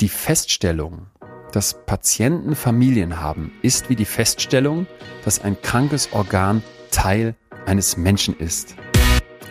[0.00, 1.06] die Feststellung,
[1.52, 4.86] dass Patienten Familien haben, ist wie die Feststellung,
[5.24, 7.34] dass ein krankes Organ Teil
[7.66, 8.76] eines Menschen ist.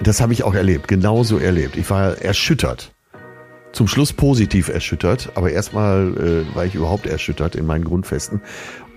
[0.01, 1.75] Das habe ich auch erlebt, genauso erlebt.
[1.75, 2.93] Ich war erschüttert.
[3.73, 8.42] Zum Schluss positiv erschüttert, aber erstmal äh, war ich überhaupt erschüttert in meinen Grundfesten.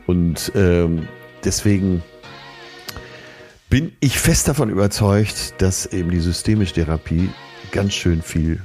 [0.06, 1.08] Und ähm,
[1.44, 2.02] deswegen
[3.68, 7.28] bin ich fest davon überzeugt, dass eben die systemische Therapie
[7.72, 8.62] ganz schön viel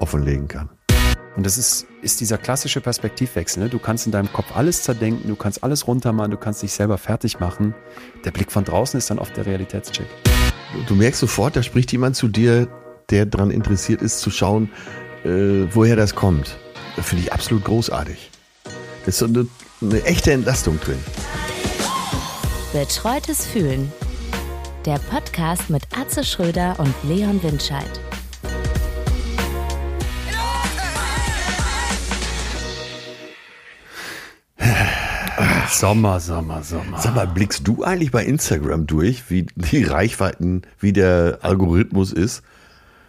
[0.00, 0.70] offenlegen kann.
[1.36, 3.62] Und das ist, ist dieser klassische Perspektivwechsel.
[3.62, 3.68] Ne?
[3.70, 6.98] Du kannst in deinem Kopf alles zerdenken, du kannst alles runtermachen, du kannst dich selber
[6.98, 7.74] fertig machen.
[8.24, 10.06] Der Blick von draußen ist dann oft der Realitätscheck.
[10.86, 12.68] Du merkst sofort, da spricht jemand zu dir,
[13.10, 14.70] der daran interessiert ist, zu schauen,
[15.24, 16.58] äh, woher das kommt.
[17.00, 18.30] Finde ich absolut großartig.
[18.64, 19.46] Da ist so eine,
[19.80, 20.98] eine echte Entlastung drin.
[22.72, 23.90] Betreutes Fühlen.
[24.84, 28.00] Der Podcast mit Atze Schröder und Leon Windscheid.
[35.72, 36.98] Sommer, Sommer, Sommer.
[36.98, 42.42] Sag mal, blickst du eigentlich bei Instagram durch, wie die Reichweiten, wie der Algorithmus ist?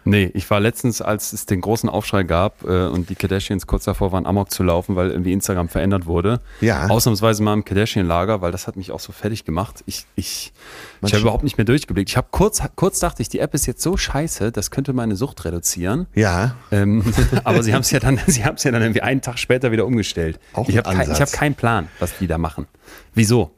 [0.06, 3.86] Nee, ich war letztens, als es den großen Aufschrei gab äh, und die Kardashians kurz
[3.86, 6.42] davor waren, Amok zu laufen, weil irgendwie Instagram verändert wurde.
[6.62, 6.88] Ja.
[6.88, 9.84] Ausnahmsweise mal im Kardashian-Lager, weil das hat mich auch so fertig gemacht.
[9.86, 10.54] Ich, ich,
[11.02, 12.09] ich habe überhaupt nicht mehr durchgeblickt.
[12.09, 15.16] Ich habe kurz, kurz dachte ich, die App ist jetzt so scheiße, das könnte meine
[15.16, 16.08] Sucht reduzieren.
[16.16, 16.56] Ja.
[16.72, 17.04] Ähm,
[17.44, 19.72] aber sie haben es ja dann, sie haben es ja dann irgendwie einen Tag später
[19.72, 20.40] wieder umgestellt.
[20.54, 22.68] Auch ich habe kein, ich hab keinen Plan, was die da machen.
[23.14, 23.52] Wieso?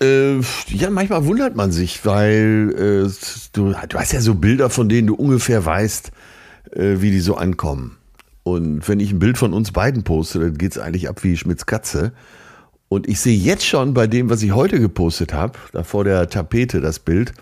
[0.00, 3.10] Äh, ja, manchmal wundert man sich, weil äh,
[3.52, 6.10] du, du hast ja so Bilder, von denen du ungefähr weißt,
[6.72, 7.96] äh, wie die so ankommen.
[8.42, 11.66] Und wenn ich ein Bild von uns beiden poste, dann geht's eigentlich ab wie Schmitz
[11.66, 12.12] Katze.
[12.88, 16.28] Und ich sehe jetzt schon bei dem, was ich heute gepostet habe, da vor der
[16.28, 17.32] Tapete das Bild,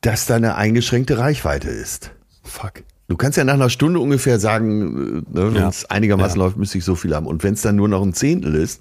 [0.00, 2.12] dass da eine eingeschränkte Reichweite ist.
[2.44, 2.84] Fuck.
[3.08, 5.68] Du kannst ja nach einer Stunde ungefähr sagen, äh, ne, wenn Ja.
[5.68, 6.44] es einigermaßen Ja.
[6.46, 7.26] läuft, müsste ich so viel haben.
[7.26, 8.80] Und wenn es dann nur noch ein Zehntel ist,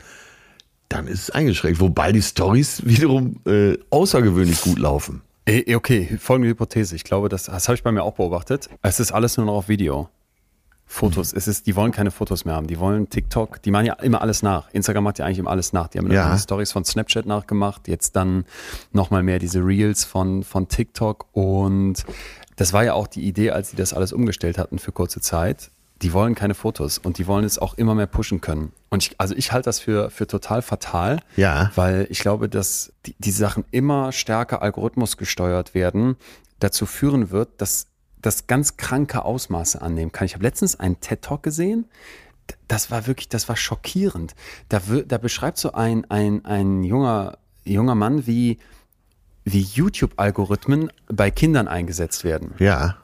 [0.90, 1.80] dann ist es eingeschränkt.
[1.80, 5.22] Wobei die Stories wiederum äh, außergewöhnlich gut laufen.
[5.46, 6.96] Eh, Okay, folgende Hypothese.
[6.96, 8.70] Ich glaube, das, das habe ich bei mir auch beobachtet.
[8.82, 10.10] Es ist alles nur noch auf Video.
[10.92, 11.34] Fotos.
[11.34, 12.66] Es ist, die wollen keine Fotos mehr haben.
[12.66, 13.62] Die wollen TikTok.
[13.62, 14.70] Die machen ja immer alles nach.
[14.74, 15.88] Instagram macht ja eigentlich immer alles nach.
[15.88, 16.30] Die haben Ja.
[16.30, 16.34] ja.
[16.34, 17.88] die Stories von Snapchat nachgemacht.
[17.88, 18.46] Jetzt dann
[18.92, 21.28] nochmal mehr diese Reels von, von TikTok.
[21.32, 22.06] Und
[22.56, 25.70] das war ja auch die Idee, als sie das alles umgestellt hatten für kurze Zeit.
[26.02, 28.72] Die wollen keine Fotos und die wollen es auch immer mehr pushen können.
[28.90, 31.20] Und ich, also ich halte das für, für total fatal.
[31.36, 31.72] Ja.
[31.76, 36.16] Weil ich glaube, dass die, die Sachen immer stärker Algorithmus gesteuert werden,
[36.60, 37.88] dazu führen wird, dass
[38.22, 40.26] das ganz kranke Ausmaße annehmen kann.
[40.26, 41.86] Ich habe letztens einen TED Talk gesehen.
[42.68, 44.36] Das war wirklich, das war schockierend.
[44.70, 48.58] Da, da beschreibt so ein, ein, ein junger, junger Mann, wie,
[49.44, 52.54] wie YouTube-Algorithmen bei Kindern eingesetzt werden.
[52.60, 52.98] Ja.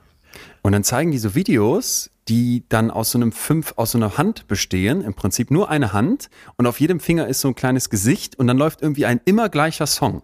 [0.61, 4.17] Und dann zeigen die so Videos, die dann aus so einem fünf, aus so einer
[4.17, 7.89] Hand bestehen, im Prinzip nur eine Hand und auf jedem Finger ist so ein kleines
[7.89, 10.23] Gesicht und dann läuft irgendwie ein immer gleicher Song.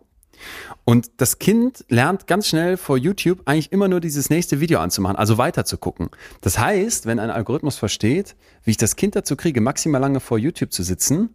[0.83, 5.15] Und das Kind lernt ganz schnell vor YouTube eigentlich immer nur dieses nächste Video anzumachen,
[5.15, 6.09] also weiter zu gucken.
[6.41, 10.39] Das heißt, wenn ein Algorithmus versteht, wie ich das Kind dazu kriege, maximal lange vor
[10.39, 11.29] YouTube zu sitzen,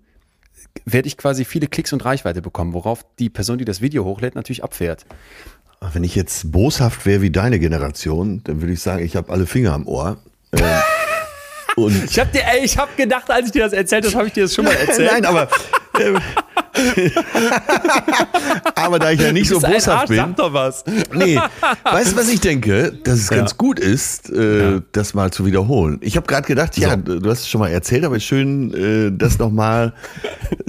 [0.84, 4.34] werde ich quasi viele Klicks und Reichweite bekommen, worauf die Person, die das Video hochlädt,
[4.34, 5.06] natürlich abfährt.
[5.92, 9.46] Wenn ich jetzt boshaft wäre wie deine Generation, dann würde ich sagen, ich habe alle
[9.46, 10.18] Finger am Ohr.
[10.58, 10.64] Ähm,
[11.76, 14.26] und Ich habe dir, ey, ich habe gedacht, als ich dir das erzählt habe, habe
[14.28, 15.10] ich dir das schon mal erzählt.
[15.12, 15.48] Nein, aber
[16.00, 16.18] ähm,
[18.74, 20.84] aber da ich ja nicht so boshaft bin, Sag doch was.
[21.14, 21.38] nee,
[21.84, 22.92] weißt du, was ich denke?
[23.04, 23.36] Dass es Ja.
[23.38, 25.98] ganz gut ist, äh, das mal zu wiederholen.
[26.02, 29.38] Ich habe gerade gedacht, ja, du hast es schon mal erzählt, aber schön, äh, das
[29.38, 29.92] nochmal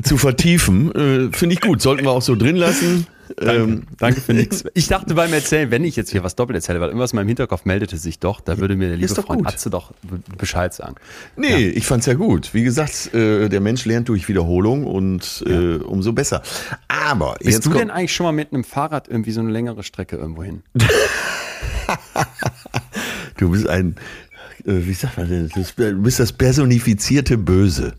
[0.04, 0.92] zu vertiefen.
[1.32, 1.82] Äh, Finde ich gut.
[1.82, 3.08] Sollten wir auch so drin lassen.
[3.40, 4.64] Ähm, Danke für nichts.
[4.74, 7.28] Ich dachte beim Erzählen, wenn ich jetzt hier was doppelt erzähle, weil irgendwas in meinem
[7.28, 9.48] Hinterkopf meldete sich doch, da würde mir der liebe Freund gut.
[9.48, 9.94] Atze doch
[10.38, 10.96] Bescheid sagen.
[11.36, 12.54] Nee, ich fand's ja gut.
[12.54, 16.42] Wie gesagt, äh, der Mensch lernt durch Wiederholung und äh, umso besser.
[16.88, 20.16] Aber Bist du denn eigentlich schon mal mit einem Fahrrad irgendwie so eine längere Strecke
[20.16, 20.64] irgendwo hin?
[23.38, 23.96] du bist ein,
[24.66, 27.94] äh, wie sagt man denn, du bist das personifizierte Böse.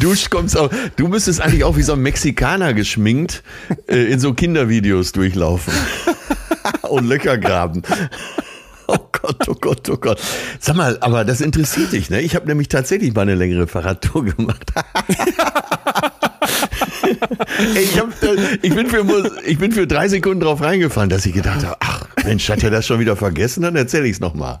[0.00, 3.42] Du kommst auch, du müsstest eigentlich auch wie so ein Mexikaner geschminkt
[3.86, 5.72] äh, in so Kindervideos durchlaufen
[6.82, 7.82] und Löcher graben.
[8.88, 10.20] Oh Gott, oh Gott, oh Gott.
[10.58, 12.20] Sag mal, aber das interessiert dich, ne?
[12.20, 14.72] Ich habe nämlich tatsächlich mal eine längere Fahrradtour gemacht.
[17.74, 18.08] Ey, ich, hab,
[18.62, 22.06] ich, bin für, ich bin für drei Sekunden drauf reingefallen, dass ich gedacht habe, ach
[22.24, 23.62] Mensch, hat er das schon wieder vergessen?
[23.62, 24.60] Dann erzähle ich es nochmal.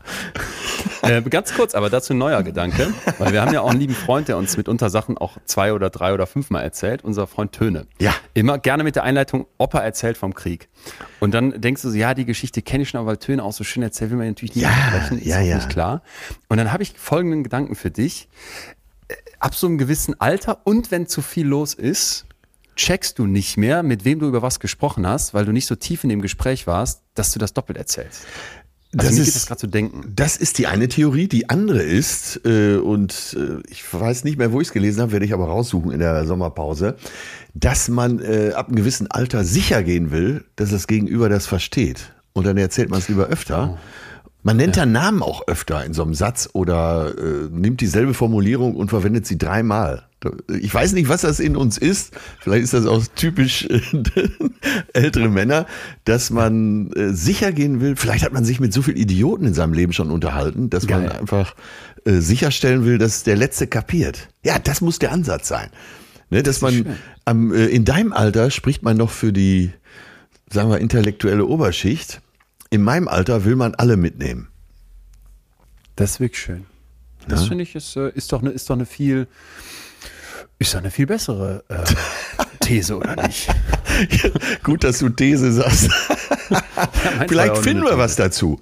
[1.02, 3.94] Äh, ganz kurz, aber dazu ein neuer Gedanke, weil wir haben ja auch einen lieben
[3.94, 7.86] Freund, der uns mitunter Sachen auch zwei oder drei oder fünfmal erzählt, unser Freund Töne.
[8.00, 8.14] Ja.
[8.34, 10.68] Immer gerne mit der Einleitung, Opa erzählt vom Krieg.
[11.20, 13.52] Und dann denkst du so, ja, die Geschichte kenne ich schon, aber weil Töne auch
[13.52, 15.56] so schön erzählt, will man natürlich nicht Ja, sprechen, ist ja, ja.
[15.56, 16.02] nicht klar.
[16.48, 18.28] Und dann habe ich folgenden Gedanken für dich.
[19.08, 22.26] Äh, Ab so einem gewissen Alter und wenn zu viel los ist,
[22.76, 25.74] checkst du nicht mehr, mit wem du über was gesprochen hast, weil du nicht so
[25.74, 28.22] tief in dem Gespräch warst, dass du das doppelt erzählst.
[28.94, 30.12] Also Das mir ist- geht das gerade zu denken.
[30.14, 31.26] Das ist die eine Theorie.
[31.26, 35.12] Die andere ist, äh, und äh, ich weiß nicht mehr, wo ich es gelesen habe,
[35.12, 36.96] werde ich aber raussuchen in der Sommerpause,
[37.54, 42.12] dass man äh, ab einem gewissen Alter sicher gehen will, dass das Gegenüber das versteht.
[42.34, 43.78] Und dann erzählt man es lieber öfter.
[44.44, 48.74] Man nennt dann Namen auch öfter in so einem Satz oder äh, nimmt dieselbe Formulierung
[48.74, 50.08] und verwendet sie dreimal.
[50.48, 52.12] Ich weiß nicht, was das in uns ist.
[52.40, 53.80] Vielleicht ist das auch typisch äh,
[54.92, 55.66] ältere Männer,
[56.04, 57.96] dass man äh, sicher gehen will.
[57.96, 61.06] Vielleicht hat man sich mit so vielen Idioten in seinem Leben schon unterhalten, dass man
[61.06, 61.18] Geil.
[61.18, 61.54] einfach
[62.04, 64.28] äh, sicherstellen will, dass der Letzte kapiert.
[64.44, 65.68] Ja, das muss der Ansatz sein.
[66.30, 69.70] Ne, dass man am, äh, in deinem Alter spricht man noch für die,
[70.50, 72.22] sagen wir, intellektuelle Oberschicht.
[72.72, 74.48] In meinem Alter will man alle mitnehmen.
[75.94, 76.64] Das ist wirklich schön.
[77.28, 79.28] Das finde ich ist, äh, ist doch eine ist doch eine viel
[80.58, 81.84] ist doch eine viel bessere äh,
[82.60, 83.50] These oder nicht?
[84.62, 85.90] Gut, dass du These sagst.
[87.28, 88.58] Vielleicht ja auch finden wir was dazu.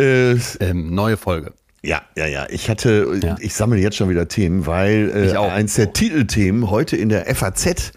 [0.00, 0.36] Äh.
[0.60, 1.52] Ähm, neue Folge.
[1.82, 2.46] Ja, ja, ja.
[2.48, 3.36] Ich hatte, Ja.
[3.38, 7.92] ich sammle jetzt schon wieder Themen, weil äh, eins der Titelthemen heute in der FAZ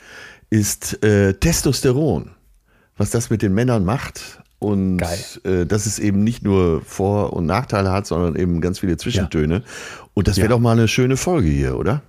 [0.49, 2.31] ist äh, Testosteron.
[2.97, 5.01] Was das mit den Männern macht und
[5.45, 9.63] äh, dass es eben nicht nur Vor- und Nachteile hat, sondern eben ganz viele Zwischentöne.
[10.13, 10.49] Und das wäre Ja.
[10.55, 12.01] doch mal eine schöne Folge hier, oder?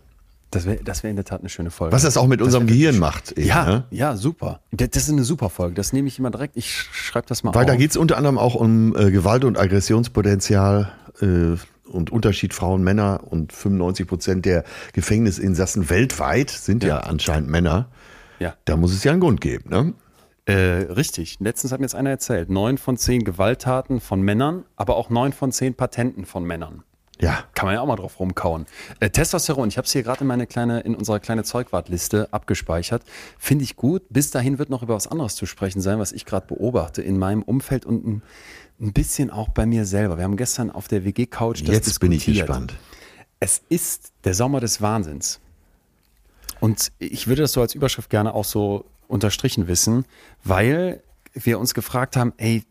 [0.52, 1.92] Das wäre das wär in der Tat eine schöne Folge.
[1.92, 3.32] Was das auch mit unserem Gehirn macht.
[3.32, 3.84] eben, ja, ne?
[3.90, 4.60] ja, super.
[4.70, 5.74] Das das ist eine super Folge.
[5.74, 6.56] Das nehme ich immer direkt.
[6.56, 7.70] Ich schreibe das mal Weil auf.
[7.70, 11.56] da geht es unter anderem auch um äh, Gewalt- und Aggressionspotenzial äh,
[11.90, 17.88] und Unterschied Frauen, Männer und 95 Prozent der Gefängnisinsassen weltweit sind ja, anscheinend Männer.
[18.38, 18.54] ja.
[18.64, 19.94] Da muss es ja einen Grund geben, ne?
[20.46, 20.54] Äh,
[20.92, 21.38] richtig.
[21.40, 22.50] Letztens hat mir jetzt einer erzählt.
[22.50, 26.84] Neun von zehn Gewalttaten von Männern, aber auch neun von zehn Patenten von Männern.
[27.20, 27.44] Ja.
[27.54, 28.66] Kann man ja auch mal drauf rumkauen.
[29.00, 33.02] Äh, Testosteron, ich habe es hier gerade in meine kleine, in unserer kleine Zeugwartliste abgespeichert.
[33.38, 34.02] Finde ich gut.
[34.10, 37.18] Bis dahin wird noch über was anderes zu sprechen sein, was ich gerade beobachte in
[37.18, 38.22] meinem Umfeld und ein,
[38.80, 40.18] ein bisschen auch bei mir selber.
[40.18, 42.46] Wir haben gestern auf der WG-Couch das Jetzt bin ich diskutiert.
[42.46, 42.74] gespannt.
[43.40, 45.40] Es ist der Sommer des Wahnsinns.
[46.60, 50.04] Und ich würde das so als Überschrift gerne auch so unterstrichen wissen,
[50.44, 51.02] weil
[51.34, 52.64] wir uns gefragt haben, ey,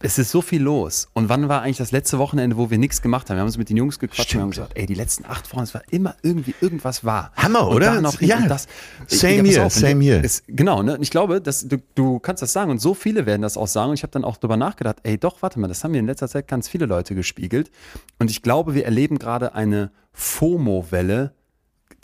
[0.00, 1.08] es ist so viel los.
[1.12, 3.36] Und wann war eigentlich das letzte Wochenende, wo wir nichts gemacht haben?
[3.36, 5.62] Wir haben uns mit den Jungs gequatscht und haben gesagt, ey, die letzten acht Wochen,
[5.64, 7.32] es war immer irgendwie irgendwas war.
[7.34, 8.00] Hammer, und oder?
[8.00, 8.40] Noch Ja.
[8.46, 8.68] das.
[9.08, 10.22] Same und same.
[10.24, 10.94] Es, genau, ne?
[10.94, 13.66] Und ich glaube, dass du, du kannst das sagen und so viele werden das auch
[13.66, 13.90] sagen.
[13.90, 16.06] Und ich habe dann auch drüber nachgedacht, ey, doch, warte mal, das haben mir in
[16.06, 17.68] letzter Zeit ganz viele Leute gespiegelt.
[18.20, 21.32] Und ich glaube, wir erleben gerade eine FOMO-Welle,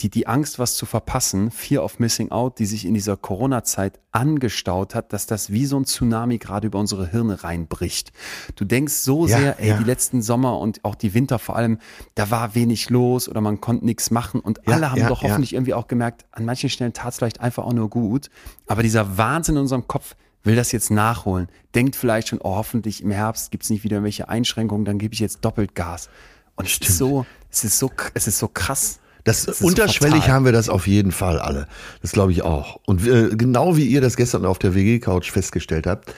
[0.00, 4.00] die, die Angst, was zu verpassen, Fear of Missing Out, die sich in dieser Corona-Zeit
[4.10, 8.12] angestaut hat, dass das wie so ein Tsunami gerade über unsere Hirne reinbricht.
[8.56, 9.78] Du denkst so Ja, sehr, ey, ja.
[9.78, 11.78] die letzten Sommer und auch die Winter vor allem,
[12.16, 15.54] da war wenig los oder man konnte nichts machen und Ja, alle haben doch hoffentlich
[15.54, 18.30] irgendwie auch gemerkt, an manchen Stellen tat es vielleicht einfach auch nur gut,
[18.66, 23.02] aber dieser Wahnsinn in unserem Kopf will das jetzt nachholen, denkt vielleicht schon, oh, hoffentlich
[23.02, 26.08] im Herbst gibt's nicht wieder irgendwelche Einschränkungen, dann gebe ich jetzt doppelt Gas.
[26.56, 29.00] Und es ist so, es ist so, es ist so krass.
[29.24, 30.34] Das, ist so unterschwellig fatal.
[30.34, 31.66] haben wir das auf jeden Fall alle.
[32.02, 32.78] Das glaube ich auch.
[32.86, 36.14] Und äh, genau wie ihr das gestern auf der WG-Couch festgestellt habt,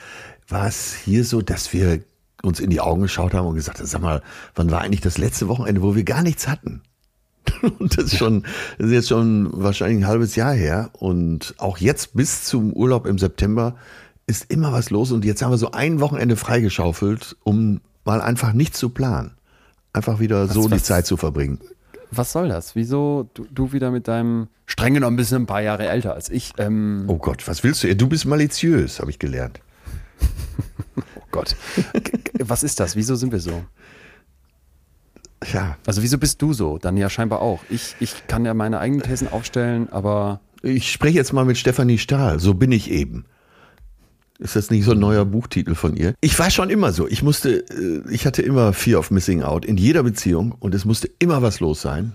[0.49, 2.01] war es hier so, dass wir
[2.43, 4.21] uns in die Augen geschaut haben und gesagt haben, sag mal,
[4.55, 6.81] wann war eigentlich das letzte Wochenende, wo wir gar nichts hatten?
[7.79, 8.43] Und das ist schon,
[8.77, 10.89] das ist jetzt schon wahrscheinlich ein halbes Jahr her.
[10.93, 13.75] Und auch jetzt bis zum Urlaub im September
[14.27, 15.11] ist immer was los.
[15.13, 19.31] Und jetzt haben wir so ein Wochenende freigeschaufelt, um mal einfach nichts zu planen.
[19.93, 21.59] Einfach wieder so die was- Zeit zu verbringen.
[22.11, 22.75] Was soll das?
[22.75, 26.29] Wieso du, du wieder mit deinem streng genommen bist du ein paar Jahre älter als
[26.29, 26.53] ich?
[26.57, 27.95] Ähm, Oh Gott, was willst du?
[27.95, 29.59] Du bist maliziös, habe ich gelernt.
[31.15, 31.55] oh Gott.
[32.39, 32.95] Was ist das?
[32.95, 33.63] Wieso sind wir so?
[35.53, 36.77] Ja, Also wieso bist du so?
[36.77, 37.59] Dann ja scheinbar auch.
[37.69, 41.97] Ich, ich kann ja meine eigenen Thesen aufstellen, aber ich spreche jetzt mal mit Stefanie
[41.99, 42.39] Stahl.
[42.39, 43.25] So bin ich eben.
[44.39, 46.13] Ist das nicht so ein neuer Buchtitel von ihr?
[46.21, 47.07] Ich war schon immer so.
[47.07, 50.85] Ich musste, äh, ich hatte immer Fear of Missing Out in jeder Beziehung und es
[50.85, 52.13] musste immer was los sein.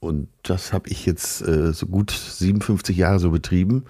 [0.00, 3.84] Und das habe ich jetzt äh, so gut 57 Jahre so betrieben.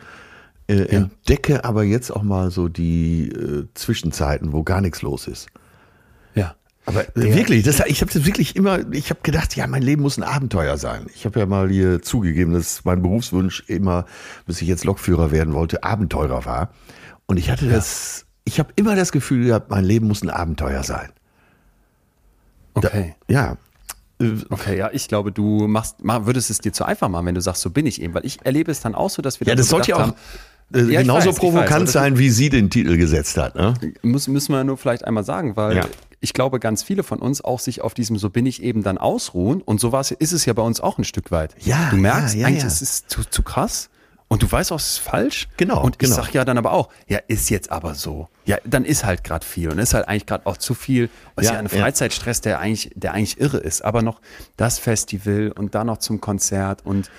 [0.67, 5.49] Äh, Entdecke aber jetzt auch mal so die äh, Zwischenzeiten, wo gar nichts los ist.
[6.35, 6.57] ja.
[6.87, 10.03] Aber äh, wirklich, das, ich habe das wirklich immer, ich habe gedacht, ja, mein Leben
[10.03, 11.07] muss ein Abenteuer sein.
[11.15, 14.05] Ich habe ja mal hier zugegeben, dass mein Berufswunsch immer,
[14.47, 16.75] bis ich jetzt Lokführer werden wollte, Abenteurer war.
[17.27, 20.83] Und ich hatte das, ich habe immer das Gefühl gehabt, mein Leben muss ein Abenteuer
[20.83, 21.11] sein.
[22.75, 23.15] Okay.
[23.29, 23.57] Da, ja.
[24.51, 27.63] Okay, ja, ich glaube, du machst, würdest es dir zu einfach machen, wenn du sagst,
[27.63, 29.67] so bin ich eben, weil ich erlebe es dann auch so, dass wir Ja, das
[29.67, 30.15] so sollte ja auch haben,
[30.73, 33.55] äh, Ja, genauso weiß, provokant weiß, sein, wie sie den Titel gesetzt hat.
[33.55, 33.75] Ne?
[34.03, 35.87] muss, müssen wir nur vielleicht einmal sagen, weil Ja.
[36.21, 38.99] ich glaube, ganz viele von uns auch sich auf diesem so bin ich eben dann
[38.99, 41.55] ausruhen und so ist es ja bei uns auch ein Stück weit.
[41.61, 42.69] Ja, du merkst ja, ja, eigentlich, ja.
[42.69, 43.91] es ist zu, zu krass
[44.35, 45.49] und du weißt auch, es ist falsch.
[45.57, 46.17] Genau, Und ich genau.
[46.17, 48.29] sag ja dann aber auch, ja, ist jetzt aber so.
[48.45, 51.09] Ja, dann ist halt gerade viel und ist halt eigentlich gerade auch zu viel.
[51.37, 51.69] Und ist Ja, ein.
[51.69, 53.85] Freizeitstress, der eigentlich, der eigentlich irre ist.
[53.85, 54.21] Aber noch
[54.57, 57.11] das Festival und dann noch zum Konzert und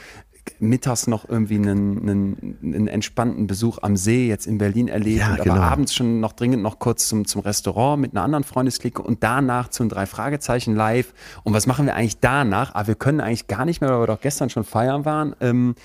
[0.60, 5.32] mittags noch irgendwie einen, einen, einen entspannten Besuch am See jetzt in Berlin erlebt Ja,
[5.32, 5.56] und genau.
[5.56, 9.24] aber abends schon noch dringend noch kurz zum, zum Restaurant mit einer anderen Freundesklicke und
[9.24, 11.14] danach zum drei Fragezeichen live.
[11.44, 12.76] Und was machen wir eigentlich danach?
[12.76, 15.36] Ah, wir können eigentlich gar nicht mehr, weil wir doch gestern schon feiern waren.
[15.42, 15.76] Ähm,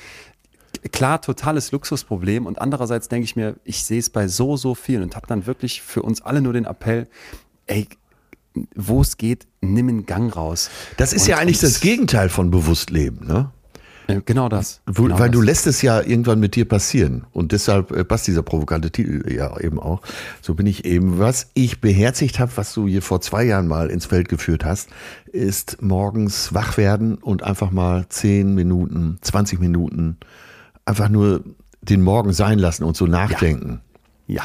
[0.93, 2.47] klar, totales Luxusproblem.
[2.47, 5.47] Und andererseits denke ich mir, ich sehe es bei so, so vielen und habe dann
[5.47, 7.07] wirklich für uns alle nur den Appell,
[7.67, 7.87] ey,
[8.75, 10.71] wo es geht, nimm einen Gang raus.
[10.97, 13.27] Das ist Und- ja eigentlich das Gegenteil von Bewusstleben.
[13.27, 13.51] Ne?
[14.09, 14.81] Ja, Genau das.
[14.87, 15.39] Wo, genau weil das.
[15.39, 17.27] du lässt es ja irgendwann mit dir passieren.
[17.33, 20.03] Und deshalb äh, passt dieser provokante Titel ja eben auch.
[20.43, 21.21] So bin ich eben.
[21.21, 24.89] Was ich beherzigt habe, was du hier vor zwei Jahren mal ins Feld geführt hast,
[25.31, 30.17] ist morgens wach werden und einfach mal 10 Minuten, 20 Minuten
[30.85, 31.45] einfach nur
[31.83, 33.81] den Morgen sein lassen und so nachdenken.
[34.27, 34.45] Ja.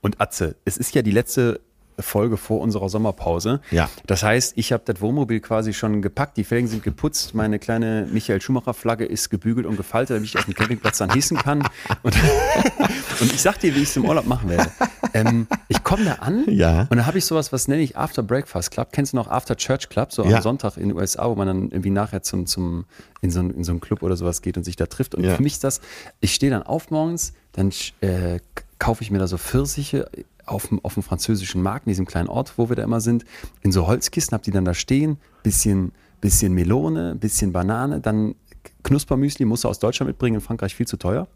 [0.00, 1.60] Und Atze, es ist ja die letzte
[2.02, 3.60] Folge vor unserer Sommerpause.
[3.70, 3.88] Ja.
[4.06, 8.06] Das heißt, ich habe das Wohnmobil quasi schon gepackt, die Felgen sind geputzt, meine kleine
[8.12, 11.62] Michael Schumacher Flagge ist gebügelt und gefaltet, damit ich auf dem Campingplatz dann hießen kann.
[12.02, 12.14] Und,
[13.20, 14.70] und ich sag dir, wie ich es im Urlaub machen werde.
[15.14, 16.82] Ähm, ich komme da an Ja.
[16.82, 18.88] und dann habe ich sowas, was nenne ich After Breakfast Club.
[18.92, 20.36] Kennst du noch After Church Club, so Ja.
[20.36, 22.84] am Sonntag in den USA, wo man dann irgendwie nachher zum, zum,
[23.20, 25.14] in, so, in so einen Club oder sowas geht und sich da trifft.
[25.14, 25.34] Und Ja.
[25.34, 25.80] für mich ist das,
[26.20, 28.38] ich stehe dann auf morgens, dann äh,
[28.78, 30.08] kaufe ich mir da so Pfirsiche
[30.50, 33.24] auf dem, auf dem französischen Markt, in diesem kleinen Ort, wo wir da immer sind,
[33.62, 38.34] in so Holzkisten, hab die dann da stehen, bisschen, bisschen Melone, bisschen Banane, dann
[38.82, 41.28] Knuspermüsli musst du aus Deutschland mitbringen, in Frankreich viel zu teuer.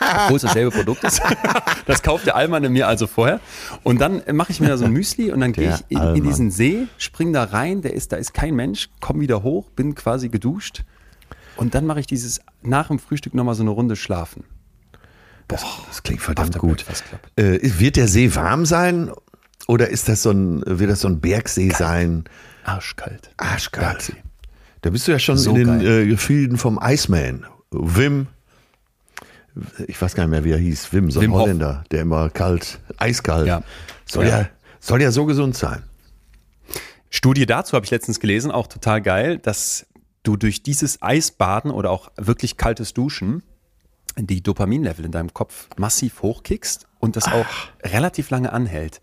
[0.00, 1.20] Obwohl es dasselbe Produkt ist.
[1.84, 3.40] Das kauft der Allmann mir also vorher.
[3.82, 6.22] Und dann mache ich mir da so ein Müsli und dann gehe ich in, in
[6.22, 9.96] diesen See, spring da rein, der ist, da ist kein Mensch, komm wieder hoch, bin
[9.96, 10.84] quasi geduscht.
[11.56, 14.44] Und dann mache ich dieses nach dem Frühstück nochmal so eine Runde schlafen.
[15.48, 16.84] Das, das klingt verdammt gut.
[17.36, 19.10] Äh, wird der See warm sein
[19.66, 22.24] oder ist das so ein, wird das so ein Bergsee sein?
[22.64, 23.30] Arschkalt.
[23.36, 23.86] Arschkalt.
[23.86, 24.22] Bergsee.
[24.82, 27.46] Da bist du ja schon So in den äh, Gefilden vom Iceman.
[27.70, 28.26] Wim,
[29.86, 30.92] ich weiß gar nicht mehr, wie er hieß.
[30.92, 31.34] Wim, so ein Wim.
[31.34, 33.46] Holländer, der immer kalt, eiskalt.
[33.46, 33.62] Ja.
[34.06, 34.40] Soll, ja.
[34.40, 34.48] Ja.
[34.80, 35.82] soll ja so gesund sein.
[37.10, 39.86] Studie dazu habe ich letztens gelesen, auch total geil, dass
[40.22, 43.42] du durch dieses Eisbaden oder auch wirklich kaltes Duschen
[44.16, 47.46] die Dopaminlevel in deinem Kopf massiv hochkickst und das auch
[47.82, 49.00] relativ lange anhält.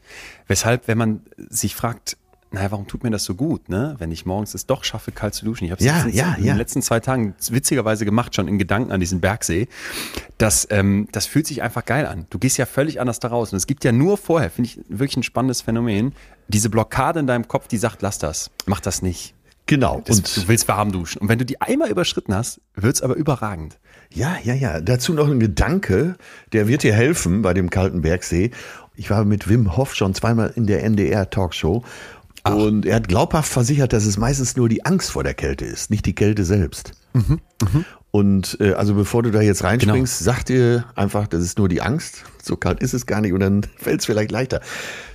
[0.48, 2.18] Weshalb, wenn man sich fragt,
[2.52, 3.96] naja, warum tut mir das so gut, ne?
[4.00, 5.66] wenn ich morgens es doch schaffe, kalt zu duschen.
[5.66, 6.54] Ich habe es Ja, letztens ja, in ja.
[6.54, 9.68] den letzten zwei Tagen witzigerweise gemacht, schon in Gedanken an diesen Bergsee.
[10.40, 12.26] Das, ähm, das fühlt sich einfach geil an.
[12.32, 13.54] Du gehst ja völlig anders da raus.
[13.54, 16.14] Und es gibt ja nur vorher, finde ich wirklich ein spannendes Phänomen,
[16.48, 19.36] diese Blockade in deinem Kopf, die sagt, lass das, mach das nicht.
[19.70, 20.02] Genau.
[20.04, 21.22] Das, Und du willst warm duschen.
[21.22, 23.78] Und wenn du die einmal überschritten hast, wird's aber überragend.
[24.12, 24.82] ja, ja, ja.
[24.82, 26.16] Dazu noch ein Gedanke,
[26.54, 28.50] der wird dir helfen bei dem kalten Bergsee.
[28.96, 31.84] Ich war mit Wim Hof schon zweimal in der NDR-Talkshow.
[32.44, 35.92] Und er hat glaubhaft versichert, dass es meistens nur die Angst vor der Kälte ist,
[35.92, 36.94] nicht die Kälte selbst.
[38.10, 41.84] Und äh, also bevor du da jetzt reinspringst, sag dir einfach, das ist nur die
[41.84, 42.24] Angst.
[42.42, 44.62] So kalt ist es gar nicht und dann fällt es vielleicht leichter.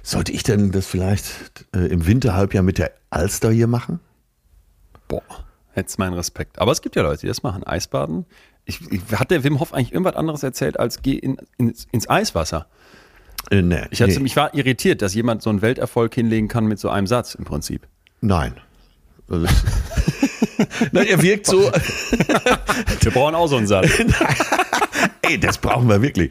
[0.05, 1.27] Sollte ich denn das vielleicht
[1.75, 3.99] äh, im Winterhalbjahr mit der Alster hier machen?
[5.21, 5.45] Boah,
[5.77, 6.59] jetzt mein Respekt.
[6.59, 7.65] Aber es gibt ja Leute, die das machen.
[7.65, 8.27] Eisbaden.
[8.65, 12.09] Ich, ich, hat der Wim Hof eigentlich irgendwas anderes erzählt, als geh in, ins, ins
[12.09, 12.67] Eiswasser?
[13.51, 16.65] Äh, nee, Ich, hatte, nee, ich war irritiert, dass jemand so einen Welterfolg hinlegen kann
[16.67, 17.87] mit so einem Satz im Prinzip.
[18.21, 18.55] nein.
[20.93, 21.61] Nein, er wirkt so,
[23.01, 23.89] Wir brauchen auch so einen Satz.
[25.23, 26.31] ey, das brauchen wir wirklich.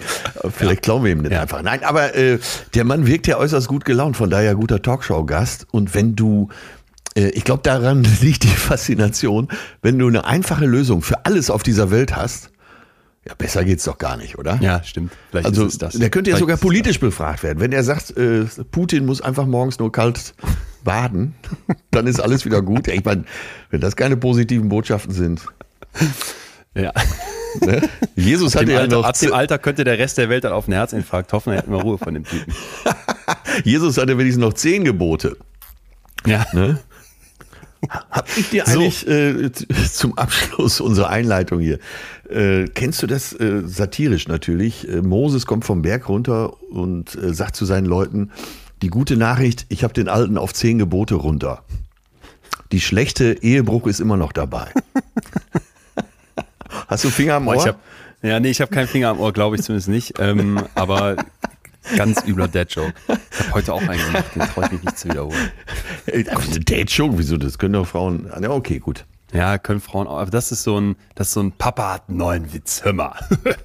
[0.51, 1.41] Vielleicht klauen wir ihm nicht Ja.
[1.41, 1.61] einfach.
[1.61, 2.39] Nein, aber äh,
[2.73, 5.67] der Mann wirkt ja äußerst gut gelaunt, von daher guter Talkshow-Gast.
[5.71, 6.49] Und wenn du,
[7.15, 9.47] ich glaube, daran liegt die Faszination,
[9.81, 12.49] wenn du eine einfache Lösung für alles auf dieser Welt hast,
[13.25, 14.57] ja, besser geht's doch gar nicht, oder?
[14.61, 15.13] Ja, stimmt.
[15.31, 15.93] Vielleicht Also, ist es das.
[15.93, 17.59] der könnte ja Vielleicht sogar politisch befragt werden.
[17.61, 20.33] Wenn er sagt, äh, Putin muss einfach morgens nur kalt
[20.83, 21.33] baden,
[21.91, 22.89] dann ist alles wieder gut.
[22.89, 23.23] Ich meine,
[23.69, 25.41] wenn das keine positiven Botschaften sind.
[26.75, 26.91] Ja.
[27.61, 27.87] Ne?
[28.15, 30.43] Jesus Ab hatte dem, ja Alter, noch, ab dem Alter könnte der Rest der Welt
[30.43, 32.51] dann auf einen Herzinfarkt hoffen, dann hätten wir Ruhe von dem Typen.
[33.63, 35.37] Jesus hatte wenigstens noch zehn Gebote.
[36.25, 36.47] Ja.
[36.53, 36.79] Ne?
[38.11, 38.79] Hab ich dir So.
[38.79, 41.79] eigentlich äh, t- zum Abschluss unserer Einleitung hier,
[42.29, 44.87] äh, kennst du das äh, satirisch natürlich?
[44.87, 48.31] Äh, Moses kommt vom Berg runter und äh, sagt zu seinen Leuten,
[48.81, 51.63] die gute Nachricht, ich habe den Alten auf zehn Gebote runter.
[52.71, 54.67] Die schlechte Ehebruch ist immer noch dabei.
[56.87, 57.55] Hast du Finger am Ohr?
[57.55, 57.79] Ich hab,
[58.21, 60.13] ja, nee, ich habe keinen Finger am Ohr, glaube ich zumindest nicht.
[60.19, 61.15] Ähm, aber
[61.97, 62.93] ganz übler Dad-Joke.
[63.31, 65.51] Ich habe heute auch einen gemacht, den traue ich mich nicht zu wiederholen.
[66.05, 66.23] Äh,
[66.59, 67.37] Date-Joke, wieso?
[67.37, 68.29] Das können doch Frauen.
[68.41, 69.05] Ja, okay, gut.
[69.33, 70.19] Ja, können Frauen auch.
[70.19, 72.81] Aber das ist so ein, das ist so ein Papa hat einen neuen Witz.
[72.83, 73.15] Hör mal.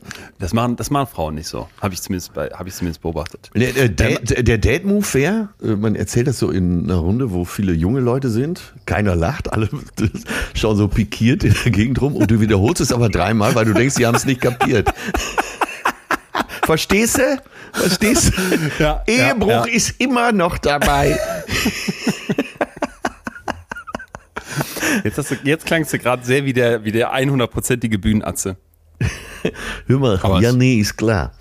[0.40, 1.68] Das machen, das machen Frauen nicht so.
[1.82, 3.50] Habe ich zumindest, bei, habe ich zumindest beobachtet.
[3.56, 7.44] Der, der, Date- der Date-Move wäre, äh, man erzählt das so in einer Runde, wo
[7.44, 8.72] viele junge Leute sind.
[8.86, 9.68] Keiner lacht, alle
[10.54, 13.74] schauen so pikiert in der Gegend rum und du wiederholst es aber dreimal, weil du
[13.74, 14.88] denkst, sie haben es nicht kapiert.
[16.64, 17.42] Verstehst du?
[17.72, 18.42] Verstehst du?
[18.78, 19.72] Ja, Ehebruch ja, ja.
[19.72, 21.18] ist immer noch dabei.
[25.04, 28.56] Jetzt, hast du, jetzt klangst du gerade sehr wie der, wie der 100%ige Bühnenatze.
[29.86, 31.32] Hör mal, Aber ja, nee, ist klar.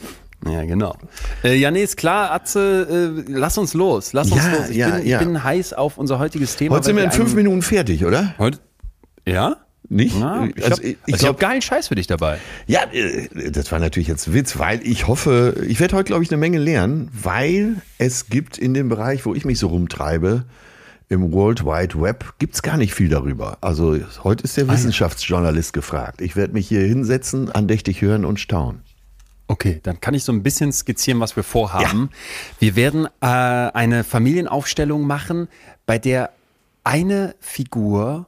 [0.47, 0.95] Ja, genau.
[1.43, 4.13] Äh, ja, nee, ist klar, Atze, äh, lass uns los.
[4.13, 4.69] Lass uns Ja, los.
[4.69, 5.19] Ich, ja, bin, ich ja.
[5.19, 6.75] bin heiß auf unser heutiges Thema.
[6.75, 8.35] Heute sind wir in fünf Minuten fertig, oder?
[8.37, 8.59] Heute?
[9.27, 9.57] Ja?
[9.89, 10.15] Nicht?
[10.19, 12.39] Na, ich Also, ich ich glaub- hab geilen Scheiß für dich dabei.
[12.65, 16.29] Ja, äh, das war natürlich jetzt Witz, weil ich hoffe, ich werde heute, glaube ich,
[16.31, 20.43] eine Menge lernen, weil es gibt in dem Bereich, wo ich mich so rumtreibe,
[21.09, 23.57] im World Wide Web, gibt's gar nicht viel darüber.
[23.61, 26.19] Also heute ist der Wissenschaftsjournalist gefragt.
[26.19, 28.81] Ich werde mich hier hinsetzen, andächtig hören und staunen.
[29.47, 32.09] Okay, dann kann ich so ein bisschen skizzieren, was wir vorhaben.
[32.59, 35.47] Wir werden äh, eine Familienaufstellung machen,
[35.85, 36.31] bei der
[36.83, 38.25] eine Figur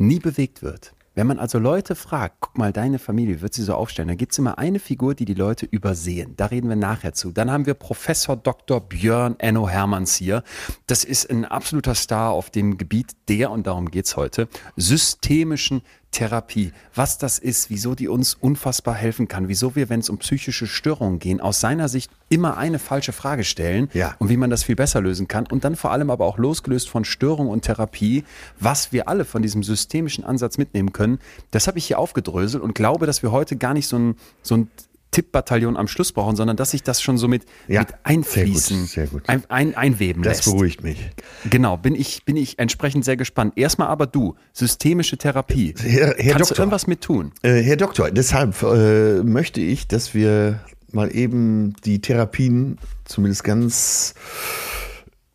[0.00, 0.94] nie bewegt wird.
[1.14, 4.32] Wenn man also Leute fragt, guck mal, deine Familie, wird sie so aufstellen, dann gibt
[4.32, 6.34] es immer eine Figur, die die Leute übersehen.
[6.36, 7.32] Da reden wir nachher zu.
[7.32, 8.80] Dann haben wir Professor Dr.
[8.80, 10.44] Björn Enno Hermanns hier.
[10.86, 16.72] Das ist ein absoluter Star auf dem Gebiet der, und darum geht's heute, systemischen Therapie.
[16.94, 20.66] Was das ist, wieso die uns unfassbar helfen kann, wieso wir, wenn es um psychische
[20.66, 24.14] Störungen gehen, aus seiner Sicht immer eine falsche Frage stellen Ja.
[24.18, 25.46] und wie man das viel besser lösen kann.
[25.46, 28.24] Und dann vor allem aber auch losgelöst von Störung und Therapie,
[28.58, 31.18] was wir alle von diesem systemischen Ansatz mitnehmen können.
[31.52, 34.56] Das habe ich hier aufgedröselt und glaube, dass wir heute gar nicht so ein, so
[34.56, 34.70] ein
[35.10, 39.06] Tippbataillon am Schluss brauchen, sondern dass sich das schon so mit, Ja, mit einfließen, sehr
[39.06, 39.44] gut, sehr gut.
[39.50, 40.44] Ein, ein, einweben Das lässt.
[40.44, 41.10] beruhigt mich.
[41.48, 43.54] Genau, bin ich, bin ich entsprechend sehr gespannt.
[43.56, 45.74] Erstmal aber du, systemische Therapie.
[45.78, 46.54] Herr- Herr Kannst Doktor.
[46.54, 47.32] du irgendwas mit tun?
[47.42, 50.60] Äh, Herr Doktor, deshalb äh, möchte ich, dass wir
[50.92, 54.14] mal eben die Therapien zumindest ganz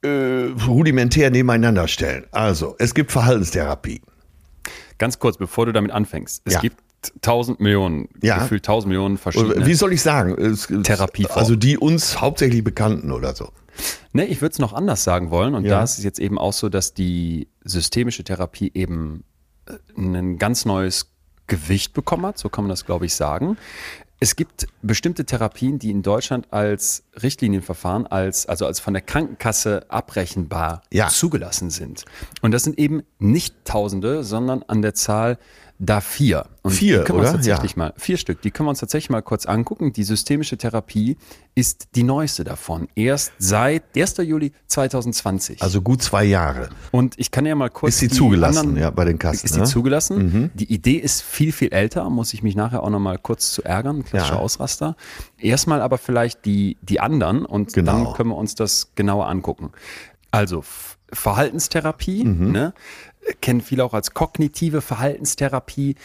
[0.03, 0.07] äh,
[0.67, 2.25] rudimentär nebeneinander stellen.
[2.31, 4.01] Also, es gibt Verhaltenstherapie.
[4.97, 6.41] Ganz kurz, bevor du damit anfängst.
[6.45, 6.59] Es Ja.
[6.61, 6.77] gibt
[7.21, 8.39] tausend Millionen, Ja.
[8.39, 9.55] gefühlt tausend Millionen verschiedene.
[9.55, 10.35] Oder Wie soll ich sagen?
[10.37, 11.39] Es- Therapieformen.
[11.41, 13.49] Also die uns hauptsächlich bekannten oder so.
[14.13, 15.53] Ne, ich würde es noch anders sagen wollen.
[15.55, 15.77] Und Ja.
[15.77, 19.23] da ist es jetzt eben auch so, dass die systemische Therapie eben
[19.67, 21.11] äh, ein ganz neues
[21.47, 22.37] Gewicht bekommen hat.
[22.37, 23.57] So kann man das, glaube ich, sagen.
[24.21, 29.85] Es gibt bestimmte Therapien, die in Deutschland als Richtlinienverfahren, als, also als von der Krankenkasse
[29.89, 31.09] abrechenbar Ja.
[31.09, 32.05] zugelassen sind.
[32.41, 35.37] Und das sind eben nicht Tausende, sondern an der Zahl
[35.77, 36.45] da vier.
[36.61, 37.37] Und Vier, die können wir uns oder?
[37.37, 37.77] tatsächlich Ja.
[37.77, 39.91] mal, vier Stück, die können wir uns tatsächlich mal kurz angucken.
[39.91, 41.17] Die systemische Therapie
[41.53, 42.87] ist die neueste davon.
[42.95, 44.17] Erst seit 1.
[44.23, 45.61] Juli 2020.
[45.61, 46.69] Also gut zwei Jahre.
[46.91, 47.95] und ich kann ja mal kurz.
[47.95, 49.65] Ist sie die zugelassen, anderen- ja, bei den Kassen, Ist sie ne?
[49.65, 50.51] zugelassen?
[50.55, 54.05] Die Idee ist viel, viel älter, muss ich mich nachher auch nochmal kurz zu ärgern.
[54.05, 54.39] Klassischer Ja.
[54.39, 54.95] Ausraster.
[55.37, 58.05] Erstmal aber vielleicht die, die anderen und Genau.
[58.05, 59.71] dann können wir uns das genauer angucken.
[60.31, 60.63] Also
[61.13, 62.51] Verhaltenstherapie, Mhm.
[62.51, 62.73] ne?
[63.41, 65.95] Kennen viele auch als kognitive Verhaltenstherapie.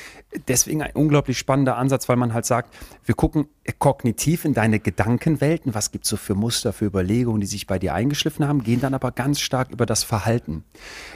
[0.49, 3.47] Deswegen ein unglaublich spannender Ansatz, weil man halt sagt, wir gucken
[3.79, 7.79] kognitiv in deine Gedankenwelten, was gibt es so für Muster, für Überlegungen, die sich bei
[7.79, 10.65] dir eingeschliffen haben, gehen dann aber ganz stark über das Verhalten.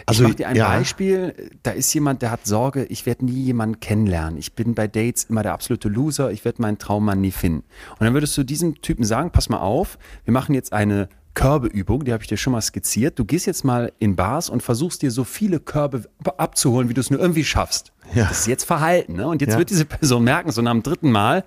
[0.06, 0.68] Also, ich mache dir ein ja.
[0.68, 4.38] Beispiel, da ist jemand, der hat Sorge, ich werde nie jemanden kennenlernen.
[4.38, 7.64] Ich bin bei Dates immer der absolute Loser, ich werde meinen Traummann nie finden.
[7.92, 12.04] Und dann würdest du diesem Typen sagen, pass mal auf, wir machen jetzt eine Körbeübung,
[12.04, 13.18] die habe ich dir schon mal skizziert.
[13.18, 16.04] Du gehst jetzt mal in Bars und versuchst dir so viele Körbe
[16.36, 17.92] abzuholen, wie du es nur irgendwie schaffst.
[18.14, 18.28] Ja.
[18.28, 19.14] Das ist jetzt Verhalten.
[19.14, 19.26] Ne?
[19.26, 19.58] Und jetzt Ja.
[19.58, 21.44] wird diese Person merken, so nach dem dritten Mal,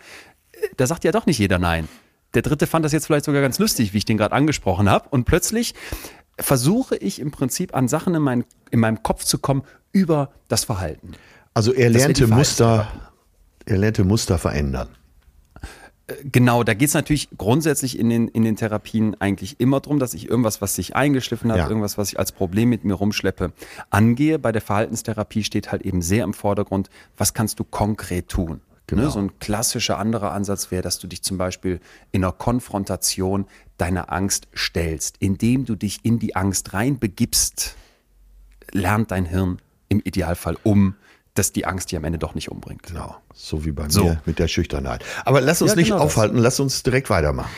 [0.51, 1.87] äh, da sagt ja doch nicht jeder Nein.
[2.33, 5.07] Der dritte fand das jetzt vielleicht sogar ganz lustig, wie ich den gerade angesprochen habe.
[5.09, 5.73] Und plötzlich
[6.39, 10.65] versuche ich im Prinzip an Sachen in, mein, in meinem Kopf zu kommen über das
[10.65, 11.13] Verhalten.
[11.53, 12.87] Also er lernte Muster,
[13.65, 14.89] er lernte Muster verändern.
[16.23, 20.13] Genau, da geht es natürlich grundsätzlich in den, in den Therapien eigentlich immer darum, dass
[20.13, 21.67] ich irgendwas, was sich eingeschliffen hat, Ja.
[21.67, 23.51] irgendwas, was ich als Problem mit mir rumschleppe,
[23.89, 24.39] angehe.
[24.39, 28.61] Bei der Verhaltenstherapie steht halt eben sehr im Vordergrund, was kannst du konkret tun?
[28.87, 29.01] Genau.
[29.01, 31.81] Ne, so ein klassischer anderer Ansatz wäre, dass du dich zum Beispiel
[32.13, 33.45] in einer Konfrontation
[33.77, 35.17] deiner Angst stellst.
[35.19, 37.75] Indem du dich in die Angst reinbegibst,
[38.71, 40.95] lernt dein Hirn im Idealfall um,
[41.37, 42.83] dass die Angst dich am Ende doch nicht umbringt.
[42.83, 43.15] Genau.
[43.33, 44.03] So wie bei So.
[44.05, 45.03] mir mit der Schüchternheit.
[45.25, 46.05] Aber lass uns Ja, nicht genau das.
[46.13, 47.49] aufhalten, lass uns direkt weitermachen.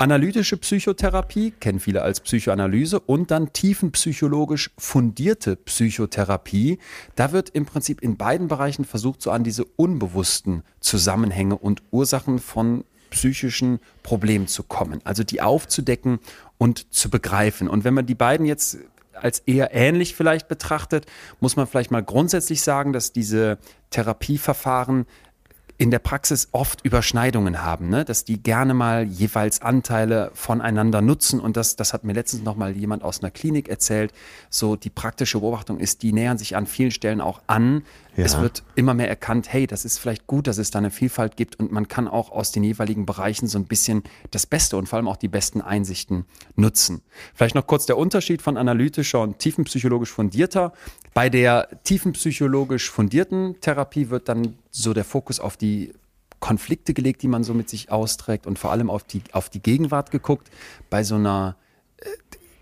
[0.00, 6.78] Analytische Psychotherapie kennen viele als Psychoanalyse und dann tiefenpsychologisch fundierte Psychotherapie.
[7.16, 12.38] Da wird im Prinzip in beiden Bereichen versucht, so an diese unbewussten Zusammenhänge und Ursachen
[12.38, 16.20] von psychischen Problemen zu kommen, also die aufzudecken
[16.58, 17.68] und zu begreifen.
[17.68, 18.78] Und wenn man die beiden jetzt
[19.22, 21.06] als eher ähnlich vielleicht betrachtet,
[21.40, 23.58] muss man vielleicht mal grundsätzlich sagen, dass diese
[23.90, 25.06] Therapieverfahren
[25.80, 28.04] in der Praxis oft Überschneidungen haben, ne?
[28.04, 31.38] dass die gerne mal jeweils Anteile voneinander nutzen.
[31.38, 34.12] Und das, das hat mir letztens noch mal jemand aus einer Klinik erzählt.
[34.50, 37.84] So die praktische Beobachtung ist, die nähern sich an vielen Stellen auch an.
[38.18, 38.24] Ja.
[38.24, 41.36] Es wird immer mehr erkannt, hey, das ist vielleicht gut, dass es da eine Vielfalt
[41.36, 44.02] gibt und man kann auch aus den jeweiligen Bereichen so ein bisschen
[44.32, 46.24] das Beste und vor allem auch die besten Einsichten
[46.56, 47.02] nutzen.
[47.32, 50.72] Vielleicht noch kurz der Unterschied von analytischer und tiefenpsychologisch fundierter.
[51.14, 55.92] Bei der tiefenpsychologisch fundierten Therapie wird dann so der Fokus auf die
[56.40, 59.62] Konflikte gelegt, die man so mit sich austrägt und vor allem auf die, auf die
[59.62, 60.50] Gegenwart geguckt.
[60.90, 61.54] Bei so einer
[61.98, 62.06] äh,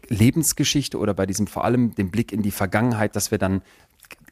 [0.09, 3.63] Lebensgeschichte oder bei diesem vor allem den Blick in die Vergangenheit, dass wir dann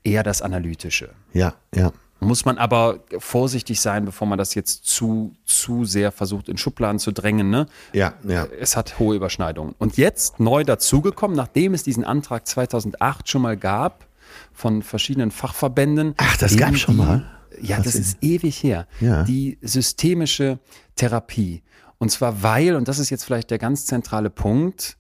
[0.05, 1.11] eher das Analytische.
[1.33, 1.93] Ja, ja.
[2.21, 6.99] Muss man aber vorsichtig sein, bevor man das jetzt zu, zu sehr versucht, in Schubladen
[6.99, 7.51] zu drängen.
[7.51, 7.67] Ne?
[7.93, 8.47] Ja, ja.
[8.59, 9.75] Es hat hohe Überschneidungen.
[9.79, 14.07] Und jetzt neu dazugekommen, nachdem es diesen Antrag 2008 schon mal gab,
[14.53, 16.15] von verschiedenen Fachverbänden.
[16.17, 17.31] Ach, das gab schon mal?
[17.61, 18.87] Ja, das ist ewig her.
[19.01, 19.23] Ja.
[19.25, 20.59] Die systemische
[20.97, 21.63] Therapie.
[21.99, 24.97] Und zwar weil, und das ist jetzt vielleicht der ganz zentrale Punkt,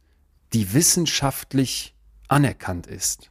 [0.53, 1.95] die wissenschaftlich
[2.29, 3.31] anerkannt ist.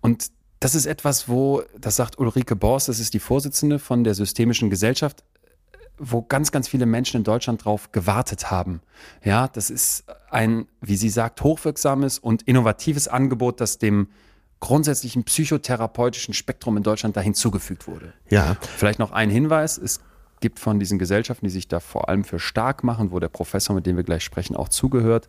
[0.00, 4.14] Und das ist etwas, wo, das sagt Ulrike Bors, das ist die Vorsitzende von der
[4.14, 5.22] Systemischen Gesellschaft,
[5.98, 8.80] wo ganz, ganz viele Menschen in Deutschland drauf gewartet haben.
[9.24, 14.08] Ja, das ist ein, wie sie sagt, hochwirksames und innovatives Angebot, das dem
[14.60, 18.12] grundsätzlichen psychotherapeutischen Spektrum in Deutschland da hinzugefügt wurde.
[18.28, 18.56] Ja.
[18.76, 19.78] Vielleicht noch ein Hinweis.
[19.78, 20.00] Es
[20.40, 23.74] gibt von diesen Gesellschaften, die sich da vor allem für stark machen, wo der Professor,
[23.74, 25.28] mit dem wir gleich sprechen, auch zugehört,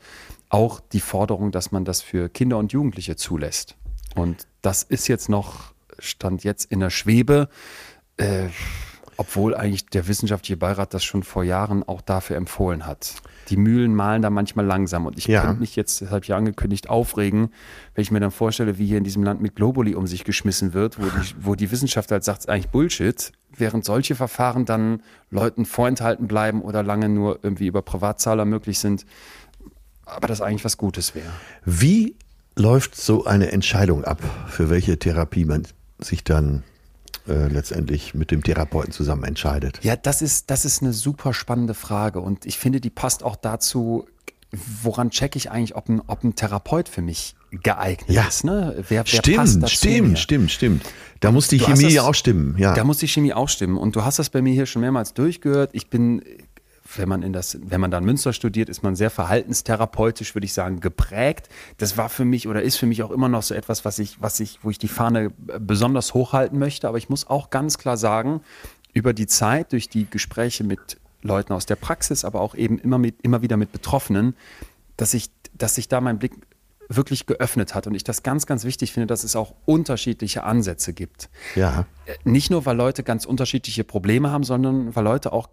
[0.50, 3.76] auch die Forderung, dass man das für Kinder und Jugendliche zulässt.
[4.16, 7.50] Und das ist jetzt noch, stand jetzt in der Schwebe,
[8.18, 8.48] äh,
[9.20, 13.16] obwohl eigentlich der wissenschaftliche Beirat das schon vor Jahren auch dafür empfohlen hat.
[13.50, 15.42] Die Mühlen malen da manchmal langsam und ich ja.
[15.42, 17.52] könnte mich jetzt, ich ja angekündigt, aufregen,
[17.96, 20.74] wenn ich mir dann vorstelle, wie hier in diesem Land mit Globuli um sich geschmissen
[20.74, 24.64] wird, wo die, wo die Wissenschaft halt sagt, es ist eigentlich Bullshit, während solche Verfahren
[24.64, 29.06] dann Leuten vorenthalten bleiben oder lange nur irgendwie über Privatzahler möglich sind,
[30.06, 31.32] aber das eigentlich was Gutes wäre.
[31.66, 32.16] Wie
[32.60, 35.64] läuft so eine Entscheidung ab, für welche Therapie man
[35.98, 36.64] sich dann
[37.28, 39.80] äh, letztendlich mit dem Therapeuten zusammen entscheidet?
[39.84, 43.36] Ja, das ist, das ist eine super spannende Frage und ich finde, die passt auch
[43.36, 44.08] dazu,
[44.84, 48.28] woran checke ich eigentlich, ob ein, ob ein Therapeut für mich geeignet ja.
[48.28, 48.44] ist.
[48.44, 48.76] Ne?
[48.88, 50.18] Wer, wer stimmt, stimmt, mir?
[50.18, 50.84] stimmt, stimmt.
[51.20, 52.56] Da muss die Chemie das, auch stimmen.
[52.58, 52.74] Ja.
[52.74, 53.78] Da muss die Chemie auch stimmen.
[53.78, 55.72] Und du hast das bei mir hier schon mehrmals durchgehört.
[55.74, 56.22] Ich bin
[56.96, 60.54] wenn man in das, wenn man dann Münster studiert, ist man sehr verhaltenstherapeutisch, würde ich
[60.54, 61.50] sagen, geprägt.
[61.78, 64.22] Das war für mich oder ist für mich auch immer noch so etwas, was ich,
[64.22, 66.88] was ich, wo ich die Fahne besonders hochhalten möchte.
[66.88, 68.42] Aber ich muss auch ganz klar sagen,
[68.94, 72.98] über die Zeit, durch die Gespräche mit Leuten aus der Praxis, aber auch eben immer
[72.98, 74.36] mit, immer wieder mit Betroffenen,
[74.98, 76.34] dass ich, dass sich da mein Blick
[76.88, 80.94] wirklich geöffnet hat und ich das ganz, ganz wichtig finde, dass es auch unterschiedliche Ansätze
[80.94, 81.30] gibt.
[81.56, 81.86] Ja.
[82.24, 85.50] Nicht nur, weil Leute ganz unterschiedliche Probleme haben, sondern weil Leute auch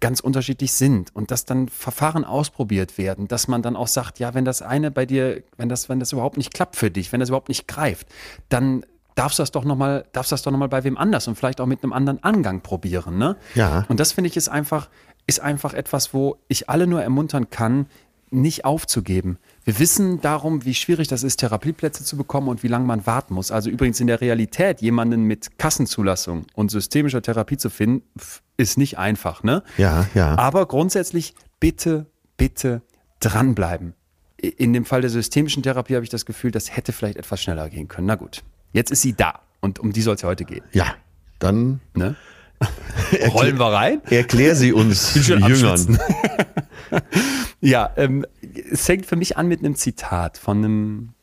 [0.00, 4.34] ganz unterschiedlich sind und dass dann Verfahren ausprobiert werden, dass man dann auch sagt, ja,
[4.34, 7.20] wenn das eine bei dir, wenn das, wenn das überhaupt nicht klappt für dich, wenn
[7.20, 8.08] das überhaupt nicht greift,
[8.48, 8.84] dann
[9.14, 11.66] darfst du das doch nochmal, darfst das doch nochmal bei wem anders und vielleicht auch
[11.66, 13.36] mit einem anderen Angang probieren, ne?
[13.54, 13.84] Ja.
[13.88, 14.88] Und das finde ich ist einfach,
[15.26, 17.86] ist einfach etwas, wo ich alle nur ermuntern kann,
[18.30, 19.38] nicht aufzugeben.
[19.64, 23.34] Wir wissen darum, wie schwierig das ist, Therapieplätze zu bekommen und wie lange man warten
[23.34, 23.50] muss.
[23.50, 28.02] Also übrigens in der Realität jemanden mit Kassenzulassung und systemischer Therapie zu finden,
[28.56, 29.62] ist nicht einfach, ne?
[29.76, 30.38] Ja, ja.
[30.38, 32.82] Aber grundsätzlich bitte, bitte
[33.20, 33.94] dranbleiben.
[34.38, 37.68] In dem Fall der systemischen Therapie habe ich das Gefühl, das hätte vielleicht etwas schneller
[37.68, 38.06] gehen können.
[38.06, 38.42] Na gut,
[38.72, 40.64] jetzt ist sie da und um die soll es ja heute gehen.
[40.72, 40.94] Ja,
[41.38, 42.16] dann ne?
[43.34, 44.00] rollen wir rein.
[44.08, 45.98] Erklär sie uns Jüngern.
[47.60, 48.26] ja, ähm,
[48.70, 51.14] es fängt für mich an mit einem Zitat von einem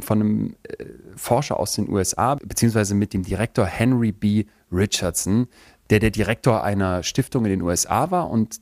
[0.00, 4.46] von einem äh, Forscher aus den USA, beziehungsweise mit dem Direktor Henry B.
[4.72, 5.48] Richardson,
[5.90, 8.60] der der Direktor einer Stiftung in den USA war und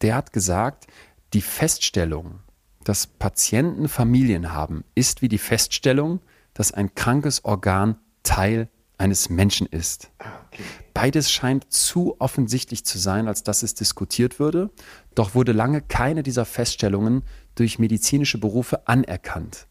[0.00, 0.86] der hat gesagt,
[1.32, 2.40] die Feststellung,
[2.82, 6.20] dass Patienten Familien haben, ist wie die Feststellung,
[6.52, 10.10] dass ein krankes Organ Teil eines Menschen ist.
[10.18, 10.62] Ah, okay.
[10.92, 14.70] Beides scheint zu offensichtlich zu sein, als dass es diskutiert würde,
[15.14, 17.22] doch wurde lange keine dieser Feststellungen
[17.54, 19.66] durch medizinische Berufe anerkannt.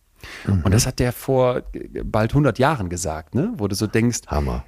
[0.45, 0.63] Mhm.
[0.63, 1.63] Und das hat der vor
[2.03, 3.53] bald 100 Jahren gesagt, ne?
[3.57, 4.65] wo du so denkst, Hammer.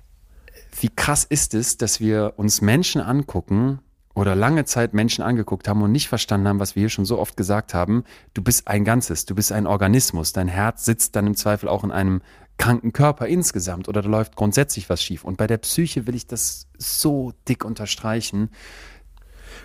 [0.79, 3.79] Wie krass ist es, dass wir uns Menschen angucken
[4.13, 7.19] oder lange Zeit Menschen angeguckt haben und nicht verstanden haben, was wir hier schon so
[7.19, 11.27] oft gesagt haben, du bist ein Ganzes, du bist ein Organismus, dein Herz sitzt dann
[11.27, 12.21] im Zweifel auch in einem
[12.57, 15.23] kranken Körper insgesamt oder da läuft grundsätzlich was schief.
[15.23, 18.49] Und bei der Psyche will ich das so dick unterstreichen.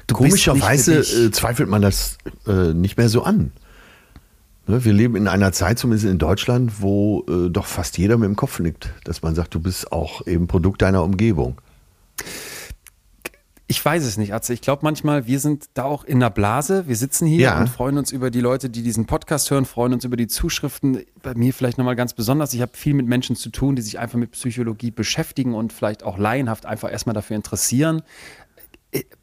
[0.07, 3.53] Du Komischerweise äh, zweifelt man das äh, nicht mehr so an.
[4.67, 8.27] Ne, wir leben in einer Zeit, zumindest in Deutschland, wo äh, doch fast jeder mit
[8.27, 11.61] dem Kopf nickt, dass man sagt, du bist auch eben Produkt deiner Umgebung.
[13.71, 14.53] Ich weiß es nicht, Atze.
[14.53, 16.89] Ich glaube manchmal, wir sind da auch in der Blase.
[16.89, 17.61] Wir sitzen hier ja.
[17.61, 21.05] und freuen uns über die Leute, die diesen Podcast hören, freuen uns über die Zuschriften.
[21.23, 22.53] Bei mir vielleicht nochmal ganz besonders.
[22.53, 26.03] Ich habe viel mit Menschen zu tun, die sich einfach mit Psychologie beschäftigen und vielleicht
[26.03, 28.03] auch laienhaft einfach erstmal dafür interessieren.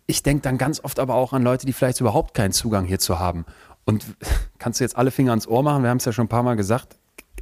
[0.05, 3.19] Ich denke dann ganz oft aber auch an Leute, die vielleicht überhaupt keinen Zugang hierzu
[3.19, 3.43] haben.
[3.83, 4.05] Und
[4.59, 5.83] kannst du jetzt alle Finger ans Ohr machen?
[5.83, 6.95] Wir haben es ja schon ein paar Mal gesagt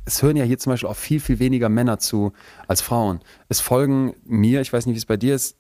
[0.08, 2.34] es hören ja hier zum Beispiel auch viel, viel weniger Männer zu
[2.68, 3.22] als Frauen.
[3.50, 5.58] Es folgen mir, ich weiß nicht, wie es bei dir ist,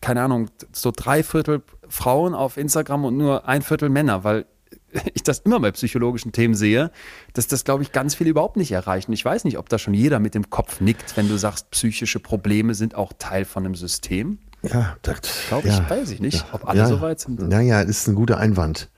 [0.00, 4.46] keine Ahnung, so drei Viertel Frauen auf Instagram und nur ein Viertel Männer, weil
[5.14, 6.90] ich das immer bei psychologischen Themen sehe,
[7.32, 9.08] dass das, glaube ich, ganz viel überhaupt nicht erreicht.
[9.08, 11.70] Und ich weiß nicht, ob da schon jeder mit dem Kopf nickt, wenn du sagst,
[11.70, 14.38] psychische Probleme sind auch Teil von einem System.
[14.62, 17.40] Ja, das glaube ich, ja, weiß ich nicht, ja, ob alle ja, so weit sind.
[17.48, 18.90] Naja, ist ein guter Einwand.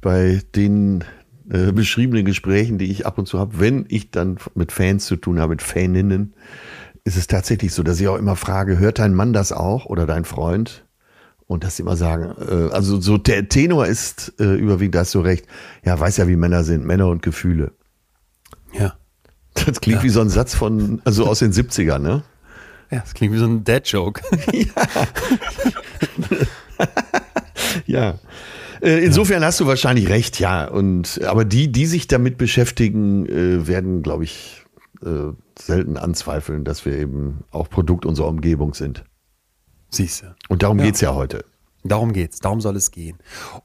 [0.00, 1.04] Bei den
[1.50, 5.16] äh, beschriebenen Gesprächen, die ich ab und zu habe, wenn ich dann mit Fans zu
[5.16, 6.34] tun habe, mit Faninnen,
[7.06, 10.06] ist es tatsächlich so, dass ich auch immer frage, hört dein Mann das auch oder
[10.06, 10.84] dein Freund?
[11.46, 15.14] Und dass sie immer sagen, äh, also so der Tenor ist äh, überwiegend, da hast
[15.14, 15.46] du recht,
[15.84, 17.70] ja, weiß ja, wie Männer sind, Männer und Gefühle.
[18.72, 18.94] Ja.
[19.54, 20.02] Das klingt ja.
[20.02, 22.24] wie so ein Satz von, also aus den 70ern, ne?
[22.90, 24.22] Ja, das klingt wie so ein Dad-Joke.
[24.52, 24.66] ja.
[27.86, 28.18] ja.
[28.80, 30.66] Äh, insofern hast du wahrscheinlich recht, ja.
[30.66, 34.64] Und aber die, die sich damit beschäftigen, äh, werden, glaube ich,
[35.04, 39.04] äh, selten anzweifeln, dass wir eben auch Produkt unserer Umgebung sind.
[39.90, 40.34] Siehst du.
[40.48, 40.86] Und darum ja.
[40.86, 41.44] es ja heute.
[41.88, 43.18] Darum geht's, darum soll es gehen.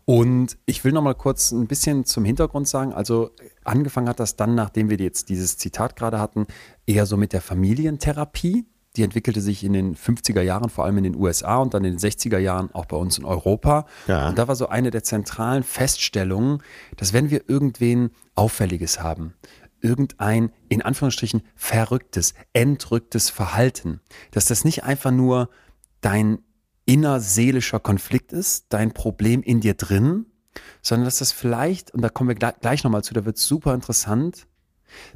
[0.06, 2.93] Und ich will noch mal kurz ein bisschen zum Hintergrund sagen.
[2.93, 3.32] Also
[3.63, 6.45] angefangen hat das dann, nachdem wir jetzt dieses Zitat gerade hatten,
[6.86, 8.65] eher so mit der Familientherapie.
[8.97, 11.97] Die entwickelte sich in den 50er Jahren, vor allem in den USA und dann in
[11.97, 13.86] den 60er Jahren auch bei uns in Europa.
[14.08, 14.30] Ja.
[14.30, 16.62] Und da war so eine der zentralen Feststellungen,
[16.97, 19.34] dass wenn wir irgendwen Auffälliges haben,
[19.82, 24.02] irgendein, in Anführungsstrichen, verrücktes, entrücktes Verhalten.
[24.32, 25.50] Dass das nicht einfach nur
[26.02, 26.39] dein
[26.86, 30.26] innerseelischer Konflikt ist, dein Problem in dir drin,
[30.82, 34.48] sondern dass das vielleicht, und da kommen wir gleich nochmal zu, da wird super interessant,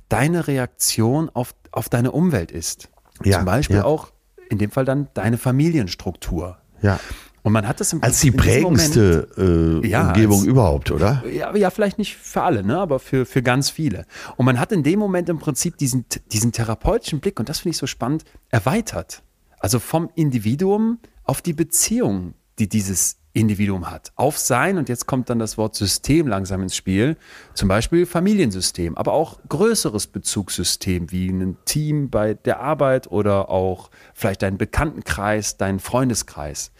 [0.10, 2.90] deine Reaktion auf, auf deine Umwelt ist.
[3.24, 3.84] Ja, Zum Beispiel ja.
[3.84, 4.12] auch
[4.50, 6.60] in dem Fall dann deine Familienstruktur.
[6.82, 7.00] Ja.
[7.46, 11.24] Und man hat das im als die prägendste Moment, äh, ja, Umgebung als, überhaupt, oder?
[11.32, 14.08] Ja, ja, vielleicht nicht für alle, ne, aber für, für ganz viele.
[14.36, 17.76] Und man hat in dem Moment im Prinzip diesen, diesen therapeutischen Blick, und das finde
[17.76, 19.22] ich so spannend, erweitert.
[19.60, 24.12] Also vom Individuum auf die Beziehung, die dieses Individuum hat.
[24.16, 27.16] Auf sein, und jetzt kommt dann das Wort System langsam ins Spiel,
[27.54, 33.92] zum Beispiel Familiensystem, aber auch größeres Bezugssystem wie ein Team bei der Arbeit oder auch
[34.16, 36.72] vielleicht dein Bekanntenkreis, dein Freundeskreis.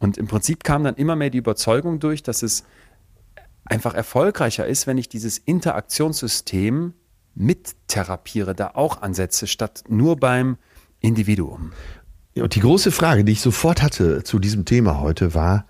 [0.00, 2.64] Und im Prinzip kam dann immer mehr die Überzeugung durch, dass es
[3.64, 6.94] einfach erfolgreicher ist, wenn ich dieses Interaktionssystem
[7.34, 10.56] mittherapiere, da auch ansetze, statt nur beim
[11.00, 11.72] Individuum.
[12.34, 15.66] und die große Frage, die ich sofort hatte zu diesem Thema heute, war,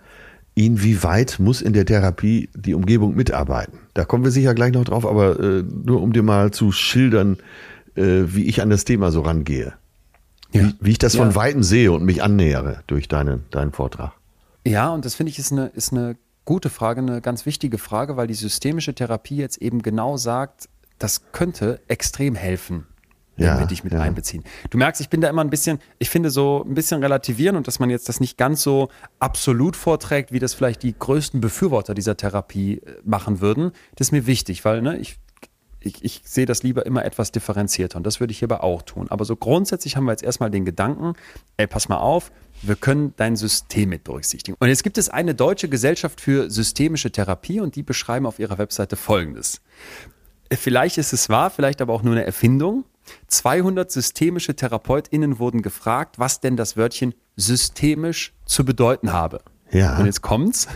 [0.54, 3.78] inwieweit muss in der Therapie die Umgebung mitarbeiten?
[3.94, 7.38] Da kommen wir sicher gleich noch drauf, aber äh, nur um dir mal zu schildern,
[7.96, 9.74] äh, wie ich an das Thema so rangehe.
[10.52, 10.62] Ja.
[10.62, 11.22] Wie, wie, ich das ja.
[11.22, 14.12] von Weitem sehe und mich annähere durch deine, deinen Vortrag.
[14.66, 18.16] Ja, und das finde ich ist eine, ist eine gute Frage, eine ganz wichtige Frage,
[18.16, 20.68] weil die systemische Therapie jetzt eben genau sagt,
[20.98, 22.86] das könnte extrem helfen,
[23.36, 24.00] wenn ja, wir dich mit ja.
[24.00, 24.44] einbeziehen.
[24.68, 27.66] Du merkst, ich bin da immer ein bisschen, ich finde so ein bisschen relativieren und
[27.66, 31.94] dass man jetzt das nicht ganz so absolut vorträgt, wie das vielleicht die größten Befürworter
[31.94, 35.18] dieser Therapie äh, machen würden, das ist mir wichtig, weil ne, ich
[35.82, 39.06] ich, ich sehe das lieber immer etwas differenzierter und das würde ich hierbei auch tun.
[39.10, 41.14] Aber so grundsätzlich haben wir jetzt erstmal den Gedanken,
[41.56, 42.30] ey, pass mal auf,
[42.62, 44.56] wir können dein System mit berücksichtigen.
[44.58, 48.58] Und jetzt gibt es eine deutsche Gesellschaft für systemische Therapie und die beschreiben auf ihrer
[48.58, 49.60] Webseite Folgendes.
[50.52, 52.84] Vielleicht ist es wahr, vielleicht aber auch nur eine Erfindung.
[53.28, 59.40] 200 systemische TherapeutInnen wurden gefragt, was denn das Wörtchen systemisch zu bedeuten habe.
[59.70, 59.98] Ja.
[59.98, 60.66] Und jetzt kommt's.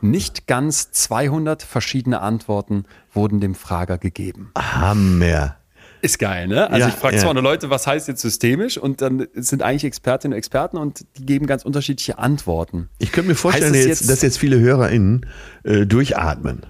[0.00, 4.52] Nicht ganz 200 verschiedene Antworten wurden dem Frager gegeben.
[4.56, 5.56] Hammer.
[6.04, 6.70] Ist geil, ne?
[6.70, 7.22] Also ja, ich frage ja.
[7.22, 8.76] zwar nur Leute, was heißt jetzt systemisch?
[8.76, 12.90] Und dann sind eigentlich Expertinnen und Experten und die geben ganz unterschiedliche Antworten.
[12.98, 15.24] Ich könnte mir vorstellen, jetzt, jetzt, dass jetzt viele HörerInnen
[15.62, 16.66] äh, durchatmen.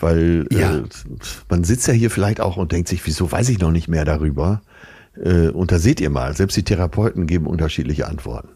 [0.00, 0.76] Weil äh, ja.
[0.78, 0.82] äh,
[1.50, 4.06] man sitzt ja hier vielleicht auch und denkt sich, wieso weiß ich noch nicht mehr
[4.06, 4.62] darüber?
[5.22, 8.48] Äh, und da seht ihr mal, selbst die Therapeuten geben unterschiedliche Antworten.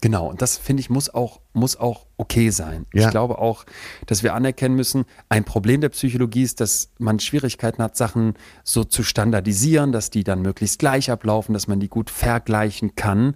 [0.00, 2.86] Genau, und das finde ich muss auch, muss auch okay sein.
[2.94, 3.04] Ja.
[3.04, 3.64] Ich glaube auch,
[4.06, 8.34] dass wir anerkennen müssen, ein Problem der Psychologie ist, dass man Schwierigkeiten hat, Sachen
[8.64, 13.34] so zu standardisieren, dass die dann möglichst gleich ablaufen, dass man die gut vergleichen kann.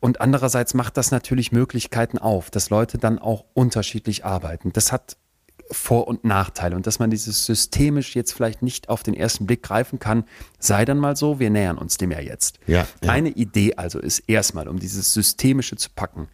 [0.00, 4.72] Und andererseits macht das natürlich Möglichkeiten auf, dass Leute dann auch unterschiedlich arbeiten.
[4.72, 5.16] Das hat
[5.70, 9.62] vor- und Nachteile und dass man dieses systemisch jetzt vielleicht nicht auf den ersten Blick
[9.62, 10.24] greifen kann,
[10.58, 12.58] sei dann mal so, wir nähern uns dem ja jetzt.
[12.66, 13.10] Ja, ja.
[13.10, 16.28] Eine Idee also ist erstmal, um dieses Systemische zu packen,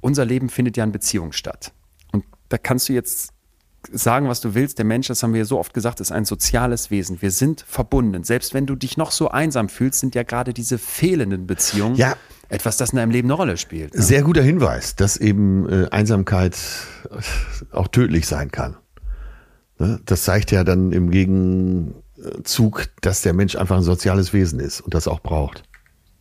[0.00, 1.72] unser Leben findet ja in Beziehungen statt.
[2.12, 3.32] Und da kannst du jetzt
[3.92, 4.78] sagen, was du willst.
[4.78, 7.22] Der Mensch, das haben wir ja so oft gesagt, ist ein soziales Wesen.
[7.22, 8.24] Wir sind verbunden.
[8.24, 12.16] Selbst wenn du dich noch so einsam fühlst, sind ja gerade diese fehlenden Beziehungen Ja.
[12.48, 13.94] Etwas, das in deinem Leben eine Rolle spielt.
[13.94, 14.02] ne?
[14.02, 16.56] Sehr guter Hinweis, dass eben äh, Einsamkeit
[17.72, 18.76] auch tödlich sein kann.
[19.78, 20.00] Ne?
[20.06, 24.94] Das zeigt ja dann im Gegenzug, dass der Mensch einfach ein soziales Wesen ist und
[24.94, 25.62] das auch braucht.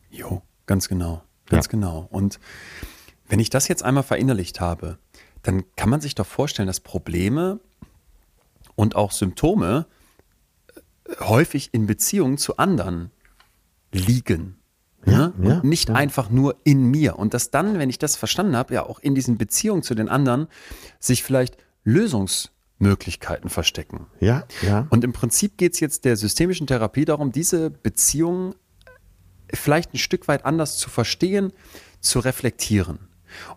[0.09, 1.23] Jo, ganz genau.
[1.47, 1.71] Ganz Ja.
[1.71, 2.07] genau.
[2.11, 2.39] Und
[3.29, 4.97] wenn ich das jetzt einmal verinnerlicht habe,
[5.43, 7.59] dann kann man sich doch vorstellen, dass Probleme
[8.75, 9.85] und auch Symptome
[10.75, 10.81] äh,
[11.21, 13.11] häufig in Beziehungen zu anderen
[13.93, 14.56] liegen.
[15.07, 15.33] Ne?
[15.41, 17.17] ja, und nicht einfach nur in mir.
[17.17, 20.09] Und dass dann, wenn ich das verstanden habe, ja auch in diesen Beziehungen zu den
[20.09, 20.47] anderen
[20.99, 24.07] sich vielleicht Lösungsmöglichkeiten verstecken.
[24.19, 24.87] Ja, ja.
[24.89, 28.53] Und im Prinzip geht es jetzt der systemischen Therapie darum, diese Beziehungen
[29.53, 31.53] vielleicht ein Stück weit anders zu verstehen,
[32.01, 33.06] zu reflektieren.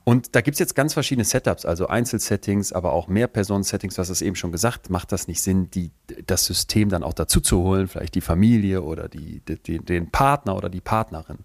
[0.05, 4.09] Und da gibt es jetzt ganz verschiedene Setups, also Einzelsettings, aber auch Mehrpersonen-Settings, du hast
[4.09, 5.91] es eben schon gesagt, macht das nicht Sinn, die,
[6.27, 10.57] das System dann auch dazu zu holen, vielleicht die Familie oder die, die, den Partner
[10.57, 11.39] oder die Partnerin.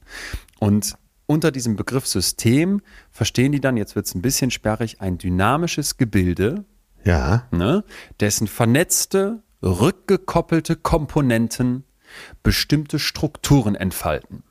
[0.60, 0.96] Und
[1.28, 5.98] unter diesem Begriff System verstehen die dann, jetzt wird es ein bisschen sperrig, ein dynamisches
[5.98, 6.66] Gebilde,
[7.04, 7.84] Ja, ne,
[8.20, 11.84] dessen vernetzte, rückgekoppelte Komponenten
[12.44, 14.44] bestimmte Strukturen entfalten.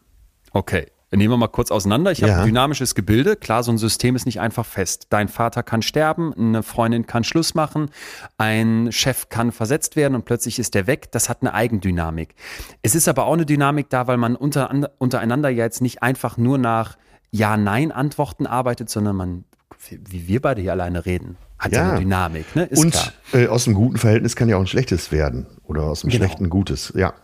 [0.52, 2.12] Okay, nehmen wir mal kurz auseinander.
[2.12, 2.40] Ich habe Ja.
[2.40, 3.36] ein dynamisches Gebilde.
[3.36, 5.06] Klar, so ein System ist nicht einfach fest.
[5.10, 7.90] Dein Vater kann sterben, eine Freundin kann Schluss machen,
[8.38, 11.10] ein Chef kann versetzt werden und plötzlich ist der weg.
[11.12, 12.34] Das hat eine Eigendynamik.
[12.82, 16.36] Es ist aber auch eine Dynamik da, weil man unter, untereinander ja jetzt nicht einfach
[16.36, 16.96] nur nach
[17.30, 19.44] Ja-Nein-Antworten arbeitet, sondern man,
[19.88, 22.56] wie wir beide hier alleine reden, hat ja, eine Dynamik.
[22.56, 22.68] Ne?
[22.74, 25.46] Und äh, aus einem guten Verhältnis kann ja auch ein schlechtes werden.
[25.64, 26.24] Oder aus einem Genau.
[26.26, 26.92] schlechten Gutes.
[26.96, 27.14] Ja.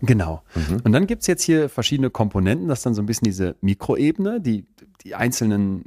[0.00, 0.42] Genau.
[0.54, 0.80] Mhm.
[0.84, 3.56] Und dann gibt es jetzt hier verschiedene Komponenten, das ist dann so ein bisschen diese
[3.60, 4.66] Mikroebene, die,
[5.02, 5.84] die einzelnen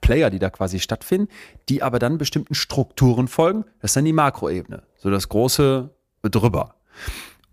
[0.00, 1.28] Player, die da quasi stattfinden,
[1.68, 3.64] die aber dann bestimmten Strukturen folgen.
[3.80, 5.90] Das ist dann die Makroebene, so das große
[6.22, 6.76] drüber.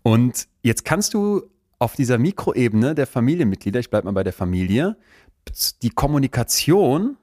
[0.02, 1.42] Und jetzt kannst du
[1.78, 4.96] auf dieser Mikroebene der Familienmitglieder, ich bleibe mal bei der Familie,
[5.82, 7.16] die Kommunikation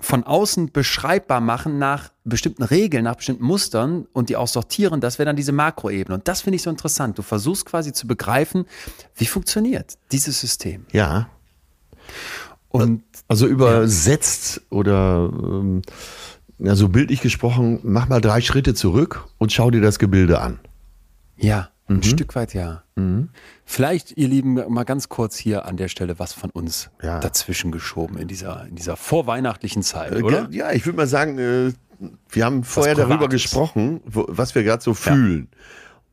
[0.00, 5.18] von außen beschreibbar machen nach bestimmten Regeln, nach bestimmten Mustern und die auch sortieren, das
[5.18, 6.14] wäre dann diese Makroebene.
[6.14, 7.18] Und das finde ich so interessant.
[7.18, 8.66] Du versuchst quasi zu begreifen,
[9.16, 10.86] wie funktioniert dieses System.
[10.92, 11.28] Ja.
[12.68, 15.82] Und Also übersetzt oder ähm,
[16.58, 20.60] ja, so bildlich gesprochen, mach mal drei Schritte zurück und schau dir das Gebilde an.
[21.36, 22.02] ja, ein Mhm.
[22.02, 22.82] Stück weit ja.
[23.64, 27.20] Vielleicht, ihr Lieben, mal ganz kurz hier an der Stelle was von uns Ja.
[27.20, 30.48] dazwischen geschoben in dieser, in dieser vorweihnachtlichen Zeit, Äh, oder?
[30.50, 31.72] Ja, ich würde mal sagen, äh,
[32.30, 35.48] wir haben vorher darüber gesprochen, wo, was wir gerade so fühlen.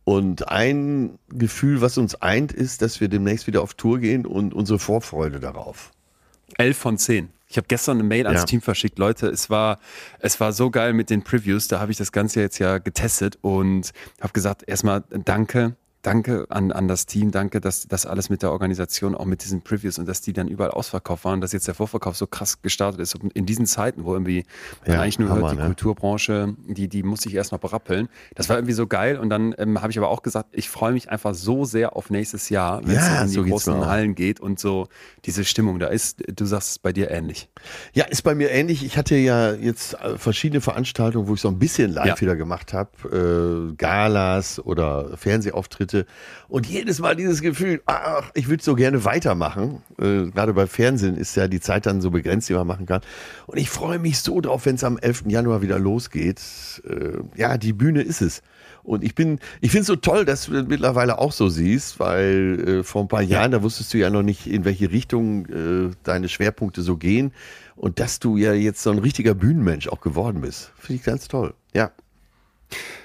[0.04, 4.54] Und ein Gefühl, was uns eint, ist, dass wir demnächst wieder auf Tour gehen und
[4.54, 5.92] unsere Vorfreude darauf.
[6.58, 7.30] Elf von zehn.
[7.52, 8.46] Ich habe gestern eine Mail ans Ja.
[8.46, 8.98] Team verschickt.
[8.98, 9.80] Leute, es war,
[10.20, 11.68] es war so geil mit den Previews.
[11.68, 16.72] Da habe ich das Ganze jetzt ja getestet und habe gesagt, erstmal danke, danke an,
[16.72, 20.08] an das Team, danke, dass das alles mit der Organisation, auch mit diesen Previews und
[20.08, 23.16] dass die dann überall ausverkauft waren, dass jetzt der Vorverkauf so krass gestartet ist.
[23.16, 24.46] Und in diesen Zeiten, wo irgendwie
[24.86, 25.66] Ja, eigentlich nur Hammer, hört, die ne?
[25.66, 28.10] Kulturbranche, die, die muss ich erst noch berappeln.
[28.36, 29.18] Das war irgendwie so geil.
[29.18, 32.10] Und dann ähm, habe ich aber auch gesagt, ich freue mich einfach so sehr auf
[32.10, 33.86] nächstes Jahr, wenn es Ja, in die so großen.
[33.86, 34.88] Hallen geht und so
[35.26, 36.24] diese Stimmung da ist.
[36.36, 37.50] Du sagst es bei dir ähnlich.
[37.94, 38.84] Ja, ist bei mir ähnlich.
[38.86, 42.22] Ich hatte ja jetzt äh, verschiedene Veranstaltungen, wo ich so ein bisschen live Ja.
[42.22, 43.70] wieder gemacht habe.
[43.72, 45.91] Äh, Galas oder Fernsehauftritte.
[46.48, 49.82] Und jedes Mal dieses Gefühl, ach, ich würde so gerne weitermachen.
[50.00, 53.02] Äh, gerade bei Fernsehen ist ja die Zeit dann so begrenzt, die man machen kann.
[53.48, 55.24] Und ich freue mich so drauf, wenn es am 11.
[55.28, 56.42] Januar wieder losgeht.
[56.88, 58.42] Äh, ja, die Bühne ist es.
[58.84, 62.00] Und ich bin, ich finde es so toll, dass du das mittlerweile auch so siehst,
[62.00, 65.46] weil äh, vor ein paar Jahren, da wusstest du ja noch nicht, in welche Richtung
[65.48, 67.32] äh, deine Schwerpunkte so gehen.
[67.76, 70.72] Und dass du ja jetzt so ein richtiger Bühnenmensch auch geworden bist.
[70.78, 71.54] Finde ich ganz toll.
[71.74, 71.92] Ja.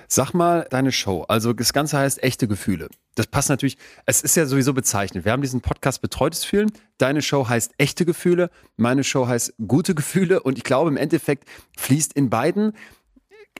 [0.08, 1.24] Sag mal deine Show.
[1.28, 2.88] Also das Ganze heißt echte Gefühle.
[3.14, 5.24] Das passt natürlich, es ist ja sowieso bezeichnet.
[5.24, 6.70] Wir haben diesen Podcast Betreutes Fühlen.
[6.98, 8.50] Deine Show heißt echte Gefühle.
[8.76, 10.42] Meine Show heißt gute Gefühle.
[10.42, 11.48] Und ich glaube, im Endeffekt
[11.78, 12.72] fließt in beiden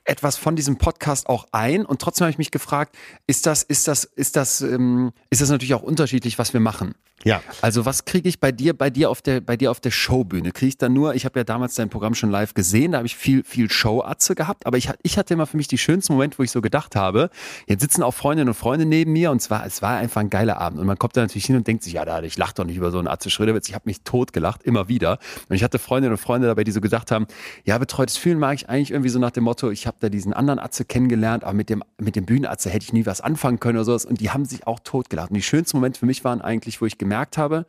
[0.07, 2.96] etwas von diesem Podcast auch ein und trotzdem habe ich mich gefragt,
[3.26, 6.94] ist das, ist das, ist das, ähm, ist das natürlich auch unterschiedlich, was wir machen.
[7.24, 7.42] Ja.
[7.62, 10.52] Also was kriege ich bei dir, bei dir auf der, bei dir auf der Showbühne?
[10.52, 13.07] Kriege ich da nur, ich habe ja damals dein Programm schon live gesehen, da habe
[13.07, 16.38] ich viel, viel Show-Atze gehabt, aber ich, ich hatte immer für mich die schönsten Momente,
[16.38, 17.30] wo ich so gedacht habe,
[17.66, 20.59] jetzt sitzen auch Freundinnen und Freunde neben mir und zwar, es war einfach ein geiler
[20.59, 22.64] Abend und man kommt da natürlich hin und denkt sich, ja, da, ich lach doch
[22.64, 25.18] nicht über so einen Atze Schröderwitz, ich habe mich tot gelacht, immer wieder.
[25.48, 27.26] Und ich hatte Freundinnen und Freunde dabei, die so gesagt haben,
[27.64, 30.32] ja, betreutes Fühlen mag ich eigentlich irgendwie so nach dem Motto, ich habe da diesen
[30.32, 33.78] anderen Atze kennengelernt, aber mit dem, mit dem Bühnenatze hätte ich nie was anfangen können
[33.78, 35.30] oder sowas und die haben sich auch tot gelacht.
[35.30, 37.66] Und die schönsten Momente für mich waren eigentlich, wo ich gemerkt habe,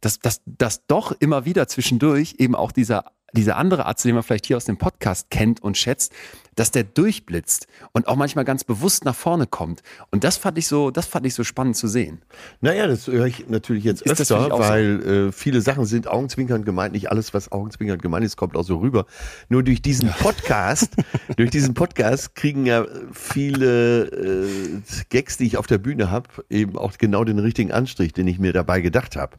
[0.00, 4.22] dass, dass, dass doch immer wieder zwischendurch eben auch dieser, dieser andere Arzt, den man
[4.22, 6.12] vielleicht hier aus dem Podcast kennt und schätzt,
[6.60, 9.82] dass der durchblitzt und auch manchmal ganz bewusst nach vorne kommt.
[10.10, 12.20] Und das fand ich so, das fand ich so spannend zu sehen.
[12.60, 14.68] Naja, das höre ich natürlich jetzt Ist öfter, auch so?
[14.68, 16.92] weil äh, viele Sachen sind augenzwinkernd gemeint.
[16.92, 19.06] Nicht alles, was augenzwinkernd gemeint ist, kommt auch so rüber.
[19.48, 20.96] Nur durch diesen Podcast,
[21.36, 26.76] durch diesen Podcast kriegen ja viele äh, Gags, die ich auf der Bühne habe, eben
[26.76, 29.38] auch genau den richtigen Anstrich, den ich mir dabei gedacht habe.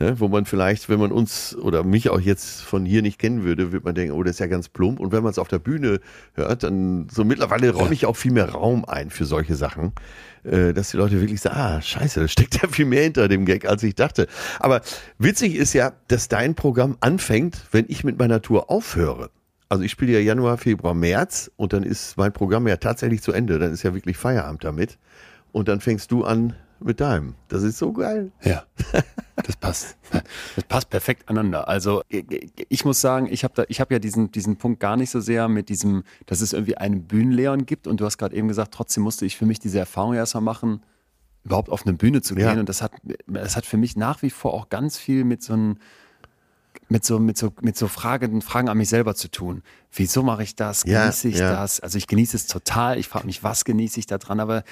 [0.00, 3.44] Ne, wo man vielleicht, wenn man uns oder mich auch jetzt von hier nicht kennen
[3.44, 4.98] würde, wird man denken, oh, das ist ja ganz plump.
[4.98, 6.00] Und wenn man es auf der Bühne
[6.32, 9.92] hört, dann so mittlerweile räume ich auch viel mehr Raum ein für solche Sachen,
[10.42, 13.44] äh, dass die Leute wirklich sagen, ah, scheiße, da steckt ja viel mehr hinter dem
[13.44, 14.26] Gag, als ich dachte.
[14.58, 14.80] Aber
[15.18, 19.30] witzig ist ja, dass dein Programm anfängt, wenn ich mit meiner Tour aufhöre.
[19.68, 23.30] Also ich spiele ja Januar, Februar, März und dann ist mein Programm ja tatsächlich zu
[23.30, 23.60] Ende.
[23.60, 24.98] Dann ist ja wirklich Feierabend damit.
[25.52, 26.54] Und dann fängst du an
[26.84, 27.34] mit deinem.
[27.48, 28.30] Das ist so geil.
[28.42, 28.64] Ja,
[29.36, 29.96] das passt.
[30.54, 31.66] Das passt perfekt aneinander.
[31.68, 32.02] Also
[32.68, 35.68] ich muss sagen, ich habe habe ja diesen diesen Punkt gar nicht so sehr mit
[35.68, 37.86] diesem, dass es irgendwie einen Bühnenleon gibt.
[37.86, 40.82] Und du hast gerade eben gesagt, trotzdem musste ich für mich diese Erfahrung erstmal machen,
[41.44, 42.44] überhaupt auf eine Bühne zu gehen.
[42.44, 42.60] Ja.
[42.60, 42.92] Und das hat,
[43.26, 45.78] das hat für mich nach wie vor auch ganz viel mit so einem
[46.88, 49.62] mit so, mit so, mit so Fragen, Fragen an mich selber zu tun.
[49.92, 50.82] Wieso mache ich das?
[50.84, 51.52] Genieße ich ja.
[51.52, 51.80] das?
[51.80, 52.98] Also ich genieße es total.
[52.98, 54.40] Ich frage mich, was genieße ich da dran?
[54.40, 54.64] Aber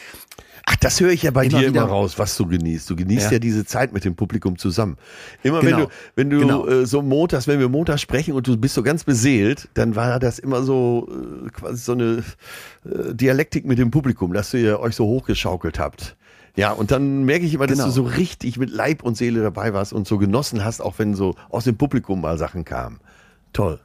[0.67, 2.89] Ach, das höre ich ja bei Immer dir wieder- immer raus, was du genießt.
[2.91, 3.39] Du genießt ja, Ja.
[3.39, 4.97] diese Zeit mit dem Publikum zusammen.
[5.43, 5.77] Immer Genau.
[5.79, 6.67] wenn du, wenn du Genau.
[6.67, 10.19] äh, so montags, wenn wir montags sprechen und du bist so ganz beseelt, dann war
[10.21, 11.09] das immer so
[11.47, 12.25] äh, quasi so eine
[12.85, 16.17] äh, Dialektik mit dem Publikum, dass ihr euch so hochgeschaukelt habt.
[16.55, 17.89] Ja, und dann merke ich immer, dass Genau.
[17.89, 21.15] du so richtig mit Leib und Seele dabei warst und so genossen hast, auch wenn
[21.15, 23.01] so aus dem Publikum mal Sachen kamen.
[23.53, 23.81] Toll.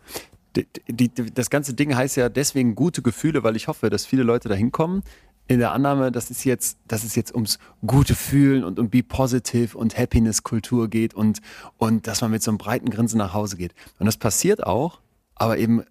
[0.55, 4.05] die, die, die, das ganze Ding heißt ja deswegen gute Gefühle, weil ich hoffe, dass
[4.05, 5.03] viele Leute da hinkommen.
[5.49, 9.01] In der Annahme, dass es jetzt, dass es jetzt ums gute Fühlen und um Be
[9.03, 11.39] Positive und Happiness-Kultur geht und,
[11.77, 13.73] und dass man mit so einem breiten Grinsen nach Hause geht.
[13.99, 14.99] Und das passiert auch,
[15.35, 15.83] aber eben,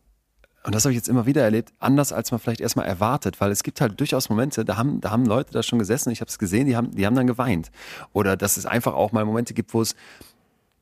[0.67, 3.53] und das habe ich jetzt immer wieder erlebt, anders als man vielleicht erstmal erwartet, weil
[3.53, 6.29] es gibt halt durchaus Momente, da haben, da haben Leute da schon gesessen, ich habe
[6.29, 7.71] es gesehen, die haben, die haben dann geweint.
[8.13, 9.95] Oder dass es einfach auch mal Momente gibt, wo es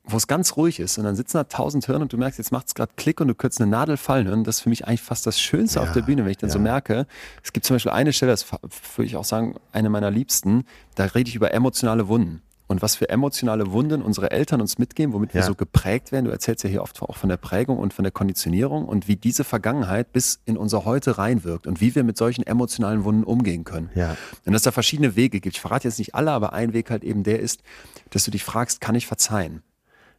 [0.06, 2.52] wo es ganz ruhig ist und dann sitzen da tausend Hirn und du merkst, jetzt
[2.52, 4.44] macht es gerade Klick und du könntest eine Nadel fallen hören.
[4.44, 6.58] Das ist für mich eigentlich fast das Schönste auf der Bühne, wenn ich dann so
[6.58, 7.06] merke.
[7.42, 10.64] Es gibt zum Beispiel eine Stelle, das würde ich auch sagen, eine meiner Liebsten,
[10.94, 12.42] da rede ich über emotionale Wunden.
[12.66, 15.46] Und was für emotionale Wunden unsere Eltern uns mitgeben, womit wir Ja.
[15.46, 16.24] so geprägt werden.
[16.24, 19.16] Du erzählst ja hier oft auch von der Prägung und von der Konditionierung und wie
[19.16, 23.64] diese Vergangenheit bis in unser Heute reinwirkt und wie wir mit solchen emotionalen Wunden umgehen
[23.64, 23.90] können.
[23.94, 24.16] Ja.
[24.46, 25.56] Und dass da verschiedene Wege gibt.
[25.56, 27.62] Ich verrate jetzt nicht alle, aber ein Weg halt eben der ist,
[28.10, 29.62] dass du dich fragst, kann ich verzeihen?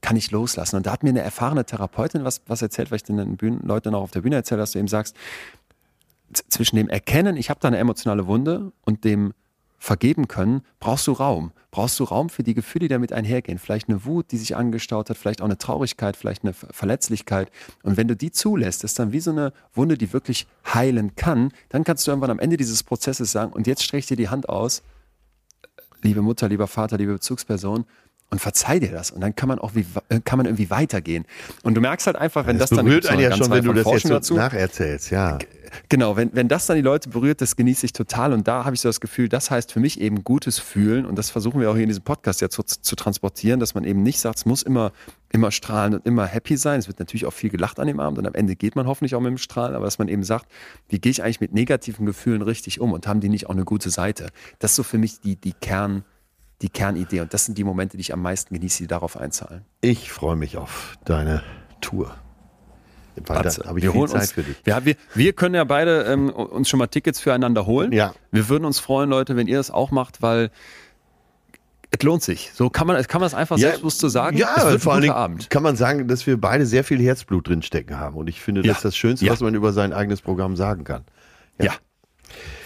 [0.01, 0.75] Kann ich loslassen?
[0.75, 3.95] Und da hat mir eine erfahrene Therapeutin was, was erzählt, weil ich den Bühnen, Leuten
[3.95, 5.15] auch auf der Bühne erzähle, dass du eben sagst,
[6.49, 9.33] zwischen dem Erkennen, ich habe da eine emotionale Wunde und dem
[9.85, 11.51] vergeben können, brauchst du Raum.
[11.69, 13.59] Brauchst du Raum für die Gefühle, die damit einhergehen.
[13.59, 17.51] Vielleicht eine Wut, die sich angestaut hat, vielleicht auch eine Traurigkeit, vielleicht eine Ver- Verletzlichkeit.
[17.83, 21.51] Und wenn du die zulässt, ist dann wie so eine Wunde, die wirklich heilen kann,
[21.69, 24.49] dann kannst du irgendwann am Ende dieses Prozesses sagen, und jetzt streich dir die Hand
[24.49, 24.81] aus,
[26.01, 27.85] liebe Mutter, lieber Vater, liebe Bezugsperson,
[28.35, 29.11] und verzeih dir das.
[29.11, 31.23] Und dann kann man auch wie, äh, kann man irgendwie weitergehen.
[31.63, 33.63] Und du merkst halt einfach, wenn das, Das dann berührt einen eine ja schon, wenn
[33.63, 35.37] du das jetzt Forschung so nacherzählst, ja.
[35.89, 38.33] Genau, wenn, wenn das dann die Leute berührt, das genieße ich total.
[38.33, 41.05] Und da habe ich so das Gefühl, das heißt für mich eben gutes Fühlen.
[41.05, 43.85] Und das versuchen wir auch hier in diesem Podcast ja zu, zu transportieren, dass man
[43.85, 44.91] eben nicht sagt, es muss immer,
[45.31, 46.79] immer strahlen und immer happy sein.
[46.79, 49.15] Es wird natürlich auch viel gelacht an dem Abend und am Ende geht man hoffentlich
[49.15, 50.45] auch mit dem Strahlen, aber dass man eben sagt,
[50.89, 53.65] wie gehe ich eigentlich mit negativen Gefühlen richtig um und haben die nicht auch eine
[53.65, 54.27] gute Seite?
[54.59, 56.03] Das ist so für mich die, die Kern,
[56.61, 57.21] die Kernidee.
[57.21, 59.65] Und das sind die Momente, die ich am meisten genieße, die darauf einzahlen.
[59.81, 61.43] Ich freue mich auf deine
[61.81, 62.15] Tour.
[63.23, 64.57] Da habe ich wir viel Zeit uns, für dich.
[64.65, 67.91] Wir, wir, wir können ja beide ähm, uns schon mal Tickets füreinander holen.
[67.93, 68.13] Ja.
[68.31, 70.51] Wir würden uns freuen, Leute, wenn ihr das auch macht, weil
[71.91, 72.51] es lohnt sich.
[72.53, 74.35] So kann man, kann man einfach selbstbewusst so sagen.
[74.37, 75.49] Ja, es wird vor Dingen Abend.
[75.49, 78.17] kann man sagen, dass wir beide sehr viel Herzblut drin stecken haben.
[78.17, 78.73] Und ich finde, das Ja.
[78.73, 79.31] ist das Schönste, Ja.
[79.31, 81.05] was man über sein eigenes Programm sagen kann.
[81.61, 81.73] Ja.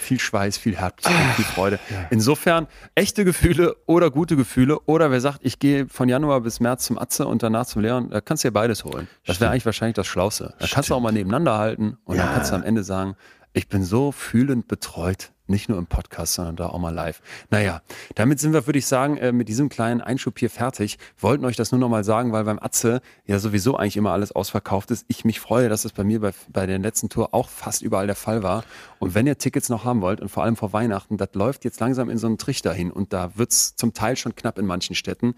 [0.09, 1.79] Viel Schweiß, viel Herzblut, viel Freude.
[2.09, 6.85] Insofern echte Gefühle oder gute Gefühle oder wer sagt, ich gehe von Januar bis März
[6.85, 9.07] zum Atze und danach zum Lehren, da kannst du dir beides holen.
[9.27, 10.55] Das wäre eigentlich wahrscheinlich das Schlauste.
[10.57, 13.15] Da kannst du auch mal nebeneinander halten und dann kannst du am Ende sagen,
[13.53, 15.31] ich bin so fühlend betreut.
[15.49, 17.21] Nicht nur im Podcast, sondern da auch mal live.
[17.49, 17.81] Naja,
[18.15, 20.99] damit sind wir, würde ich sagen, äh, mit diesem kleinen Einschub hier fertig.
[21.17, 24.31] Wollten euch das nur noch mal sagen, weil beim Atze ja sowieso eigentlich immer alles
[24.31, 25.05] ausverkauft ist.
[25.07, 28.05] Ich mich freue, dass es bei mir bei, bei der letzten Tour auch fast überall
[28.05, 28.63] der Fall war.
[28.99, 31.79] Und wenn ihr Tickets noch haben wollt und vor allem vor Weihnachten, das läuft jetzt
[31.79, 34.95] langsam in so einen Trichter hin und da wird's zum Teil schon knapp in manchen
[34.95, 35.33] Städten.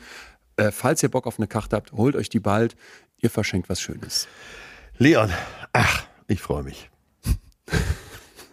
[0.58, 2.76] Äh, falls ihr Bock auf eine Karte habt, holt euch die bald.
[3.18, 4.28] Ihr verschenkt was Schönes.
[4.98, 5.32] Leon,
[5.74, 6.90] ach, ich freue mich.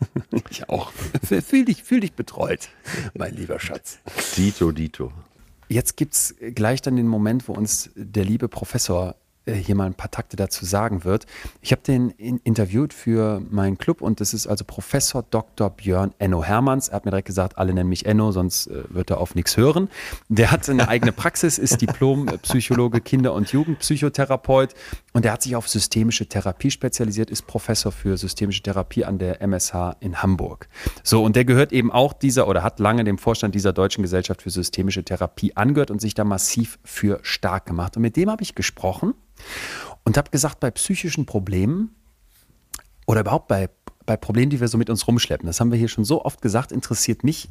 [0.50, 0.92] Ich auch.
[0.92, 2.68] Fühl dich, fühl dich betreut,
[3.14, 3.98] mein lieber Schatz.
[4.36, 5.12] Dito, Dito.
[5.68, 9.16] Jetzt gibt's gleich dann den Moment, wo uns der liebe Professor
[9.54, 11.26] hier mal ein paar Takte dazu sagen wird.
[11.60, 15.70] Ich habe den in, interviewt für meinen Club und das ist also Professor Dr.
[15.70, 16.88] Björn Enno Hermanns.
[16.88, 19.56] Er hat mir direkt gesagt, alle nennen mich Enno, sonst äh, wird er auf nichts
[19.56, 19.88] hören.
[20.28, 24.74] Der hat eine eigene Praxis, ist Diplom-Psychologe, Kinder- und Jugendpsychotherapeut
[25.12, 29.40] und er hat sich auf systemische Therapie spezialisiert, ist Professor für systemische Therapie an der
[29.40, 30.68] MSH in Hamburg.
[31.02, 34.42] So, und der gehört eben auch dieser oder hat lange dem Vorstand dieser Deutschen Gesellschaft
[34.42, 37.96] für systemische Therapie angehört und sich da massiv für stark gemacht.
[37.96, 39.14] Und mit dem habe ich gesprochen
[40.04, 41.94] und habe gesagt, bei psychischen Problemen
[43.06, 43.68] oder überhaupt bei,
[44.06, 46.42] bei Problemen, die wir so mit uns rumschleppen, das haben wir hier schon so oft
[46.42, 47.48] gesagt, interessiert mich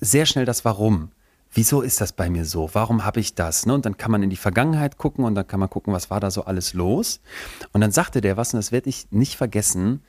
[0.00, 1.10] sehr schnell das Warum.
[1.54, 2.70] Wieso ist das bei mir so?
[2.72, 3.66] Warum habe ich das?
[3.66, 3.74] Ne?
[3.74, 6.18] Und dann kann man in die Vergangenheit gucken und dann kann man gucken, was war
[6.18, 7.20] da so alles los.
[7.72, 10.02] Und dann sagte der was, und das werde ich nicht vergessen,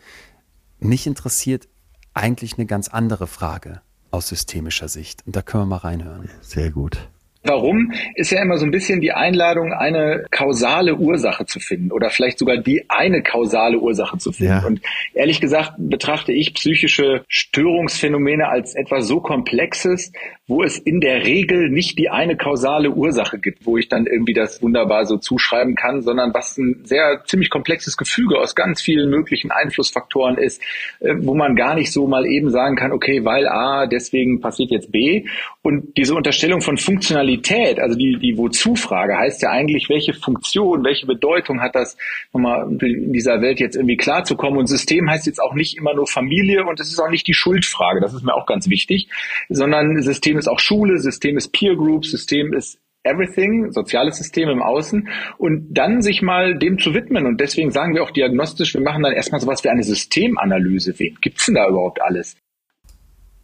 [0.80, 1.67] mich interessiert
[2.13, 5.26] eigentlich eine ganz andere Frage aus systemischer Sicht.
[5.26, 6.30] Und da können wir mal reinhören.
[6.41, 7.09] Sehr gut.
[7.44, 12.10] Warum ist ja immer so ein bisschen die Einladung, eine kausale Ursache zu finden oder
[12.10, 14.54] vielleicht sogar die eine kausale Ursache zu finden.
[14.54, 14.66] Ja.
[14.66, 14.82] Und
[15.14, 20.12] ehrlich gesagt betrachte ich psychische Störungsphänomene als etwas so Komplexes,
[20.48, 24.34] wo es in der Regel nicht die eine kausale Ursache gibt, wo ich dann irgendwie
[24.34, 29.10] das wunderbar so zuschreiben kann, sondern was ein sehr ziemlich komplexes Gefüge aus ganz vielen
[29.10, 30.62] möglichen Einflussfaktoren ist,
[31.00, 34.72] äh, wo man gar nicht so mal eben sagen kann, okay, weil A, deswegen passiert
[34.72, 35.26] jetzt B.
[35.62, 37.33] Und diese Unterstellung von Funktionalität,
[37.80, 41.98] also die, die Wozu-Frage heißt ja eigentlich, welche Funktion, welche Bedeutung hat das,
[42.32, 44.60] nochmal in dieser Welt jetzt irgendwie klarzukommen.
[44.60, 47.34] Und System heißt jetzt auch nicht immer nur Familie und es ist auch nicht die
[47.34, 49.10] Schuldfrage, das ist mir auch ganz wichtig,
[49.50, 54.62] sondern System ist auch Schule, System ist Peer Group, System ist Everything, soziales System im
[54.62, 57.26] Außen und dann sich mal dem zu widmen.
[57.26, 60.98] Und deswegen sagen wir auch diagnostisch, wir machen dann erstmal sowas wie eine Systemanalyse.
[61.00, 62.38] Wen gibt's denn da überhaupt alles?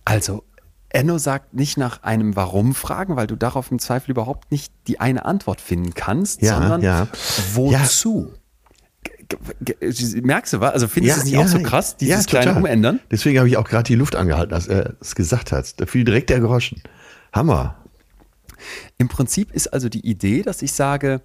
[0.05, 0.43] Also,
[0.89, 4.99] Enno sagt nicht nach einem Warum fragen, weil du darauf im Zweifel überhaupt nicht die
[4.99, 7.07] eine Antwort finden kannst, Ja, sondern ja.
[7.53, 8.33] wozu?
[9.61, 10.73] G- Merkst du was?
[10.73, 12.61] Also findest du es nicht auch so krass, dieses kleine total.
[12.63, 12.99] Umändern?
[13.11, 15.79] Deswegen habe ich auch gerade die Luft angehalten, als er es gesagt hat.
[15.79, 16.81] Da fiel direkt der Groschen.
[17.31, 17.75] Hammer.
[18.97, 21.21] Im Prinzip ist also die Idee, dass ich sage,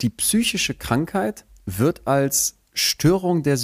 [0.00, 3.58] die psychische Krankheit wird als Störung der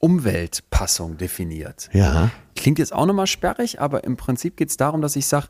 [0.00, 1.88] System-Umwelt-Passung definiert.
[1.92, 2.30] Ja.
[2.56, 5.48] Klingt jetzt auch nochmal sperrig, aber im Prinzip geht es darum, dass ich sage,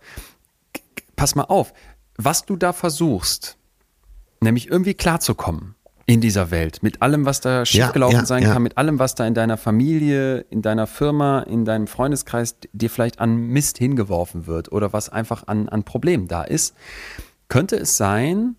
[1.16, 1.72] pass mal auf,
[2.16, 3.56] was du da versuchst,
[4.40, 5.74] nämlich irgendwie klarzukommen
[6.06, 8.54] in dieser Welt, mit allem, was da schiefgelaufen ja, sein ja.
[8.54, 12.88] kann, mit allem, was da in deiner Familie, in deiner Firma, in deinem Freundeskreis dir
[12.88, 16.74] vielleicht an Mist hingeworfen wird oder was einfach an, an Problemen da ist,
[17.48, 18.56] könnte es sein,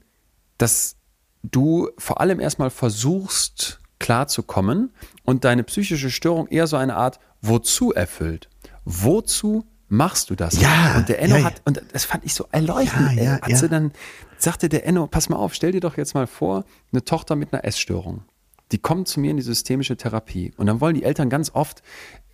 [0.60, 0.96] dass
[1.42, 4.92] du vor allem erstmal versuchst, klarzukommen
[5.24, 8.50] und deine psychische Störung eher so eine Art Wozu erfüllt.
[8.86, 10.60] Wozu machst du das?
[10.60, 11.46] Ja, Und der Enno ja, ja.
[11.46, 13.62] hat, und das fand ich so erleuchtend, Ja, ja, ja.
[13.62, 13.92] er dann
[14.38, 17.54] sagte der Enno, pass mal auf, stell dir doch jetzt mal vor, eine Tochter mit
[17.54, 18.24] einer Essstörung.
[18.72, 21.82] Die kommt zu mir in die systemische Therapie und dann wollen die Eltern ganz oft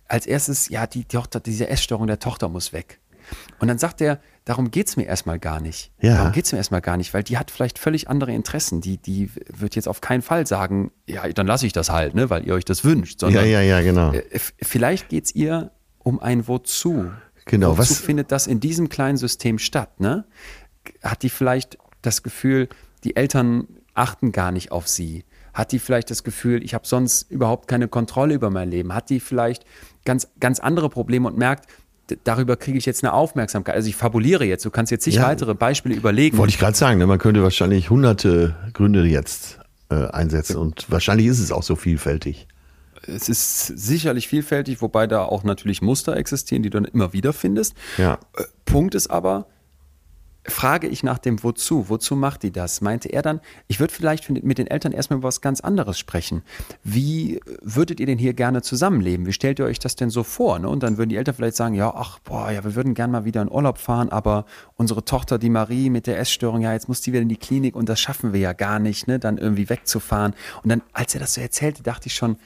[0.08, 3.00] als erstes, ja, die Tochter, diese Essstörung der Tochter muss weg.
[3.58, 5.92] Und dann sagt er, darum geht's mir erstmal gar nicht.
[6.00, 6.16] Ja.
[6.16, 8.80] Darum geht's mir erstmal gar nicht, weil die hat vielleicht völlig andere Interessen.
[8.80, 12.30] Die, die wird jetzt auf keinen Fall sagen, ja, dann lasse ich das halt, ne,
[12.30, 13.22] weil ihr euch das wünscht.
[13.22, 14.12] Ja, Sondern ja, ja, genau.
[14.12, 14.22] äh,
[14.62, 17.10] vielleicht geht's ihr um ein Wozu.
[17.46, 20.00] Genau, Wozu was- findet das in diesem kleinen System statt?
[20.00, 20.24] Ne?
[21.02, 22.68] Hat die vielleicht das Gefühl,
[23.04, 25.24] die Eltern achten gar nicht auf sie?
[25.54, 28.92] Hat die vielleicht das Gefühl, ich habe sonst überhaupt keine Kontrolle über mein Leben?
[28.94, 29.64] Hat die vielleicht
[30.04, 31.66] ganz, ganz andere Probleme und merkt,
[32.24, 33.74] darüber kriege ich jetzt eine Aufmerksamkeit?
[33.74, 35.22] Also ich fabuliere jetzt, du kannst jetzt sich Ja.
[35.24, 36.38] weitere Beispiele überlegen.
[36.38, 37.06] Wollte ich gerade sagen, ne?
[37.06, 39.58] man könnte wahrscheinlich hunderte Gründe jetzt
[39.90, 42.46] äh, einsetzen und wahrscheinlich ist es auch so vielfältig.
[43.06, 47.32] es ist sicherlich vielfältig, wobei da auch natürlich Muster existieren, die du dann immer wieder
[47.32, 47.74] findest.
[47.98, 48.14] Ja.
[48.36, 49.46] Äh, Punkt ist aber,
[50.48, 51.88] frage ich nach dem Wozu.
[51.88, 52.80] Wozu macht die das?
[52.80, 56.42] Meinte er dann, ich würde vielleicht mit den Eltern erstmal über was ganz anderes sprechen.
[56.84, 59.26] Wie würdet ihr denn hier gerne zusammenleben?
[59.26, 60.58] Wie stellt ihr euch das denn so vor?
[60.58, 60.68] Ne?
[60.68, 63.24] Und dann würden die Eltern vielleicht sagen, ja, ach, boah, ja, wir würden gerne mal
[63.24, 67.00] wieder in Urlaub fahren, aber unsere Tochter, die Marie mit der Essstörung, ja, jetzt muss
[67.00, 69.68] die wieder in die Klinik und das schaffen wir ja gar nicht, ne, dann irgendwie
[69.68, 70.34] wegzufahren.
[70.62, 72.36] Und dann, als er das so erzählte, dachte ich schon,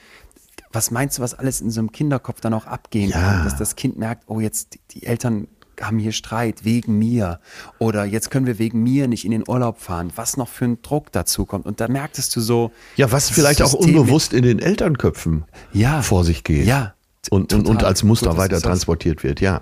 [0.73, 3.19] was meinst du, was alles in so einem Kinderkopf dann auch abgehen Ja.
[3.19, 5.47] kann, dass das Kind merkt, oh, jetzt die, die Eltern
[5.81, 7.39] haben hier Streit wegen mir
[7.79, 10.81] oder jetzt können wir wegen mir nicht in den Urlaub fahren, was noch für ein
[10.81, 11.65] Druck dazu kommt.
[11.65, 16.01] Und da merktest du so, Ja, was vielleicht auch System- unbewusst in den Elternköpfen Ja.
[16.01, 16.65] vor sich geht.
[16.65, 16.93] Ja,
[17.29, 19.61] Und, und, und als Muster Gut, weiter transportiert wird, ja.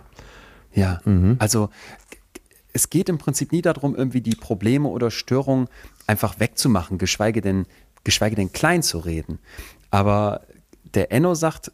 [0.73, 1.01] Ja,
[1.39, 1.69] also
[2.73, 5.67] es geht im Prinzip nie darum, irgendwie die Probleme oder Störungen
[6.05, 7.65] einfach wegzumachen, geschweige denn,
[8.03, 9.39] geschweige denn klein zu reden.
[9.89, 10.41] Aber
[10.93, 11.71] der Enno sagt,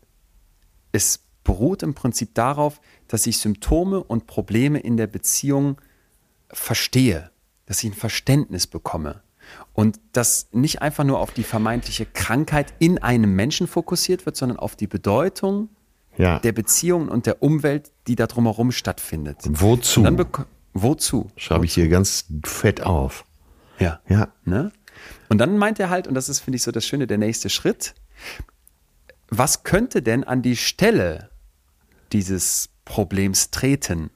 [0.94, 5.78] es beruht im Prinzip darauf, dass ich Symptome und Probleme in der Beziehung
[6.52, 7.32] verstehe,
[7.66, 9.22] dass ich ein Verständnis bekomme.
[9.74, 14.58] Und dass nicht einfach nur auf die vermeintliche Krankheit in einem Menschen fokussiert wird, sondern
[14.58, 15.70] auf die Bedeutung
[16.18, 16.40] Ja.
[16.40, 19.38] der Beziehungen und der Umwelt, die da drumherum stattfindet.
[19.48, 20.04] Wozu?
[20.74, 21.28] Wozu?
[21.36, 23.26] Schreibe ich hier ganz fett auf.
[23.80, 24.00] Ja.
[24.08, 24.30] Ja.
[24.46, 24.72] Ne?
[25.30, 27.50] Und dann meint er halt, und das ist, finde ich, so das Schöne, der nächste
[27.50, 27.94] Schritt,
[29.30, 31.30] was könnte denn an die Stelle
[32.14, 34.12] dieses Problems treten?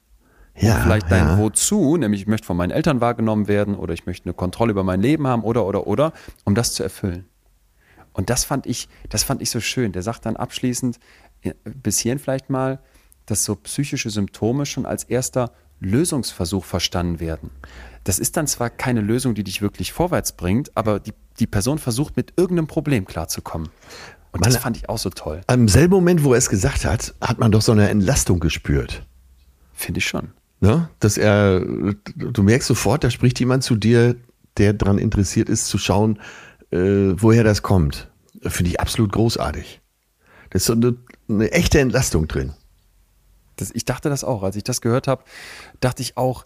[0.55, 1.37] Ja, vielleicht dein ja.
[1.37, 4.83] Wozu, nämlich ich möchte von meinen Eltern wahrgenommen werden oder ich möchte eine Kontrolle über
[4.83, 6.13] mein Leben haben oder oder oder,
[6.43, 7.25] um das zu erfüllen.
[8.13, 9.93] Und das fand ich, das fand ich so schön.
[9.93, 10.99] Der sagt dann abschließend,
[11.41, 12.79] äh, bis hierhin vielleicht mal,
[13.25, 17.51] dass so psychische Symptome schon als erster Lösungsversuch verstanden werden.
[18.03, 21.79] Das ist dann zwar keine Lösung, die dich wirklich vorwärts bringt, aber die, die Person
[21.79, 23.69] versucht mit irgendeinem Problem klarzukommen.
[24.31, 25.41] Und das Meine- fand ich auch so toll.
[25.47, 29.05] Am selben Moment, wo er es gesagt hat, hat man doch so eine Entlastung gespürt.
[29.73, 30.29] Finde ich schon.
[30.59, 30.89] Ne?
[30.99, 34.15] Dass er, du merkst sofort, da spricht jemand zu dir,
[34.57, 36.19] der daran interessiert ist, zu schauen,
[36.71, 36.77] äh,
[37.15, 38.11] woher das kommt.
[38.43, 39.81] Finde ich absolut großartig.
[40.49, 40.95] Da ist so eine,
[41.29, 42.53] eine echte Entlastung drin.
[43.55, 44.43] Das, ich dachte das auch.
[44.43, 45.23] Als ich das gehört habe,
[45.79, 46.45] dachte ich auch,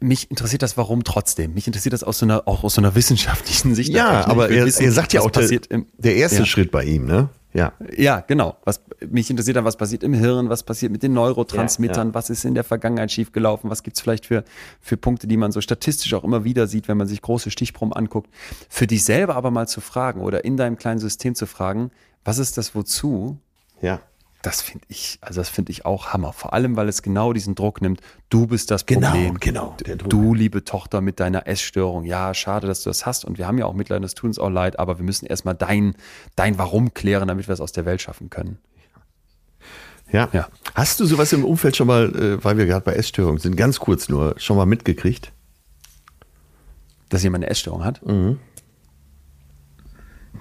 [0.00, 1.54] mich interessiert das Warum trotzdem.
[1.54, 3.92] Mich interessiert das aus so einer, auch aus so einer wissenschaftlichen Sicht.
[3.92, 6.46] Ja, aber er, wissen, er sagt ja auch, der, im, der erste ja.
[6.46, 7.28] Schritt bei ihm, ne?
[7.54, 7.72] Ja.
[7.96, 8.56] Ja, genau.
[8.64, 12.14] Was, mich interessiert dann, was passiert im Hirn, was passiert mit den Neurotransmittern, Ja, ja.
[12.14, 14.44] was ist in der Vergangenheit schiefgelaufen, was gibt's vielleicht für,
[14.80, 17.92] für Punkte, die man so statistisch auch immer wieder sieht, wenn man sich große Stichproben
[17.92, 18.30] anguckt.
[18.68, 21.90] Für dich selber aber mal zu fragen oder in deinem kleinen System zu fragen,
[22.24, 23.38] was ist das Wozu?
[23.80, 24.00] Ja.
[24.42, 26.32] Das finde ich, also das finde ich auch Hammer.
[26.32, 28.00] Vor allem, weil es genau diesen Druck nimmt.
[28.28, 29.40] Du bist das Genau, Problem.
[29.40, 30.10] genau, Druck.
[30.10, 32.04] Du, liebe Tochter, mit deiner Essstörung.
[32.04, 33.24] Ja, schade, dass du das hast.
[33.24, 35.56] Und wir haben ja auch Mitleid, das tut uns auch leid, aber wir müssen erstmal
[35.56, 35.96] dein,
[36.36, 38.58] dein Warum klären, damit wir es aus der Welt schaffen können.
[40.12, 40.28] Ja.
[40.32, 40.48] Ja.
[40.74, 43.80] Hast du sowas im Umfeld schon mal, äh, weil wir gerade bei Essstörungen sind, ganz
[43.80, 45.32] kurz nur, schon mal mitgekriegt?
[47.08, 48.06] Dass jemand eine Essstörung hat?
[48.06, 48.38] Mhm.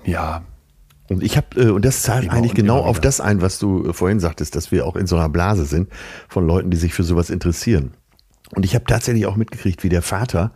[0.06, 0.43] Ja,
[1.10, 3.89] Und ich habe, äh, und das zahlt Immer eigentlich genau auf das ein, was du
[3.89, 5.89] äh, vorhin sagtest, dass wir auch in so einer Blase sind
[6.28, 7.91] von Leuten, die sich für sowas interessieren.
[8.55, 10.51] Und ich habe tatsächlich auch mitgekriegt, wie der Vater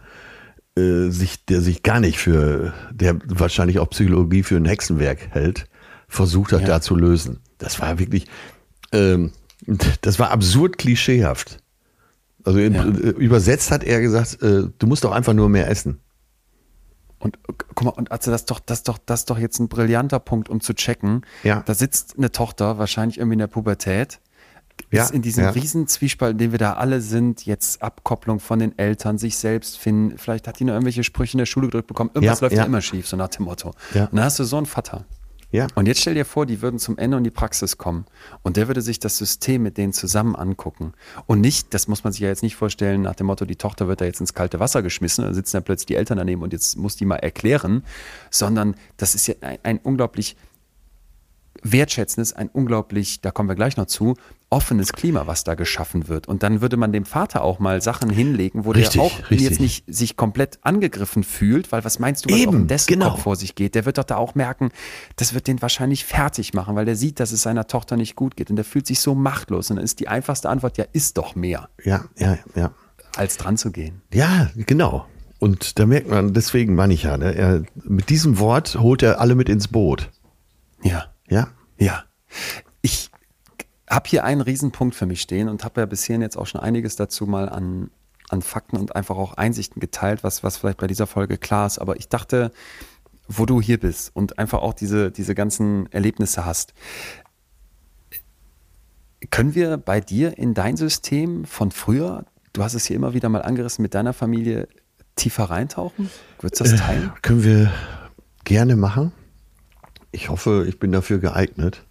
[0.78, 5.66] äh, sich, der sich gar nicht für, der wahrscheinlich auch Psychologie für ein Hexenwerk hält,
[6.08, 6.68] versucht hat, Ja.
[6.68, 7.40] da zu lösen.
[7.58, 8.28] Das war wirklich,
[8.92, 9.32] ähm,
[10.02, 11.60] das war absurd klischeehaft.
[12.44, 12.84] Also Ja.
[12.86, 16.00] äh, übersetzt hat er gesagt, äh, du musst doch einfach nur mehr essen.
[17.22, 17.38] Und
[17.76, 20.50] guck mal, und also das ist doch, das doch, das doch jetzt ein brillanter Punkt,
[20.50, 21.26] um zu checken.
[21.44, 21.62] Ja.
[21.66, 24.20] Da sitzt eine Tochter, wahrscheinlich irgendwie in der Pubertät,
[24.92, 25.50] Ja, ist in diesem ja.
[25.52, 29.78] riesen Zwiespalt, in dem wir da alle sind, jetzt Abkopplung von den Eltern, sich selbst
[29.78, 30.18] finden.
[30.18, 32.10] Vielleicht hat die noch irgendwelche Sprüche in der Schule gedrückt bekommen.
[32.14, 32.64] Irgendwas Ja, läuft ja.
[32.66, 33.72] immer schief, so nach dem Motto.
[33.94, 34.06] Ja.
[34.06, 35.06] Und dann hast du so einen Vater.
[35.52, 35.68] Ja.
[35.76, 38.06] Und jetzt stell dir vor, die würden zum Ende in die Praxis kommen
[38.42, 40.94] und der würde sich das System mit denen zusammen angucken.
[41.28, 43.88] Und nicht, das muss man sich ja jetzt nicht vorstellen, nach dem Motto, die Tochter
[43.88, 46.54] wird da jetzt ins kalte Wasser geschmissen, dann sitzen da plötzlich die Eltern daneben und
[46.54, 47.84] jetzt muss die mal erklären,
[48.30, 50.38] sondern das ist ja ein, ein unglaublich
[51.64, 54.16] wertschätzendes, ein unglaublich, da kommen wir gleich noch zu,
[54.52, 56.28] offenes Klima, was da geschaffen wird.
[56.28, 59.42] Und dann würde man dem Vater auch mal Sachen hinlegen, wo Richtig, der auch richtig.
[59.42, 63.12] jetzt nicht sich komplett angegriffen fühlt, weil was meinst du, was Eben, in dessen genau.
[63.12, 63.76] Kopf vor sich geht?
[63.76, 64.70] Der wird doch da auch merken,
[65.16, 68.36] das wird den wahrscheinlich fertig machen, weil der sieht, dass es seiner Tochter nicht gut
[68.36, 69.70] geht und der fühlt sich so machtlos.
[69.70, 72.74] Und dann ist die einfachste Antwort, ja, ist doch mehr, Ja, ja, ja.
[73.16, 74.02] als dran zu gehen.
[74.14, 75.08] Ja, genau.
[75.40, 79.22] Und da merkt man, deswegen meine ich ja, ne, er, mit diesem Wort holt er
[79.22, 80.12] alle mit ins Boot.
[80.84, 81.06] Ja.
[81.30, 81.48] Ja.
[81.80, 82.04] Ja.
[83.92, 86.96] Habe hier einen Riesenpunkt für mich stehen und habe ja bisher jetzt auch schon einiges
[86.96, 87.92] dazu mal an,
[88.30, 91.80] an Fakten und einfach auch Einsichten geteilt, was, was vielleicht bei dieser Folge klar ist.
[91.80, 92.52] Aber ich dachte,
[93.28, 96.74] wo du hier bist und einfach auch diese, diese ganzen Erlebnisse hast,
[99.30, 103.30] können wir bei dir in dein System von früher du hast es hier immer wieder
[103.30, 104.68] mal angerissen, mit deiner Familie
[105.16, 106.10] tiefer reintauchen?
[106.40, 107.12] Würdest du das teilen?
[107.16, 107.72] Äh, können wir
[108.44, 109.12] gerne machen.
[110.12, 111.86] Ich hoffe, ich bin dafür geeignet.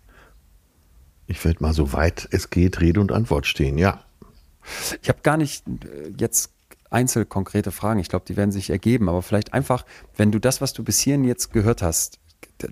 [1.30, 4.02] Ich werde mal so weit es geht Rede und Antwort stehen, ja.
[5.00, 6.52] Ich habe gar nicht äh, jetzt
[6.90, 8.00] einzel konkrete Fragen.
[8.00, 9.08] Ich glaube, die werden sich ergeben.
[9.08, 9.84] Aber vielleicht einfach,
[10.16, 12.18] wenn du das, was du bis hierhin jetzt gehört hast,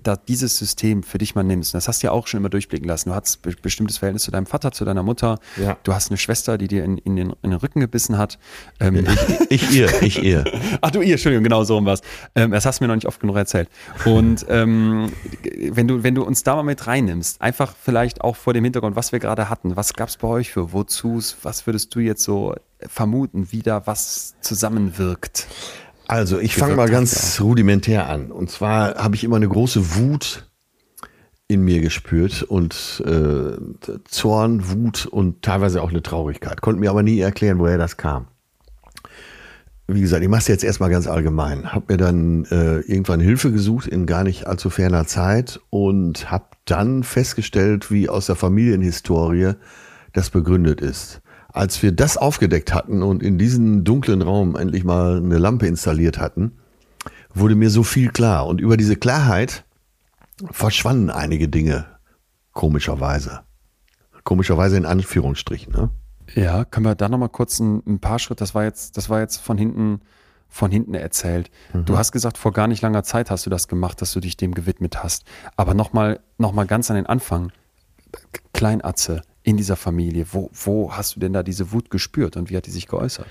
[0.03, 2.87] da dieses System für dich mal nimmst, das hast du ja auch schon immer durchblicken
[2.87, 3.09] lassen.
[3.09, 5.39] Du hast be bestimmtes Verhältnis zu deinem Vater, zu deiner Mutter.
[5.57, 5.77] Ja.
[5.83, 8.37] Du hast eine Schwester, die dir in, in, den, in den Rücken gebissen hat.
[8.79, 9.05] Ähm,
[9.49, 10.43] Ich ihr, ich ihr.
[10.81, 12.01] Ach du ihr, Entschuldigung, genau so um was.
[12.35, 13.69] Ähm, das hast du mir noch nicht oft genug erzählt.
[14.05, 15.11] Und ähm,
[15.71, 18.95] wenn du, wenn du uns da mal mit reinnimmst, einfach vielleicht auch vor dem Hintergrund,
[18.95, 22.23] was wir gerade hatten, was gab es bei euch für, wozu, was würdest du jetzt
[22.23, 25.47] so vermuten, wie da was zusammenwirkt?
[26.09, 28.31] Also ich fange mal ganz rudimentär an.
[28.31, 30.49] Und zwar habe ich immer eine große Wut
[31.47, 33.51] in mir gespürt und äh,
[34.05, 36.61] Zorn, Wut und teilweise auch eine Traurigkeit.
[36.61, 38.25] Konnte mir aber nie erklären, woher das kam.
[39.85, 41.73] Wie gesagt, ich mache es jetzt erstmal ganz allgemein.
[41.73, 46.45] Habe mir dann äh, irgendwann Hilfe gesucht in gar nicht allzu ferner Zeit und habe
[46.65, 49.53] dann festgestellt, wie aus der Familienhistorie
[50.13, 51.21] das begründet ist.
[51.51, 56.19] Als wir das aufgedeckt hatten und in diesen dunklen Raum endlich mal eine Lampe installiert
[56.19, 56.53] hatten,
[57.33, 58.45] wurde mir so viel klar.
[58.47, 59.65] Und über diese Klarheit
[60.51, 61.85] verschwanden einige Dinge,
[62.53, 63.41] komischerweise.
[64.23, 65.73] Komischerweise in Anführungsstrichen.
[65.73, 65.89] Ne?
[66.35, 69.19] Ja, können wir da nochmal kurz ein, ein, paar Schritte, das war jetzt, das war
[69.19, 70.01] jetzt von hinten,
[70.47, 71.49] von hinten erzählt.
[71.73, 71.85] Mhm.
[71.85, 74.37] Du hast gesagt, vor gar nicht langer Zeit hast du das gemacht, dass du dich
[74.37, 75.23] dem gewidmet hast.
[75.55, 77.51] Aber nochmal, noch mal ganz an den Anfang.
[78.53, 82.57] Kleinatze in dieser Familie, wo, wo hast du denn da diese Wut gespürt und wie
[82.57, 83.27] hat die sich geäußert?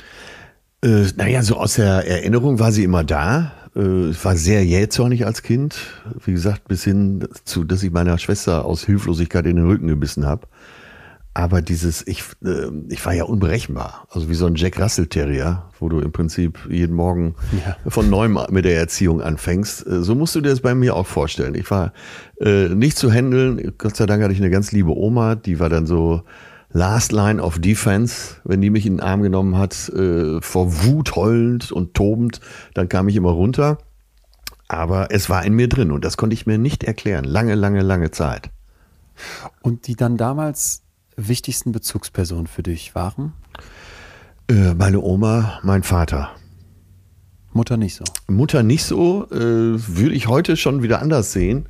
[0.82, 3.52] Äh, naja, so aus der Erinnerung war sie immer da.
[3.74, 5.76] Äh, ich war sehr jähzornig als Kind.
[6.24, 10.24] Wie gesagt, bis hin zu, dass ich meiner Schwester aus Hilflosigkeit in den Rücken gebissen
[10.24, 10.46] habe.
[11.38, 14.08] Aber dieses, ich, äh, ich war ja unberechenbar.
[14.10, 17.76] Also wie so ein Jack Russell Terrier, wo du im Prinzip jeden Morgen ja.
[17.88, 19.86] von neuem mit der Erziehung anfängst.
[19.86, 21.54] Äh, so musst du dir das bei mir auch vorstellen.
[21.54, 21.92] Ich war
[22.40, 23.72] äh, nicht zu handeln.
[23.78, 26.24] Gott sei Dank hatte ich eine ganz liebe Oma, die war dann so
[26.72, 28.38] Last Line of Defense.
[28.42, 32.40] Wenn die mich in den Arm genommen hat, äh, vor Wut heulend und tobend,
[32.74, 33.78] dann kam ich immer runter.
[34.66, 37.22] Aber es war in mir drin und das konnte ich mir nicht erklären.
[37.22, 38.50] Lange, lange, lange Zeit.
[39.62, 40.82] Und die dann damals
[41.18, 43.32] wichtigsten Bezugspersonen für dich waren?
[44.48, 46.30] Äh, meine Oma, mein Vater.
[47.52, 48.04] Mutter nicht so.
[48.28, 51.68] Mutter nicht so, äh, würde ich heute schon wieder anders sehen,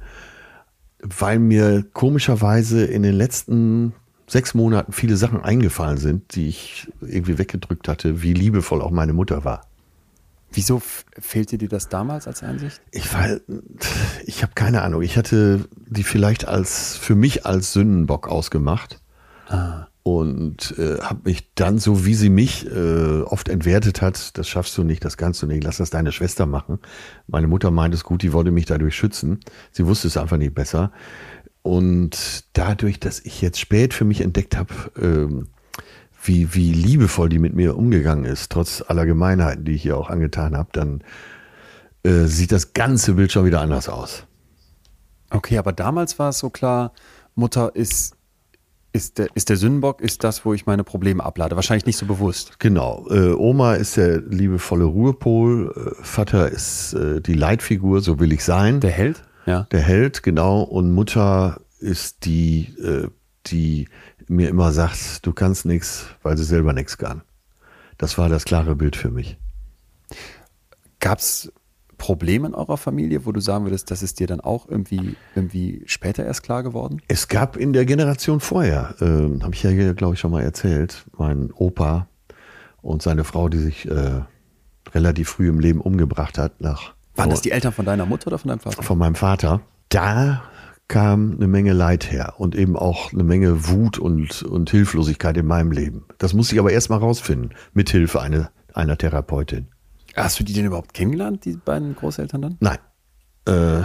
[1.01, 3.95] weil mir komischerweise in den letzten
[4.27, 9.15] sechs Monaten viele Sachen eingefallen sind, die ich irgendwie weggedrückt hatte, wie liebevoll auch meine
[9.15, 9.63] Mutter war.
[10.53, 10.81] Wieso
[11.19, 12.81] fehlte dir das damals als Einsicht?
[12.91, 13.09] Ich
[14.25, 15.03] ich habe keine Ahnung.
[15.03, 19.01] Ich hatte die vielleicht als für mich als Sündenbock ausgemacht
[20.03, 24.77] Und äh, habe mich dann, so wie sie mich äh, oft entwertet hat, das schaffst
[24.79, 26.79] du nicht, das kannst du nicht, lass das deine Schwester machen.
[27.27, 29.41] Meine Mutter meint es gut, die wollte mich dadurch schützen.
[29.71, 30.93] Sie wusste es einfach nicht besser.
[31.63, 35.49] Und dadurch, dass ich jetzt spät für mich entdeckt habe, ähm,
[36.23, 40.09] wie, wie liebevoll die mit mir umgegangen ist, trotz aller Gemeinheiten, die ich ihr auch
[40.11, 41.03] angetan habe, dann
[42.03, 44.25] äh, sieht das ganze Bild schon wieder anders aus.
[45.31, 46.93] Okay, aber damals war es so klar,
[47.35, 48.17] Mutter ist
[48.99, 51.55] ist der, ist der Sündenbock, ist das, wo ich meine Probleme ablade.
[51.55, 52.59] Wahrscheinlich nicht so bewusst.
[52.59, 53.07] Genau.
[53.09, 58.45] Äh, Oma ist der liebevolle Ruhepol, äh, Vater ist äh, die Leitfigur, so will ich
[58.45, 58.81] sein.
[58.81, 59.23] Der Held?
[59.47, 59.69] Ja.
[59.71, 60.63] Der Held, genau.
[60.63, 63.09] Und Mutter ist die, äh,
[63.47, 63.89] die
[64.27, 67.23] mir immer sagt, du kannst nichts, weil sie selber nichts kann.
[67.99, 69.39] Das war das klare Bild für mich.
[70.99, 71.53] Gab es
[71.99, 75.83] Problem in eurer Familie, wo du sagen würdest, das ist dir dann auch irgendwie, irgendwie
[75.87, 77.03] später erst klar geworden?
[77.09, 81.05] Es gab in der Generation vorher, äh, habe ich ja, glaube ich, schon mal erzählt,
[81.19, 82.09] mein Opa
[82.81, 84.23] und seine Frau, die sich äh,
[84.95, 86.61] relativ früh im Leben umgebracht hat.
[86.61, 88.83] Nach, Waren das die Eltern von deiner Mutter oder von deinem Vater?
[88.83, 89.61] Von meinem Vater.
[89.89, 90.43] Da
[90.87, 95.47] kam eine Menge Leid her und eben auch eine Menge Wut und, und Hilflosigkeit in
[95.47, 96.07] meinem Leben.
[96.17, 99.69] Das musste ich aber erst mal rausfinden, mit Hilfe eine, einer Therapeutin.
[100.25, 102.57] Hast du die denn überhaupt kennengelernt, die beiden Großeltern dann?
[102.61, 102.79] Nein.
[103.47, 103.85] Äh,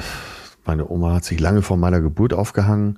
[0.66, 2.98] meine Oma hat sich lange vor meiner Geburt aufgehangen.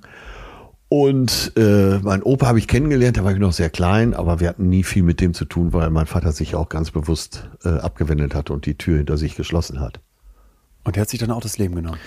[0.88, 4.48] Und äh, mein Opa habe ich kennengelernt, da war ich noch sehr klein, aber wir
[4.48, 7.70] hatten nie viel mit dem zu tun, weil mein Vater sich auch ganz bewusst äh,
[7.70, 10.00] abgewendet hat und die Tür hinter sich geschlossen hat.
[10.84, 11.98] Und er hat sich dann auch das Leben genommen?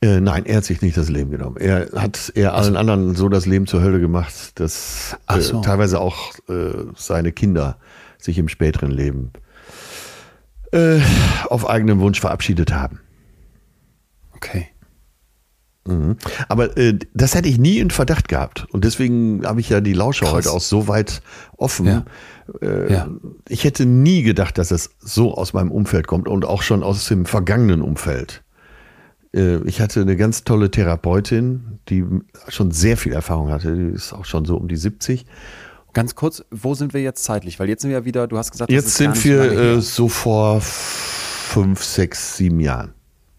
[0.00, 1.58] Äh, nein, er hat sich nicht das Leben genommen.
[1.58, 5.60] Er hat eher allen anderen so das Leben zur Hölle gemacht, dass äh, so.
[5.60, 7.76] teilweise auch äh, seine Kinder
[8.16, 9.32] sich im späteren Leben
[10.74, 11.00] äh,
[11.48, 13.00] auf eigenen Wunsch verabschiedet haben.
[14.34, 14.68] Okay.
[15.86, 16.16] Mhm.
[16.48, 18.66] Aber äh, das hätte ich nie in Verdacht gehabt.
[18.70, 21.22] Und deswegen habe ich ja die Lauscher heute auch so weit
[21.56, 21.86] offen.
[21.86, 22.04] Ja.
[22.62, 23.08] Äh, Ja.
[23.48, 27.06] Ich hätte nie gedacht, dass es so aus meinem Umfeld kommt und auch schon aus
[27.06, 28.42] dem vergangenen Umfeld.
[29.34, 32.04] Äh, Ich hatte eine ganz tolle Therapeutin, die
[32.48, 33.76] schon sehr viel Erfahrung hatte.
[33.76, 35.26] Die ist auch schon so um die 70.
[35.94, 37.58] Ganz kurz, wo sind wir jetzt zeitlich?
[37.58, 39.42] Weil jetzt sind wir ja wieder, du hast gesagt, das Jetzt sind wir
[39.76, 42.92] äh, so vor fünf, sechs, sieben Jahren.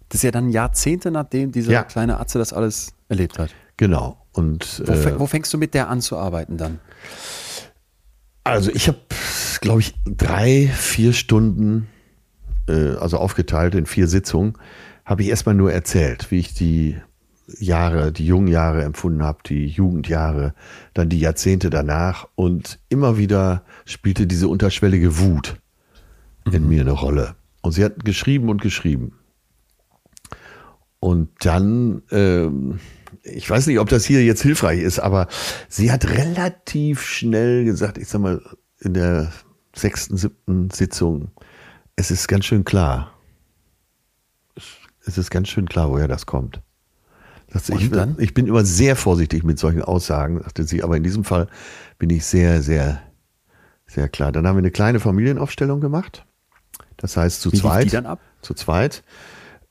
[0.10, 1.84] Das ist ja dann Jahrzehnte, nachdem dieser Ja.
[1.84, 3.51] kleine Atze das alles erlebt hat.
[3.78, 4.26] Genau.
[4.32, 6.80] Und Wo, äh, wo fängst du mit der an zu arbeiten dann?
[8.43, 8.99] Also ich habe,
[9.62, 11.88] glaube ich, drei, vier Stunden,
[12.70, 14.53] äh, also aufgeteilt in vier Sitzungen,
[15.03, 16.95] habe ich erstmal nur erzählt, wie ich die
[17.48, 20.54] Jahre, die jungen Jahre empfunden habe, die Jugendjahre,
[20.93, 25.58] dann die Jahrzehnte danach und immer wieder spielte diese unterschwellige Wut
[26.52, 27.36] in mir eine Rolle.
[27.62, 29.14] Und sie hat geschrieben und geschrieben.
[31.00, 32.80] Und dann, ähm,
[33.24, 35.28] ich weiß nicht, ob das hier jetzt hilfreich ist, aber
[35.70, 38.41] sie hat relativ schnell gesagt, ich sag mal,
[38.80, 39.32] in der
[39.76, 41.32] sechsten, siebten Sitzung,
[41.96, 43.12] es ist ganz schön klar.
[45.06, 46.62] Es ist ganz schön klar, woher das kommt.
[47.56, 51.24] Das, ich, ich bin immer sehr vorsichtig mit solchen Aussagen, sagte sie, aber in diesem
[51.24, 51.47] Fall
[51.97, 53.01] bin ich sehr, sehr,
[53.88, 54.34] sehr klar.
[54.34, 56.26] Dann haben wir eine kleine Familienaufstellung gemacht.
[56.97, 57.93] Das heißt zu Wie lief die zweit.
[57.93, 58.20] dann ab?
[58.41, 59.06] Zu zweit.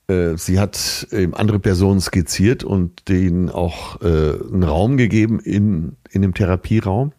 [0.07, 5.95] Äh, Sie hat eben andere Personen skizziert und denen auch äh, einen Raum gegeben in,
[6.09, 7.13] in dem Therapieraum.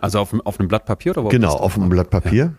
[0.00, 1.28] Also auf, auf einem Blatt Papier oder?
[1.28, 2.54] Genau, auf einem Blatt Papier.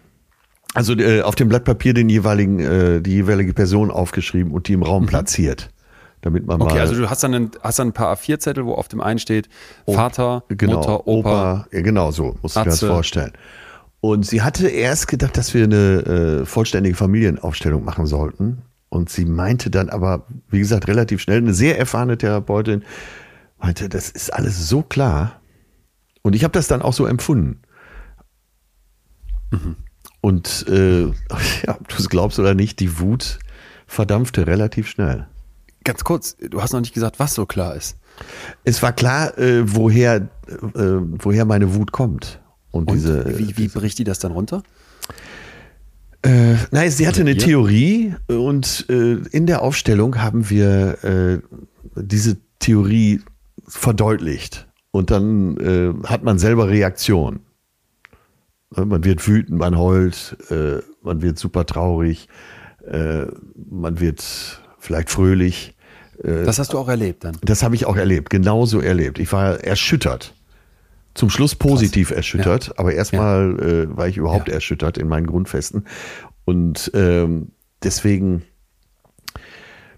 [0.74, 4.74] Also äh, auf dem Blatt Papier den jeweiligen, äh, die jeweilige Person aufgeschrieben und die
[4.74, 5.70] im Raum platziert.
[6.22, 6.64] Damit man Mhm.
[6.64, 6.82] Okay, mal.
[6.82, 9.50] also du hast dann, ein, hast dann ein paar A4-Zettel, wo auf dem einen steht
[9.88, 11.68] Vater, genau, Mutter, Opa.
[11.72, 13.32] Ja, genau so, musst du dir das vorstellen.
[14.02, 18.62] Und sie hatte erst gedacht, dass wir eine äh, vollständige Familienaufstellung machen sollten.
[18.90, 22.84] Und sie meinte dann aber, wie gesagt, relativ schnell, eine sehr erfahrene Therapeutin,
[23.60, 25.42] meinte, das ist alles so klar.
[26.22, 27.62] Und ich habe das dann auch so empfunden.
[30.22, 31.04] Und äh,
[31.66, 33.40] ja, ob du es glaubst oder nicht, die Wut
[33.86, 35.28] verdampfte relativ schnell.
[35.90, 37.98] Ganz kurz, du hast noch nicht gesagt, was so klar ist.
[38.64, 40.28] Es war klar, äh, woher, äh,
[40.76, 42.40] woher meine Wut kommt.
[42.70, 44.62] Und, Und diese, wie, wie bricht die das dann runter?
[46.22, 47.36] Äh, nein, sie hatte eine?
[47.38, 51.40] Theorie und äh, in der Aufstellung haben wir äh,
[51.96, 53.22] diese Theorie
[53.68, 54.68] verdeutlicht.
[54.92, 57.40] Und dann äh, hat man selber Reaktion.
[58.76, 62.28] Äh, Man wird wütend, man heult, äh, man wird super traurig,
[62.86, 63.26] äh,
[63.56, 64.24] man wird
[64.78, 65.76] vielleicht fröhlich.
[66.22, 67.38] Das hast du auch erlebt dann.
[67.42, 69.20] Das habe ich auch erlebt, genauso erlebt.
[69.20, 70.34] Ich war erschüttert.
[71.16, 74.54] Zum Schluss positiv erschüttert, aber erstmal äh, war ich überhaupt Ja.
[74.56, 75.86] erschüttert in meinen Grundfesten.
[76.46, 77.52] Und ähm,
[77.84, 78.44] deswegen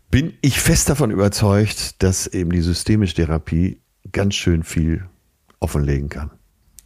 [0.09, 5.05] bin ich fest davon überzeugt, dass eben die systemische Therapie ganz schön viel
[5.59, 6.31] offenlegen kann.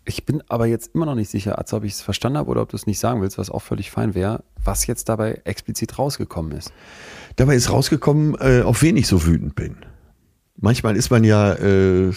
[0.08, 2.62] Ich bin aber jetzt immer noch nicht sicher, als ob ich es verstanden habe oder
[2.62, 5.98] ob du es nicht sagen willst, was auch völlig fein wäre, was jetzt dabei explizit
[5.98, 6.72] rausgekommen ist.
[7.36, 9.78] Dabei ist rausgekommen, äh, auf wen ich so wütend bin.
[10.58, 12.12] Manchmal ist man ja, äh,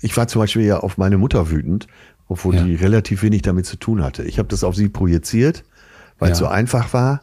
[0.00, 1.86] ich war zum Beispiel ja auf meine Mutter wütend,
[2.28, 2.62] obwohl Ja.
[2.64, 4.22] die relativ wenig damit zu tun hatte.
[4.22, 5.64] Ich habe das auf sie projiziert,
[6.18, 6.46] weil es Ja.
[6.46, 7.22] so einfach war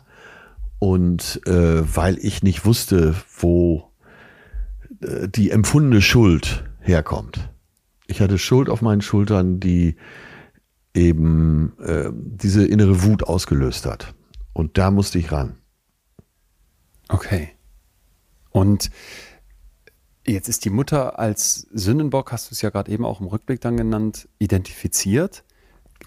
[0.80, 3.92] und äh, weil ich nicht wusste, wo
[5.02, 7.50] äh, die empfundene Schuld herkommt.
[8.08, 9.96] Ich hatte Schuld auf meinen Schultern, die
[10.94, 14.14] eben äh, diese innere Wut ausgelöst hat.
[14.54, 15.56] Und da musste ich ran.
[17.10, 17.50] Okay.
[18.52, 18.90] Und
[20.26, 23.62] jetzt ist die Mutter als Sündenbock, hast du es ja gerade eben auch im Rückblick
[23.62, 25.44] dann genannt, identifiziert.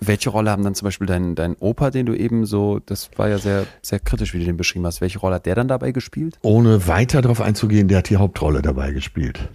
[0.01, 3.29] Welche Rolle haben dann zum Beispiel dein, dein Opa, den du eben so, das war
[3.29, 5.01] ja sehr, sehr kritisch, wie du den beschrieben hast.
[5.01, 6.39] Welche Rolle hat der dann dabei gespielt?
[6.43, 9.49] ohne weiter darauf einzugehen, der hat die Hauptrolle dabei gespielt.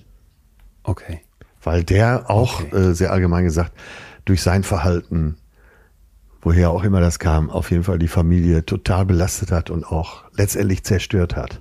[0.83, 1.21] Okay.
[1.63, 2.75] Weil der auch, Okay.
[2.75, 3.71] äh, sehr allgemein gesagt,
[4.25, 5.37] durch sein Verhalten,
[6.45, 10.23] woher auch immer das kam, auf jeden Fall die Familie total belastet hat und auch
[10.37, 11.59] letztendlich zerstört hat.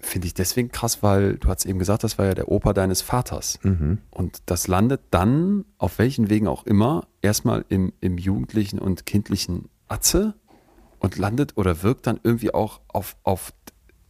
[0.00, 3.02] Finde ich deswegen krass, weil du hast eben gesagt, das war ja der Opa deines
[3.02, 3.60] Vaters.
[4.10, 9.68] Und das landet dann, auf welchen Wegen auch immer, erstmal im, im jugendlichen und kindlichen
[9.86, 10.34] Atze
[10.98, 13.52] und landet oder wirkt dann irgendwie auch auf, auf,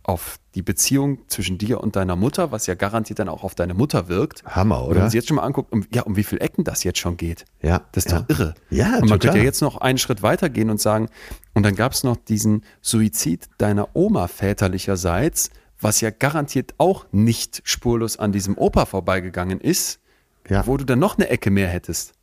[0.05, 3.73] auf die Beziehung zwischen dir und deiner Mutter, was ja garantiert dann auch auf deine
[3.75, 4.45] Mutter wirkt.
[4.45, 5.01] Hammer, Und wenn oder?
[5.03, 7.17] man sich jetzt schon mal anguckt, um, ja, um wie viele Ecken das jetzt schon
[7.17, 7.45] geht.
[7.63, 8.21] Ja, Das ist ja.
[8.21, 8.55] doch irre.
[8.71, 9.19] Ja, Und man total.
[9.21, 11.09] könnte ja jetzt noch einen Schritt weiter gehen und sagen,
[11.55, 15.51] und dann gab es noch diesen Suizid deiner Oma väterlicherseits,
[15.81, 20.01] was ja garantiert auch nicht spurlos an diesem Opa vorbeigegangen ist,
[20.49, 20.67] Ja.
[20.67, 22.15] wo du dann noch eine Ecke mehr hättest.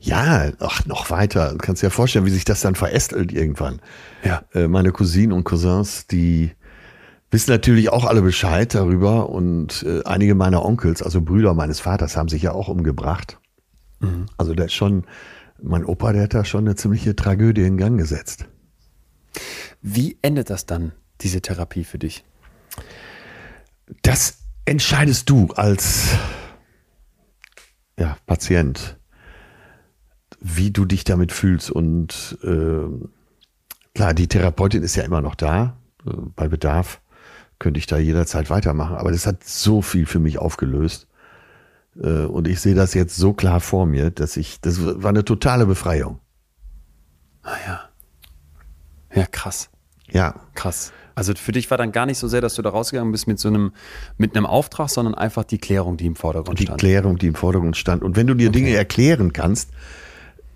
[0.00, 1.52] Ja, ach, noch weiter.
[1.52, 3.80] Du kannst dir ja vorstellen, wie sich das dann verästelt irgendwann.
[4.24, 4.42] Ja.
[4.54, 6.52] Äh, meine Cousinen und Cousins, die
[7.30, 12.16] wissen natürlich auch alle Bescheid darüber und äh, einige meiner Onkels, also Brüder meines Vaters,
[12.16, 13.38] haben sich ja auch umgebracht.
[14.00, 14.26] Mhm.
[14.36, 15.04] Also der ist schon,
[15.60, 18.46] mein Opa, der hat da schon eine ziemliche Tragödie in Gang gesetzt.
[19.82, 22.24] Wie endet das dann, diese Therapie für dich?
[24.02, 26.10] Das entscheidest du als
[27.98, 28.97] ja, Patient,
[30.40, 31.70] wie du dich damit fühlst.
[31.70, 32.88] Und äh,
[33.94, 35.76] klar, die Therapeutin ist ja immer noch da.
[36.06, 37.00] Äh, bei Bedarf
[37.58, 38.96] könnte ich da jederzeit weitermachen.
[38.96, 41.08] Aber das hat so viel für mich aufgelöst.
[42.00, 45.24] Äh, und ich sehe das jetzt so klar vor mir, dass ich, das war eine
[45.24, 46.20] totale Befreiung.
[47.42, 47.80] Ah ja.
[49.14, 49.70] Ja, krass.
[50.10, 50.34] Ja.
[50.54, 50.92] Krass.
[51.14, 53.40] Also für dich war dann gar nicht so sehr, dass du da rausgegangen bist mit
[53.40, 53.72] so einem,
[54.18, 56.80] mit einem Auftrag, sondern einfach die Klärung, die im Vordergrund die stand.
[56.80, 58.04] Die Klärung, die im Vordergrund stand.
[58.04, 58.58] Und wenn du dir okay.
[58.58, 59.70] Dinge erklären kannst,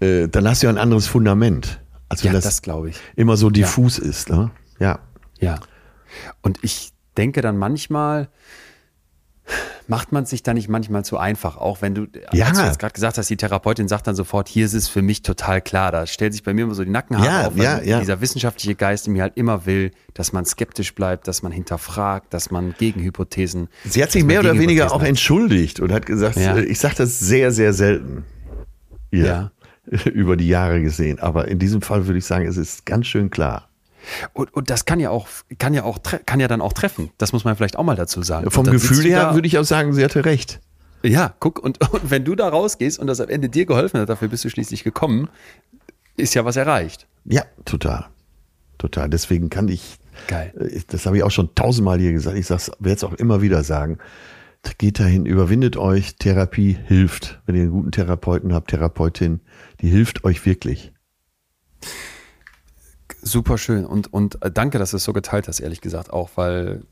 [0.03, 1.81] äh, dann hast du ja ein anderes Fundament.
[2.09, 2.97] Als wenn ja, das, das glaube ich.
[3.17, 4.05] Immer so diffus ja.
[4.05, 4.51] ist, ne?
[4.79, 4.99] Ja.
[5.39, 5.61] Ja.
[6.43, 8.29] Und ich denke dann manchmal,
[9.87, 12.47] macht man sich da nicht manchmal zu einfach, auch wenn du, ja.
[12.47, 15.03] als du jetzt gerade gesagt hast, die Therapeutin sagt dann sofort, hier ist es für
[15.03, 17.81] mich total klar, da stellt sich bei mir immer so die Nackenhaare ja, auf, ja,
[17.83, 18.01] ja.
[18.01, 22.33] dieser wissenschaftliche Geist in mir halt immer will, dass man skeptisch bleibt, dass man hinterfragt,
[22.35, 23.69] dass man Gegenhypothesen.
[23.85, 26.57] Sie hat sich mehr oder weniger auch entschuldigt und hat gesagt, ja.
[26.57, 28.25] ich sage das sehr, sehr selten.
[29.11, 29.51] Ja.
[30.13, 31.19] Über die Jahre gesehen.
[31.19, 33.69] Aber in diesem Fall würde ich sagen, es ist ganz schön klar.
[34.33, 35.29] Und, und das kann ja auch,
[35.59, 37.11] kann ja auch, kann ja dann auch treffen.
[37.19, 38.51] Das muss man vielleicht auch mal dazu sagen.
[38.51, 40.61] Vom Gefühl her würde ich auch sagen, sie hatte recht.
[41.03, 44.09] Ja, guck, und, und wenn du da rausgehst und das am Ende dir geholfen hat,
[44.09, 45.29] dafür bist du schließlich gekommen,
[46.17, 47.07] ist ja was erreicht.
[47.25, 48.07] Ja, total.
[48.79, 49.09] Total.
[49.09, 50.53] Deswegen kann ich, Geil.
[50.59, 53.63] Äh, das habe ich auch schon tausendmal hier gesagt, ich werde es auch immer wieder
[53.65, 53.99] sagen.
[54.79, 57.41] Geht dahin, überwindet euch, Therapie hilft.
[57.47, 59.41] Wenn ihr einen guten Therapeuten habt, Therapeutin,
[59.81, 60.93] die hilft euch wirklich.
[63.21, 66.31] Super schön und, und äh, danke, dass du es so geteilt hast, ehrlich gesagt auch,
[66.35, 66.83] weil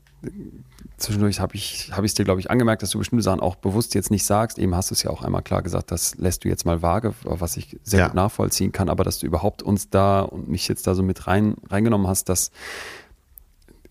[0.97, 4.11] zwischendurch habe ich es dir, glaube ich, angemerkt, dass du bestimmte Sachen auch bewusst jetzt
[4.11, 4.59] nicht sagst.
[4.59, 7.13] Eben hast du es ja auch einmal klar gesagt, das lässt du jetzt mal vage,
[7.23, 8.07] was ich sehr ja.
[8.07, 11.27] gut nachvollziehen kann, aber dass du überhaupt uns da und mich jetzt da so mit
[11.27, 12.51] rein, reingenommen hast, dass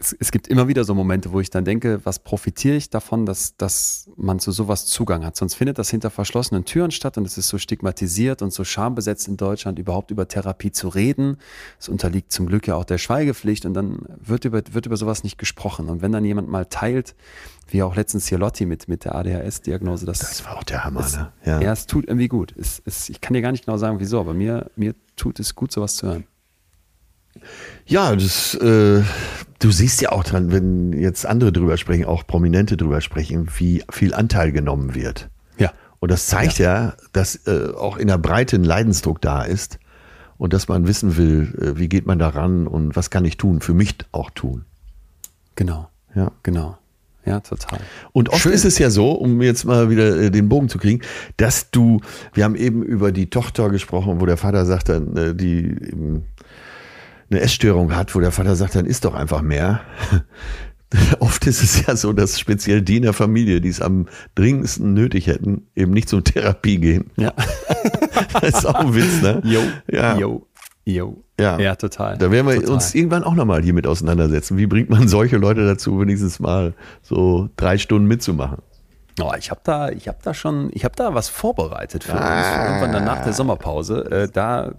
[0.01, 3.27] es, es, gibt immer wieder so Momente, wo ich dann denke, was profitiere ich davon,
[3.27, 5.37] dass, dass man zu sowas Zugang hat.
[5.37, 9.29] Sonst findet das hinter verschlossenen Türen statt und es ist so stigmatisiert und so schambesetzt
[9.29, 11.37] in Deutschland, überhaupt über Therapie zu reden.
[11.79, 15.23] Es unterliegt zum Glück ja auch der Schweigepflicht und dann wird über, wird über sowas
[15.23, 15.91] nicht gesprochen.
[15.91, 17.15] Und wenn dann jemand mal teilt,
[17.69, 21.01] wie auch letztens hier Lotti mit, mit der ADHS-Diagnose, das, das war auch der Hammer,
[21.01, 21.31] es, ne?
[21.45, 21.61] Ja.
[21.61, 22.55] ja, es tut irgendwie gut.
[22.59, 25.55] Es, es, ich kann dir gar nicht genau sagen, wieso, aber mir, mir tut es
[25.55, 26.25] gut, sowas zu hören.
[27.87, 29.03] Ja, das, äh,
[29.59, 33.83] du siehst ja auch dran, wenn jetzt andere drüber sprechen, auch Prominente drüber sprechen, wie
[33.91, 35.29] viel Anteil genommen wird.
[35.59, 35.73] Ja.
[35.99, 39.79] Und das zeigt ja, ja dass äh, auch in der Breite ein Leidensdruck da ist
[40.39, 43.61] und dass man wissen will, äh, wie geht man daran und was kann ich tun,
[43.61, 44.65] für mich auch tun.
[45.55, 45.89] Genau.
[46.15, 46.33] Ja.
[46.43, 46.79] Genau.
[47.27, 47.81] Ja, total.
[48.13, 48.53] Und oft Schön.
[48.53, 51.03] ist es ja so, um jetzt mal wieder äh, den Bogen zu kriegen,
[51.37, 52.01] dass du,
[52.33, 56.25] wir haben eben über die Tochter gesprochen, wo der Vater sagt dann, äh, die eben
[57.31, 59.81] eine Essstörung hat, wo der Vater sagt, dann isst doch einfach mehr.
[61.21, 64.93] Oft ist es ja so, dass speziell die in der Familie, die es am dringendsten
[64.93, 67.11] nötig hätten, eben nicht zur Therapie gehen.
[67.17, 67.33] Ja.
[68.41, 69.41] das ist auch ein Witz, ne?
[69.45, 69.61] Jo,
[69.91, 70.19] ja.
[70.19, 70.47] jo,
[70.85, 71.23] jo.
[71.39, 71.59] Ja.
[71.59, 72.19] ja, total.
[72.19, 72.75] Da werden wir total.
[72.75, 74.59] uns irgendwann auch nochmal hier mit auseinandersetzen.
[74.59, 78.59] Wie bringt man solche Leute dazu, wenigstens mal so drei Stunden mitzumachen?
[79.23, 82.39] Oh, ich habe da, ich habe da schon, ich habe da was vorbereitet für ah.
[82.39, 82.69] uns.
[82.69, 84.11] Irgendwann dann nach der Sommerpause.
[84.11, 84.73] Äh, da,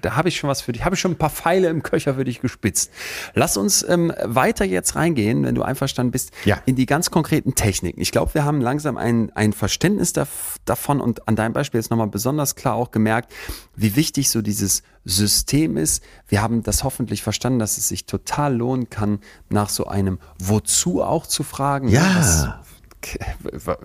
[0.00, 2.14] da habe ich schon was für dich, habe ich schon ein paar Pfeile im Köcher
[2.14, 2.90] für dich gespitzt.
[3.34, 6.58] Lass uns ähm, weiter jetzt reingehen, wenn du einverstanden bist, ja.
[6.66, 8.00] in die ganz konkreten Techniken.
[8.00, 12.08] Ich glaube, wir haben langsam ein, ein Verständnis davon und an deinem Beispiel jetzt nochmal
[12.08, 13.32] besonders klar auch gemerkt,
[13.76, 16.02] wie wichtig so dieses System ist.
[16.28, 21.02] Wir haben das hoffentlich verstanden, dass es sich total lohnen kann, nach so einem Wozu
[21.02, 21.88] auch zu fragen.
[21.88, 22.16] Ja.
[22.18, 22.48] Was,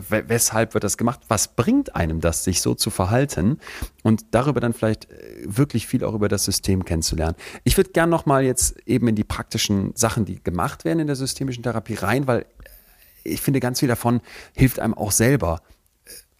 [0.09, 1.21] weshalb wird das gemacht?
[1.27, 3.59] Was bringt einem das, sich so zu verhalten?
[4.03, 7.35] Und darüber dann vielleicht äh, wirklich viel auch über das System kennenzulernen.
[7.63, 11.15] Ich würde gern nochmal jetzt eben in die praktischen Sachen, die gemacht werden in der
[11.15, 12.45] systemischen Therapie rein, weil
[13.23, 14.21] ich finde, ganz viel davon
[14.55, 15.61] hilft einem auch selber.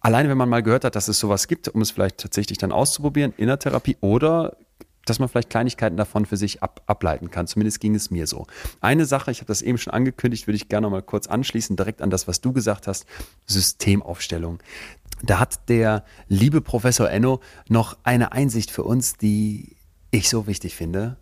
[0.00, 2.70] Alleine, wenn man mal gehört hat, dass es sowas gibt, um es vielleicht tatsächlich dann
[2.70, 4.56] auszuprobieren in der Therapie oder
[5.06, 7.46] dass man vielleicht Kleinigkeiten davon für sich ab, ableiten kann.
[7.46, 8.46] Zumindest ging es mir so.
[8.80, 11.76] Eine Sache, ich habe das eben schon angekündigt, würde ich gerne noch mal kurz anschließen,
[11.76, 13.06] direkt an das, was du gesagt hast,
[13.46, 14.58] Systemaufstellung.
[15.22, 19.76] Da hat der liebe Professor Enno noch eine Einsicht für uns, die
[20.10, 21.16] ich so wichtig finde.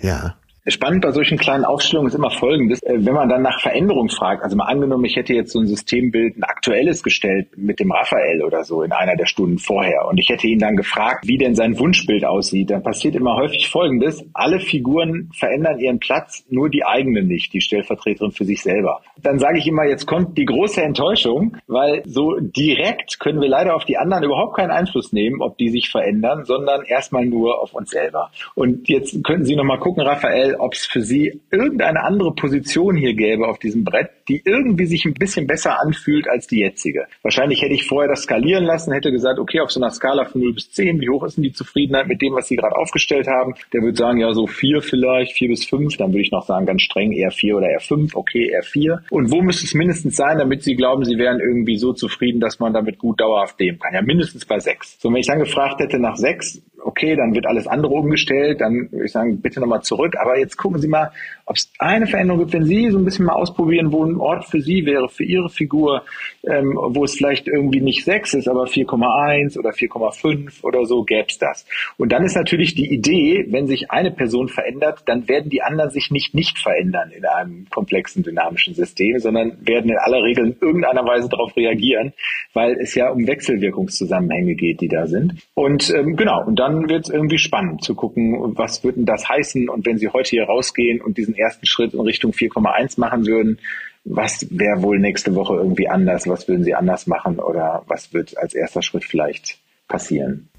[0.00, 0.36] Ja.
[0.68, 2.82] Spannend bei solchen kleinen Aufstellungen ist immer Folgendes.
[2.82, 5.68] Äh, wenn man dann nach Veränderung fragt, also mal angenommen, ich hätte jetzt so ein
[5.68, 10.18] Systembild, ein aktuelles gestellt mit dem Raphael oder so in einer der Stunden vorher und
[10.18, 14.24] ich hätte ihn dann gefragt, wie denn sein Wunschbild aussieht, dann passiert immer häufig Folgendes.
[14.34, 19.02] Alle Figuren verändern ihren Platz, nur die eigene nicht, die Stellvertreterin für sich selber.
[19.22, 23.76] Dann sage ich immer, jetzt kommt die große Enttäuschung, weil so direkt können wir leider
[23.76, 27.72] auf die anderen überhaupt keinen Einfluss nehmen, ob die sich verändern, sondern erstmal nur auf
[27.72, 28.30] uns selber.
[28.56, 32.96] Und jetzt könnten Sie noch mal gucken, Raphael, ob es für Sie irgendeine andere Position
[32.96, 37.06] hier gäbe auf diesem Brett, die irgendwie sich ein bisschen besser anfühlt als die jetzige.
[37.22, 40.40] Wahrscheinlich hätte ich vorher das skalieren lassen, hätte gesagt, okay, auf so einer Skala von
[40.40, 43.26] 0 bis 10, wie hoch ist denn die Zufriedenheit mit dem, was Sie gerade aufgestellt
[43.26, 43.54] haben?
[43.72, 45.96] Der würde sagen, ja, so 4 vielleicht, 4 bis 5.
[45.96, 48.16] Dann würde ich noch sagen, ganz streng eher 4 oder eher 5.
[48.16, 49.02] Okay, eher 4.
[49.10, 52.58] Und wo müsste es mindestens sein, damit Sie glauben, Sie wären irgendwie so zufrieden, dass
[52.58, 53.94] man damit gut dauerhaft leben kann?
[53.94, 55.00] Ja, mindestens bei 6.
[55.00, 58.88] So, wenn ich dann gefragt hätte nach 6, okay, dann wird alles andere umgestellt, dann
[58.90, 60.14] würde ich sagen, bitte nochmal zurück.
[60.20, 61.12] Aber jetzt gucken Sie mal,
[61.46, 64.46] ob es eine Veränderung gibt, wenn Sie so ein bisschen mal ausprobieren, wo ein Ort
[64.46, 66.02] für Sie wäre, für Ihre Figur,
[66.42, 71.26] ähm, wo es vielleicht irgendwie nicht 6 ist, aber 4,1 oder 4,5 oder so, gäbe
[71.28, 71.64] es das.
[71.98, 75.90] Und dann ist natürlich die Idee, wenn sich eine Person verändert, dann werden die anderen
[75.90, 80.56] sich nicht nicht verändern in einem komplexen dynamischen System, sondern werden in aller Regel in
[80.60, 82.12] irgendeiner Weise darauf reagieren,
[82.54, 85.34] weil es ja um Wechselwirkungszusammenhänge geht, die da sind.
[85.54, 89.28] Und ähm, genau, und dann wird es irgendwie spannend zu gucken, was würde denn das
[89.28, 89.68] heißen?
[89.68, 93.58] Und wenn Sie heute hier rausgehen und diesen ersten Schritt in Richtung 4,1 machen würden,
[94.04, 96.28] was wäre wohl nächste Woche irgendwie anders?
[96.28, 97.38] Was würden Sie anders machen?
[97.40, 99.58] Oder was wird als erster Schritt vielleicht
[99.88, 100.48] passieren?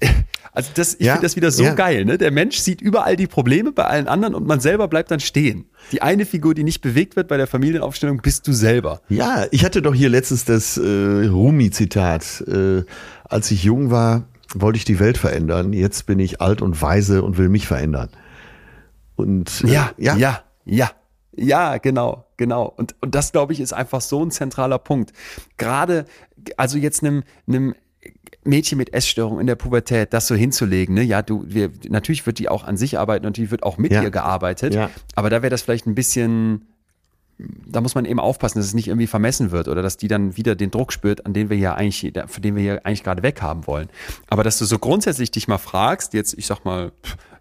[0.50, 1.74] Also das, ich ja, finde das wieder so ja.
[1.74, 2.04] geil.
[2.04, 2.18] Ne?
[2.18, 5.66] Der Mensch sieht überall die Probleme bei allen anderen und man selber bleibt dann stehen.
[5.92, 9.00] Die eine Figur, die nicht bewegt wird bei der Familienaufstellung, bist du selber.
[9.08, 12.44] Ja, ich hatte doch hier letztens das äh, Rumi-Zitat.
[12.48, 12.82] Äh,
[13.24, 14.24] als ich jung war,
[14.54, 15.72] wollte ich die Welt verändern.
[15.72, 18.08] Jetzt bin ich alt und weise und will mich verändern.
[19.16, 20.90] Und äh, ja, ja, ja, ja,
[21.36, 22.72] ja, genau, genau.
[22.76, 25.12] Und, und das, glaube ich, ist einfach so ein zentraler Punkt.
[25.56, 26.04] Gerade,
[26.56, 27.74] also jetzt einem, einem
[28.44, 31.02] Mädchen mit Essstörung in der Pubertät, das so hinzulegen, ne?
[31.02, 33.92] Ja, du, wir, natürlich wird die auch an sich arbeiten und die wird auch mit
[33.92, 34.02] ja.
[34.02, 34.74] ihr gearbeitet.
[34.74, 34.90] Ja.
[35.14, 36.66] Aber da wäre das vielleicht ein bisschen
[37.38, 40.36] da muss man eben aufpassen, dass es nicht irgendwie vermessen wird oder dass die dann
[40.36, 43.22] wieder den Druck spürt, an den wir ja eigentlich, für den wir hier eigentlich gerade
[43.22, 43.88] weghaben wollen.
[44.28, 46.90] Aber dass du so grundsätzlich dich mal fragst, jetzt, ich sag mal,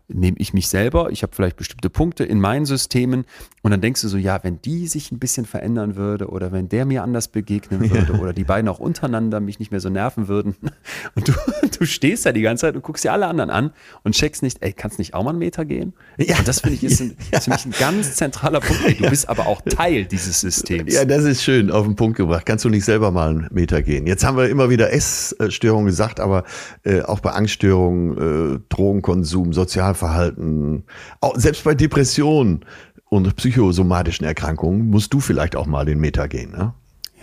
[0.09, 3.25] nehme ich mich selber, ich habe vielleicht bestimmte Punkte in meinen Systemen
[3.61, 6.69] und dann denkst du so, ja, wenn die sich ein bisschen verändern würde oder wenn
[6.69, 8.19] der mir anders begegnen würde ja.
[8.19, 10.55] oder die beiden auch untereinander mich nicht mehr so nerven würden
[11.15, 11.33] und du,
[11.77, 13.71] du stehst da die ganze Zeit und guckst dir alle anderen an
[14.03, 15.93] und checkst nicht, ey, kannst nicht auch mal einen Meter gehen?
[16.17, 16.37] Ja.
[16.37, 17.39] Und das finde ich ist, ein, ja.
[17.39, 18.99] ist für mich ein ganz zentraler Punkt.
[18.99, 20.93] Du bist aber auch Teil dieses Systems.
[20.93, 22.45] Ja, das ist schön auf den Punkt gebracht.
[22.45, 24.07] Kannst du nicht selber mal einen Meter gehen?
[24.07, 26.45] Jetzt haben wir immer wieder Essstörungen gesagt, aber
[26.83, 30.85] äh, auch bei Angststörungen, äh, Drogenkonsum, Sozial Verhalten,
[31.19, 32.65] auch selbst bei Depressionen
[33.09, 36.73] und psychosomatischen Erkrankungen musst du vielleicht auch mal den Meter gehen, ne?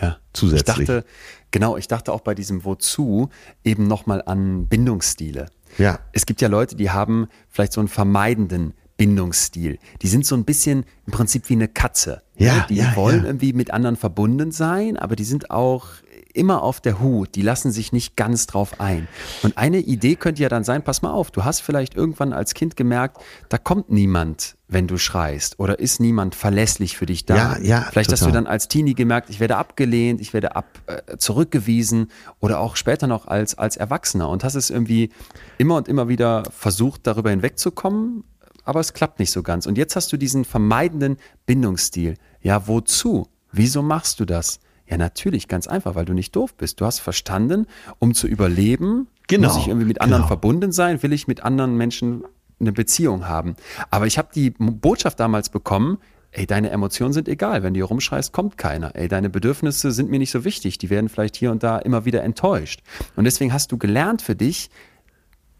[0.00, 0.18] Ja.
[0.32, 0.80] Zusätzlich.
[0.80, 1.04] Ich dachte,
[1.50, 3.30] genau, ich dachte auch bei diesem Wozu
[3.62, 5.46] eben nochmal an Bindungsstile.
[5.78, 6.00] Ja.
[6.12, 9.78] Es gibt ja Leute, die haben vielleicht so einen vermeidenden Bindungsstil.
[10.02, 12.22] Die sind so ein bisschen im Prinzip wie eine Katze.
[12.36, 12.66] Ja, ne?
[12.68, 13.26] die ja, wollen ja.
[13.26, 15.86] irgendwie mit anderen verbunden sein, aber die sind auch
[16.34, 19.08] immer auf der Hut, die lassen sich nicht ganz drauf ein.
[19.42, 22.54] Und eine Idee könnte ja dann sein, pass mal auf, du hast vielleicht irgendwann als
[22.54, 23.18] Kind gemerkt,
[23.48, 27.36] da kommt niemand, wenn du schreist oder ist niemand verlässlich für dich da.
[27.36, 28.20] Ja, ja, vielleicht total.
[28.20, 32.10] hast du dann als Teenie gemerkt, ich werde abgelehnt, ich werde ab, äh, zurückgewiesen
[32.40, 35.10] oder auch später noch als, als Erwachsener und hast es irgendwie
[35.58, 38.24] immer und immer wieder versucht, darüber hinwegzukommen,
[38.64, 39.66] aber es klappt nicht so ganz.
[39.66, 42.16] Und jetzt hast du diesen vermeidenden Bindungsstil.
[42.40, 43.28] Ja, wozu?
[43.52, 44.58] Wieso machst du das?
[44.86, 46.80] Ja, natürlich, ganz einfach, weil du nicht doof bist.
[46.80, 47.66] Du hast verstanden,
[47.98, 50.28] um zu überleben, genau, muss ich irgendwie mit anderen genau.
[50.28, 52.24] verbunden sein, will ich mit anderen Menschen
[52.60, 53.56] eine Beziehung haben.
[53.90, 55.98] Aber ich habe die Botschaft damals bekommen,
[56.32, 58.94] ey, deine Emotionen sind egal, wenn du hier rumschreist, kommt keiner.
[58.94, 62.04] Ey, deine Bedürfnisse sind mir nicht so wichtig, die werden vielleicht hier und da immer
[62.04, 62.82] wieder enttäuscht.
[63.16, 64.70] Und deswegen hast du gelernt für dich,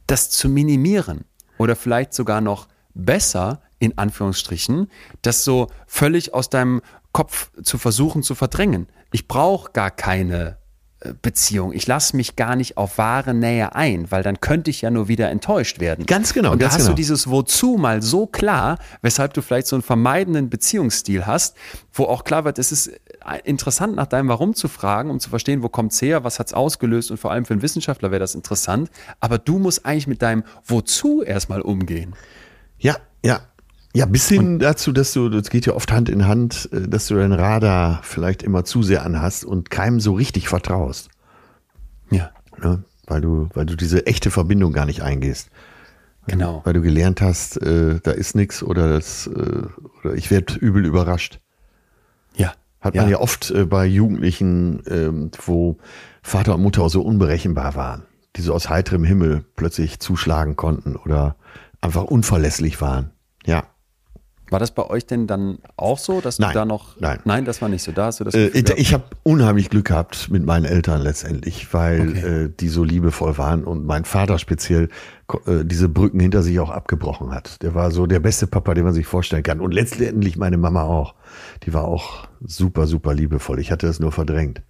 [0.06, 1.24] das zu minimieren
[1.58, 4.88] oder vielleicht sogar noch besser, in Anführungsstrichen,
[5.22, 8.88] das so völlig aus deinem Kopf zu versuchen zu verdrängen.
[9.14, 10.56] Ich brauche gar keine
[10.98, 11.72] äh, Beziehung.
[11.72, 15.06] Ich lasse mich gar nicht auf wahre Nähe ein, weil dann könnte ich ja nur
[15.06, 16.04] wieder enttäuscht werden.
[16.04, 16.50] Ganz genau.
[16.50, 16.88] Und da hast genau.
[16.88, 21.56] du dieses Wozu mal so klar, weshalb du vielleicht so einen vermeidenden Beziehungsstil hast,
[21.92, 22.98] wo auch klar wird, es ist äh,
[23.44, 27.12] interessant, nach deinem Warum zu fragen, um zu verstehen, wo kommt's her, was hat's ausgelöst
[27.12, 28.90] und vor allem für einen Wissenschaftler wäre das interessant.
[29.20, 32.16] Aber du musst eigentlich mit deinem Wozu erstmal umgehen.
[32.78, 33.42] Ja, ja,
[33.94, 36.88] ja, bis hin und dazu, dass du, das geht ja oft Hand in Hand, äh,
[36.88, 41.10] dass du dein Radar vielleicht immer zu sehr anhast und keinem so richtig vertraust.
[42.10, 42.30] Ja.
[42.60, 42.82] Ne?
[43.06, 45.50] Weil du, weil du diese echte Verbindung gar nicht eingehst.
[46.26, 46.62] Genau.
[46.64, 49.62] Weil du gelernt hast, äh, da ist nichts oder das, äh,
[50.02, 51.40] oder ich werde übel überrascht.
[52.34, 52.52] Ja.
[52.80, 55.78] Hat man ja oft äh, bei Jugendlichen, ähm, wo
[56.22, 58.02] Vater und Mutter auch so unberechenbar waren,
[58.36, 61.36] die so aus heiterem Himmel plötzlich zuschlagen konnten oder
[61.80, 63.10] einfach unverlässlich waren.
[63.46, 63.64] Ja.
[64.50, 67.00] War das bei euch denn dann auch so, dass Nein, du da noch.
[67.00, 67.18] nein.
[67.24, 67.92] Nein, das war nicht so.
[67.92, 72.10] Da hast du das Äh, ich habe unheimlich Glück gehabt mit meinen Eltern letztendlich, weil
[72.10, 72.44] Okay.
[72.44, 74.90] äh, die so liebevoll waren und mein Vater speziell
[75.46, 77.62] äh, diese Brücken hinter sich auch abgebrochen hat.
[77.62, 79.60] Der war so der beste Papa, den man sich vorstellen kann.
[79.60, 81.14] Und letztendlich meine Mama auch.
[81.64, 83.58] Die war auch super, super liebevoll.
[83.60, 84.60] Ich hatte das nur verdrängt.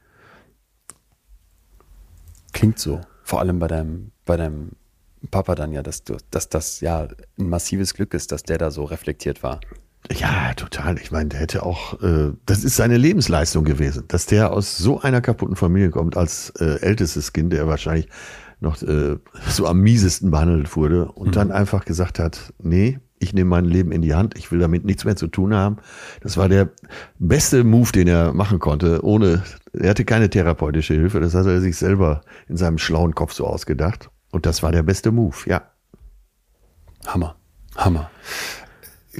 [2.52, 3.00] Klingt so.
[3.24, 4.70] Vor allem bei deinem, bei deinem
[5.30, 8.70] Papa dann ja, dass, du, dass das ja ein massives Glück ist, dass der da
[8.70, 9.60] so reflektiert war.
[10.12, 10.98] Ja, total.
[10.98, 15.00] Ich meine, der hätte auch, äh, das ist seine Lebensleistung gewesen, dass der aus so
[15.00, 18.08] einer kaputten Familie kommt als äh, ältestes Kind, der wahrscheinlich
[18.60, 19.16] noch äh,
[19.48, 23.92] so am miesesten behandelt wurde und dann einfach gesagt hat, nee, ich nehme mein Leben
[23.92, 25.78] in die Hand, ich will damit nichts mehr zu tun haben.
[26.20, 26.70] Das war der
[27.18, 29.42] beste Move, den er machen konnte, ohne,
[29.72, 33.46] er hatte keine therapeutische Hilfe, das hat er sich selber in seinem schlauen Kopf so
[33.46, 34.10] ausgedacht.
[34.34, 35.62] Und das war der beste Move, ja.
[37.06, 37.36] Hammer.
[37.76, 38.10] Hammer.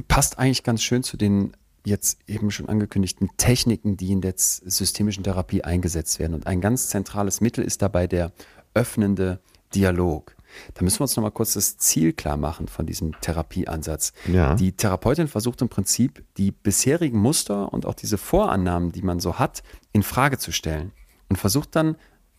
[0.09, 1.55] Passt eigentlich ganz schön zu den
[1.85, 6.33] jetzt eben schon angekündigten Techniken, die in der systemischen Therapie eingesetzt werden.
[6.33, 8.33] Und ein ganz zentrales Mittel ist dabei der
[8.73, 9.39] öffnende
[9.73, 10.35] Dialog.
[10.73, 14.11] Da müssen wir uns nochmal kurz das Ziel klar machen von diesem Therapieansatz.
[14.27, 14.55] Ja.
[14.55, 19.39] Die Therapeutin versucht im Prinzip, die bisherigen Muster und auch diese Vorannahmen, die man so
[19.39, 19.63] hat,
[19.93, 20.91] in Frage zu stellen
[21.29, 21.95] und versucht dann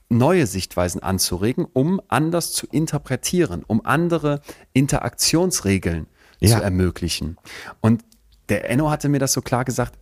[0.09, 4.41] neue Sichtweisen anzuregen, um anders zu interpretieren, um andere
[4.73, 6.07] Interaktionsregeln
[6.41, 6.59] Ja.
[6.59, 7.37] zu ermöglichen.
[7.81, 8.05] Und
[8.49, 9.99] der Enno hatte mir das so klar gesagt,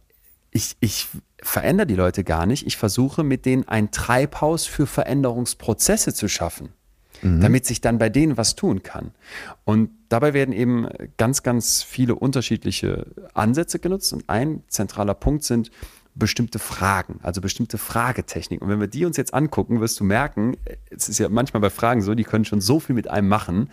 [0.50, 1.08] ich, ich
[1.42, 6.68] verändere die Leute gar nicht, ich versuche mit denen ein Treibhaus für Veränderungsprozesse zu schaffen,
[7.22, 9.12] damit sich dann bei denen was tun kann.
[9.64, 10.86] Und dabei werden eben
[11.16, 15.70] ganz, ganz viele unterschiedliche Ansätze genutzt und ein zentraler Punkt sind
[16.16, 18.64] bestimmte Fragen, also bestimmte Fragetechniken.
[18.64, 20.56] Und wenn wir die uns jetzt angucken, wirst du merken,
[20.90, 23.70] es ist ja manchmal bei Fragen so, die können schon so viel mit einem machen.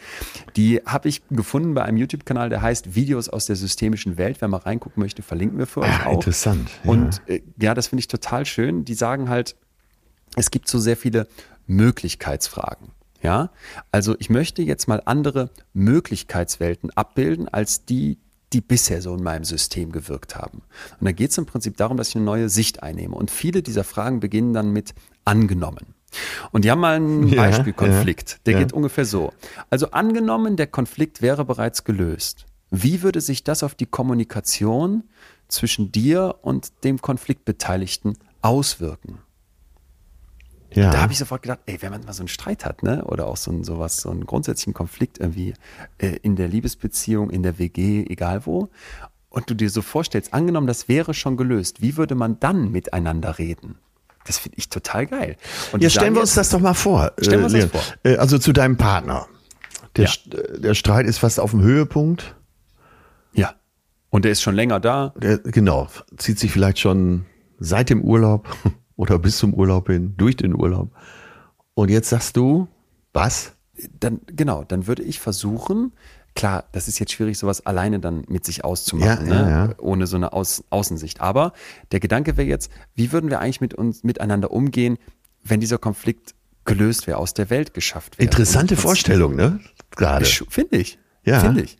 [0.55, 4.37] Die habe ich gefunden bei einem YouTube-Kanal, der heißt Videos aus der systemischen Welt.
[4.41, 6.13] Wer mal reingucken möchte, verlinken wir für euch Ah, auch.
[6.13, 6.89] interessant, ja.
[6.89, 8.85] Und äh, ja, das finde ich total schön.
[8.85, 9.55] Die sagen halt,
[10.35, 11.27] es gibt so sehr viele
[11.67, 12.89] Möglichkeitsfragen.
[13.21, 13.51] Ja,
[13.91, 18.17] also ich möchte jetzt mal andere Möglichkeitswelten abbilden als die,
[18.53, 20.61] die bisher so in meinem System gewirkt haben.
[20.99, 23.15] Und da geht es im Prinzip darum, dass ich eine neue Sicht einnehme.
[23.15, 24.93] Und viele dieser Fragen beginnen dann mit
[25.25, 25.95] angenommen.
[26.51, 28.45] Und die haben mal einen Ja, Beispielkonflikt.
[28.45, 28.59] Der ja.
[28.59, 29.31] geht ungefähr so.
[29.69, 32.45] Also angenommen, der Konflikt wäre bereits gelöst.
[32.69, 35.03] Wie würde sich das auf die Kommunikation
[35.47, 39.19] zwischen dir und dem Konfliktbeteiligten auswirken?
[40.73, 40.91] Ja.
[40.91, 43.27] Da habe ich sofort gedacht, ey, wenn man mal so einen Streit hat, ne, oder
[43.27, 45.53] auch so ein, sowas, so einen grundsätzlichen Konflikt irgendwie
[45.97, 48.69] äh, in der Liebesbeziehung, in der WG, egal wo,
[49.29, 53.37] und du dir so vorstellst, angenommen, das wäre schon gelöst, wie würde man dann miteinander
[53.37, 53.75] reden?
[54.25, 55.35] Das finde ich total geil.
[55.71, 57.11] Und Ja, stellen wir uns das doch mal vor.
[57.19, 57.81] Stellen wir uns das vor.
[58.03, 59.27] Äh, Also zu deinem Partner.
[59.95, 60.37] Der, Ja.
[60.37, 62.35] Äh, der Streit ist fast auf dem Höhepunkt.
[63.33, 63.55] Ja.
[64.09, 65.13] Und der ist schon länger da.
[65.17, 65.87] Der, genau,
[66.17, 67.25] zieht sich vielleicht schon
[67.59, 68.47] seit dem Urlaub
[68.95, 70.91] oder bis zum Urlaub hin, durch den Urlaub.
[71.73, 72.67] Und jetzt sagst du,
[73.13, 73.53] was?
[73.99, 75.93] Dann, genau, dann würde ich versuchen,
[76.35, 79.49] klar, das ist jetzt schwierig, sowas alleine dann mit sich auszumachen, Ja, ja, ne?
[79.49, 79.69] ja.
[79.79, 81.21] ohne so eine Aus Außensicht.
[81.21, 81.53] Aber
[81.91, 84.97] der Gedanke wäre jetzt, wie würden wir eigentlich mit uns miteinander umgehen,
[85.43, 86.35] wenn dieser Konflikt
[86.65, 88.25] gelöst wäre, aus der Welt geschafft wäre?
[88.29, 89.59] Interessante Vorstellung, ne?
[89.91, 90.25] Gerade.
[90.25, 90.99] Finde ich.
[91.23, 91.39] Ja.
[91.39, 91.77] Finde ich.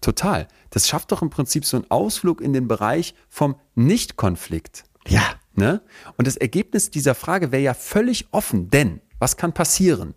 [0.00, 0.48] Total.
[0.70, 4.84] Das schafft doch im Prinzip so einen Ausflug in den Bereich vom Nicht-Konflikt.
[5.06, 5.22] Ja.
[5.56, 5.80] Ne?
[6.16, 10.14] Und das Ergebnis dieser Frage wäre ja völlig offen, denn was kann passieren?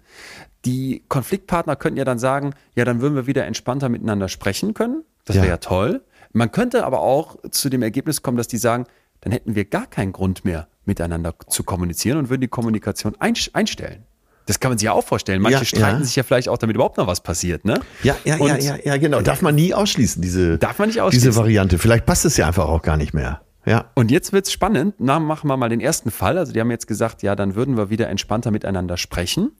[0.66, 5.03] Die Konfliktpartner könnten ja dann sagen, ja, dann würden wir wieder entspannter miteinander sprechen können.
[5.26, 5.44] Das Ja.
[5.44, 6.02] wäre ja toll.
[6.34, 8.86] Man könnte aber auch zu dem Ergebnis kommen, dass die sagen,
[9.22, 14.03] dann hätten wir gar keinen Grund mehr, miteinander zu kommunizieren und würden die Kommunikation einstellen.
[14.45, 15.41] Das kann man sich ja auch vorstellen.
[15.41, 16.03] Manche Ja, streiten ja.
[16.06, 17.80] sich ja vielleicht auch, damit überhaupt noch was passiert, ne?
[18.03, 19.22] Ja, ja, ja, Und- ja, ja, genau.
[19.22, 21.30] Darf man nie ausschließen, diese, Darf man nicht ausschließen.
[21.30, 21.78] diese Variante.
[21.78, 23.41] Vielleicht passt es ja einfach auch gar nicht mehr.
[23.70, 23.91] Ja.
[23.94, 24.96] Und jetzt wird's spannend.
[24.98, 26.40] Na, machen wir mal den ersten Fall.
[26.40, 29.52] Also die haben jetzt gesagt, ja, dann würden wir wieder entspannter miteinander sprechen.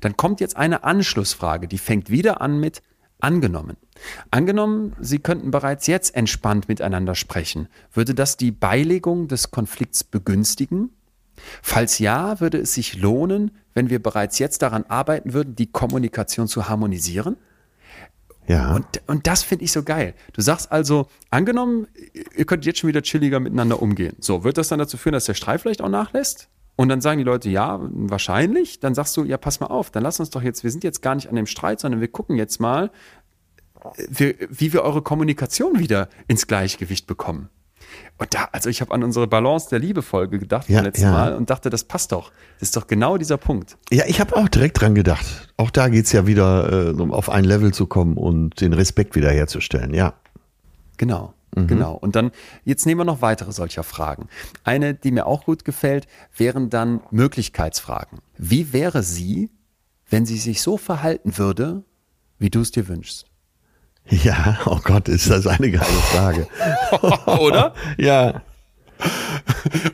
[0.00, 2.82] Dann kommt jetzt eine Anschlussfrage, die fängt wieder an mit
[3.20, 3.76] angenommen.
[4.32, 7.68] Angenommen, Sie könnten bereits jetzt entspannt miteinander sprechen.
[7.92, 10.90] Würde das die Beilegung des Konflikts begünstigen?
[11.62, 16.48] Falls ja, würde es sich lohnen, wenn wir bereits jetzt daran arbeiten würden, die Kommunikation
[16.48, 17.36] zu harmonisieren?
[18.46, 18.74] Ja.
[18.74, 20.14] Und, und das finde ich so geil.
[20.32, 21.86] Du sagst also, angenommen,
[22.36, 24.16] ihr könnt jetzt schon wieder chilliger miteinander umgehen.
[24.20, 26.48] So, wird das dann dazu führen, dass der Streit vielleicht auch nachlässt?
[26.76, 28.80] Und dann sagen die Leute, ja, wahrscheinlich.
[28.80, 31.02] Dann sagst du, ja, pass mal auf, dann lass uns doch jetzt, wir sind jetzt
[31.02, 32.90] gar nicht an dem Streit, sondern wir gucken jetzt mal,
[34.08, 37.48] wir, wie wir eure Kommunikation wieder ins Gleichgewicht bekommen.
[38.18, 41.10] Und da, also ich habe an unsere Balance der Liebe-Folge gedacht Ja, beim letzten ja.
[41.12, 42.30] Mal und dachte, das passt doch.
[42.60, 43.76] Das ist doch genau dieser Punkt.
[43.90, 45.24] Ja, ich habe auch direkt dran gedacht.
[45.56, 49.14] Auch da geht's ja wieder, äh, um auf ein Level zu kommen und den Respekt
[49.16, 49.94] wiederherzustellen.
[49.94, 50.14] Ja.
[50.96, 51.66] Genau, Mhm.
[51.66, 51.94] genau.
[51.94, 52.30] Und dann,
[52.64, 54.28] jetzt nehmen wir noch weitere solcher Fragen.
[54.62, 56.06] Eine, die mir auch gut gefällt,
[56.36, 58.20] wären dann Möglichkeitsfragen.
[58.38, 59.50] Wie wäre sie,
[60.08, 61.82] wenn sie sich so verhalten würde,
[62.38, 63.26] wie du es dir wünschst?
[64.08, 66.46] Ja, oh Gott, ist das eine geile Frage.
[67.40, 67.74] Oder?
[67.96, 68.42] ja.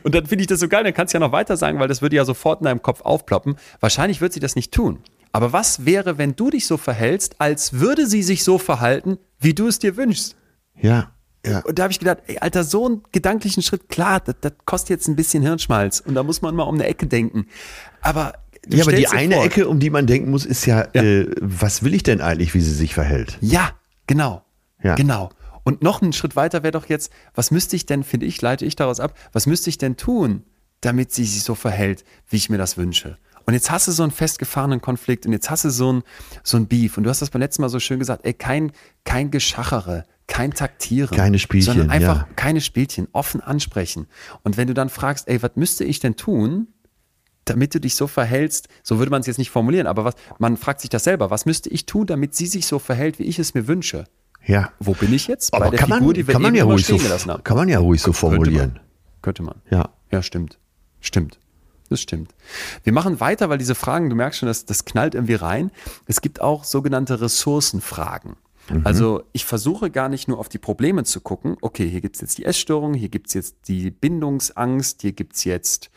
[0.03, 1.87] Und dann finde ich das so geil, dann kannst du ja noch weiter sagen, weil
[1.87, 3.55] das würde ja sofort in deinem Kopf aufploppen.
[3.79, 4.99] Wahrscheinlich wird sie das nicht tun.
[5.31, 9.53] Aber was wäre, wenn du dich so verhältst, als würde sie sich so verhalten, wie
[9.53, 10.35] du es dir wünschst?
[10.79, 11.11] Ja.
[11.45, 11.59] Ja.
[11.61, 14.89] Und da habe ich gedacht, ey, Alter, so einen gedanklichen Schritt, klar, das, das kostet
[14.91, 17.47] jetzt ein bisschen Hirnschmalz und da muss man mal um eine Ecke denken.
[18.01, 18.33] Aber
[18.67, 21.01] Ja, aber die eine vor- Ecke, um die man denken muss, ist ja, Ja.
[21.01, 23.37] Äh, was will ich denn eigentlich, wie sie sich verhält?
[23.41, 23.71] Ja,
[24.07, 24.43] genau.
[24.83, 24.95] Ja.
[24.95, 25.29] Genau.
[25.63, 28.65] Und noch einen Schritt weiter wäre doch jetzt, was müsste ich denn, finde ich, leite
[28.65, 30.43] ich daraus ab, was müsste ich denn tun,
[30.81, 33.17] damit sie sich so verhält, wie ich mir das wünsche?
[33.45, 36.03] Und jetzt hast du so einen festgefahrenen Konflikt und jetzt hast du so ein,
[36.43, 36.97] so ein Beef.
[36.97, 38.71] Und du hast das beim letzten Mal so schön gesagt, ey, kein,
[39.03, 41.17] kein Geschachere, kein Taktieren.
[41.17, 42.27] Keine Spielchen, Sondern einfach ja.
[42.35, 44.07] keine Spielchen, offen ansprechen.
[44.43, 46.67] Und wenn du dann fragst, ey, was müsste ich denn tun,
[47.45, 50.57] damit du dich so verhältst, so würde man es jetzt nicht formulieren, aber was, man
[50.57, 53.39] fragt sich das selber, was müsste ich tun, damit sie sich so verhält, wie ich
[53.39, 54.05] es mir wünsche?
[54.45, 54.71] Ja.
[54.79, 55.53] Wo bin ich jetzt?
[55.53, 56.97] Aber kann man, die wir kann man ja ruhig so,
[57.43, 58.79] kann man ja ruhig so formulieren.
[59.21, 59.61] Könnte man.
[59.69, 59.89] Ja.
[60.11, 60.57] Ja, stimmt.
[60.99, 61.39] Stimmt.
[61.89, 62.33] Das stimmt.
[62.83, 65.71] Wir machen weiter, weil diese Fragen, du merkst schon, das, das knallt irgendwie rein.
[66.07, 68.37] Es gibt auch sogenannte Ressourcenfragen.
[68.69, 68.81] Mhm.
[68.85, 72.37] Also ich versuche gar nicht nur auf die Probleme zu gucken, okay, hier gibt's jetzt
[72.37, 75.91] die Essstörung, hier gibt's jetzt die Bindungsangst, hier gibt's jetzt,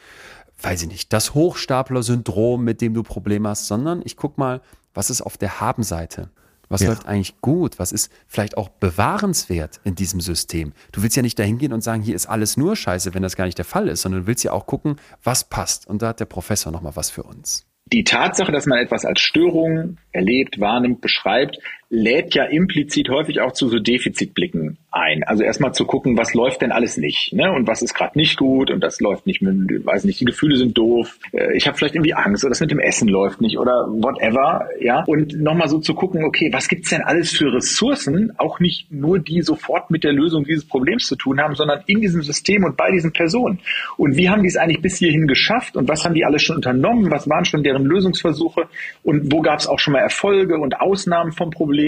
[0.65, 4.61] weiß ich nicht, das Hochstapler-Syndrom, mit dem du Probleme hast, sondern ich guck mal,
[4.95, 6.31] was ist auf der Habenseite?
[6.71, 6.89] Was Ja.
[6.89, 7.79] läuft eigentlich gut?
[7.79, 10.73] Was ist vielleicht auch bewahrenswert in diesem System?
[10.93, 13.37] Du willst ja nicht dahin gehen und sagen, hier ist alles nur Scheiße, wenn das
[13.37, 15.87] gar nicht der Fall ist, sondern du willst ja auch gucken, was passt.
[15.87, 17.67] Und da hat der Professor nochmal was für uns.
[17.93, 21.59] Die Tatsache, dass man etwas als Störung erlebt, wahrnimmt, beschreibt,
[21.95, 25.23] lädt ja implizit häufig auch zu so Defizitblicken ein.
[25.25, 27.53] Also erstmal zu gucken, was läuft denn alles nicht, ne?
[27.53, 30.57] Und was ist gerade nicht gut und das läuft nicht, mit, weiß nicht, die Gefühle
[30.57, 31.19] sind doof.
[31.33, 34.69] äh, Ich habe vielleicht irgendwie Angst oder das mit dem Essen läuft nicht oder whatever,
[34.81, 35.05] ja?
[35.07, 39.19] Und nochmal so zu gucken, okay, was gibt's denn alles für Ressourcen, auch nicht nur
[39.19, 42.77] die sofort mit der Lösung dieses Problems zu tun haben, sondern in diesem System und
[42.77, 43.61] bei diesen Personen.
[43.97, 46.57] Und wie haben die es eigentlich bis hierhin geschafft und was haben die alle schon
[46.57, 47.11] unternommen?
[47.11, 48.69] Was waren schon deren Lösungsversuche
[49.03, 51.84] und wo gab es auch schon mal Erfolge und Ausnahmen vom Problem?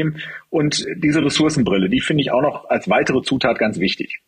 [0.51, 4.21] Und diese Ressourcenbrille, die finde ich auch noch als weitere Zutat ganz wichtig.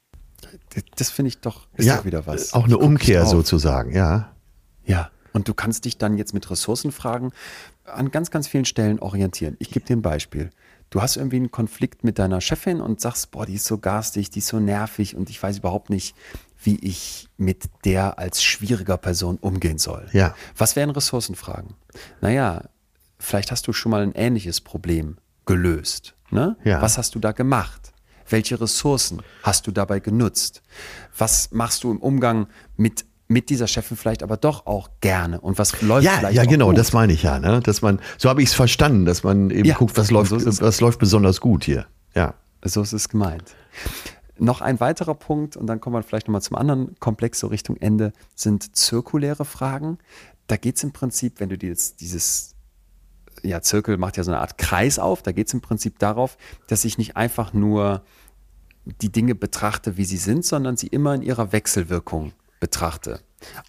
[0.75, 2.53] Das- Das finde ich doch, ist Ja, doch wieder was.
[2.55, 4.33] auch eine Umkehr sozusagen, ja.
[4.85, 7.33] Ja, und du kannst dich dann jetzt mit Ressourcenfragen
[7.85, 9.57] an ganz, ganz vielen Stellen orientieren.
[9.59, 10.51] Ich gebe dir ein Beispiel.
[10.91, 14.31] Du hast irgendwie einen Konflikt mit deiner Chefin und sagst, boah, die ist so garstig,
[14.31, 16.15] die ist so nervig und ich weiß überhaupt nicht,
[16.63, 20.07] wie ich mit der als schwieriger Person umgehen soll.
[20.13, 20.35] Ja.
[20.57, 21.75] Was wären Ressourcenfragen?
[22.23, 22.63] Naja,
[23.19, 25.19] vielleicht hast du schon mal ein ähnliches Problem
[25.49, 26.15] gelöst.
[26.31, 26.57] Ne?
[26.63, 26.81] Ja.
[26.81, 27.93] Was hast du da gemacht?
[28.29, 30.63] Welche Ressourcen hast du dabei genutzt?
[31.17, 32.47] Was machst du im Umgang
[32.77, 35.41] mit, mit dieser Chefin vielleicht aber doch auch gerne?
[35.41, 36.79] Und was läuft Ja, vielleicht ja, genau, gut?
[36.79, 37.61] das meine ich ja, ne?
[37.61, 40.61] Dass man, so habe ich es verstanden, dass man eben Ja, guckt, was läuft, so
[40.61, 41.87] was läuft besonders gut hier.
[42.15, 42.35] Ja.
[42.63, 43.55] So ist es gemeint.
[44.39, 47.77] Noch ein weiterer Punkt, und dann kommen wir vielleicht nochmal zum anderen Komplex, so Richtung
[47.79, 49.99] Ende, sind zirkuläre Fragen.
[50.47, 52.55] Da geht es im Prinzip, wenn du dir jetzt dieses,
[53.43, 56.37] ja, Zirkel macht ja so eine Art Kreis auf, da geht es im Prinzip darauf,
[56.67, 58.03] dass ich nicht einfach nur
[58.85, 63.21] die Dinge betrachte, wie sie sind, sondern sie immer in ihrer Wechselwirkung betrachte.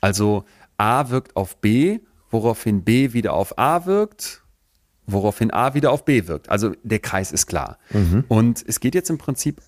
[0.01, 0.45] Also
[0.77, 4.43] A wirkt auf B, woraufhin B wieder auf A wirkt,
[5.05, 6.49] woraufhin A wieder auf B wirkt.
[6.49, 7.77] Also der Kreis ist klar.
[8.27, 9.61] Und es geht jetzt im Prinzip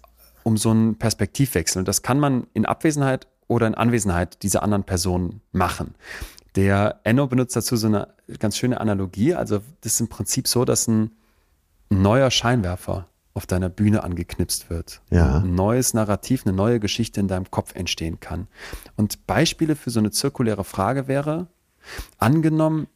[0.43, 1.79] um so einen Perspektivwechsel.
[1.79, 5.95] Und das kann man in Abwesenheit oder in Anwesenheit dieser anderen Person machen.
[6.55, 8.09] Der Enno benutzt dazu so eine
[8.39, 9.33] ganz schöne Analogie.
[9.35, 11.11] Also das ist im Prinzip so, dass ein
[11.89, 15.01] neuer Scheinwerfer auf deiner Bühne angeknipst wird.
[15.09, 15.37] Ja.
[15.37, 18.47] Ein neues Narrativ, eine neue Geschichte in deinem Kopf entstehen kann.
[18.97, 21.47] Und Beispiele für so eine zirkuläre Frage wäre,
[22.17, 22.87] angenommen,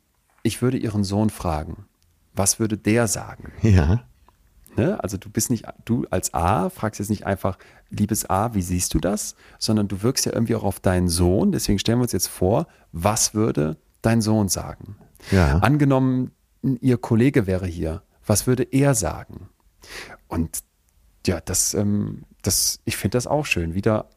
[0.44, 1.86] ich würde ihren Sohn fragen,
[2.34, 3.54] was würde der sagen?
[3.62, 4.04] Ja.
[4.78, 5.02] Ne?
[5.04, 7.58] Also du bist nicht, du als A fragst jetzt nicht einfach,
[7.90, 9.36] liebes A, wie siehst du das?
[9.60, 11.52] Sondern du wirkst ja irgendwie auch auf deinen Sohn.
[11.52, 14.98] Deswegen stellen wir uns jetzt vor, was würde dein Sohn sagen?
[15.32, 15.60] Ja.
[15.60, 16.32] Angenommen,
[16.62, 19.50] ihr Kollege wäre hier, was würde er sagen?
[20.28, 20.64] Und
[21.26, 24.10] ja, das, ähm, das, ich finde das auch schön, wieder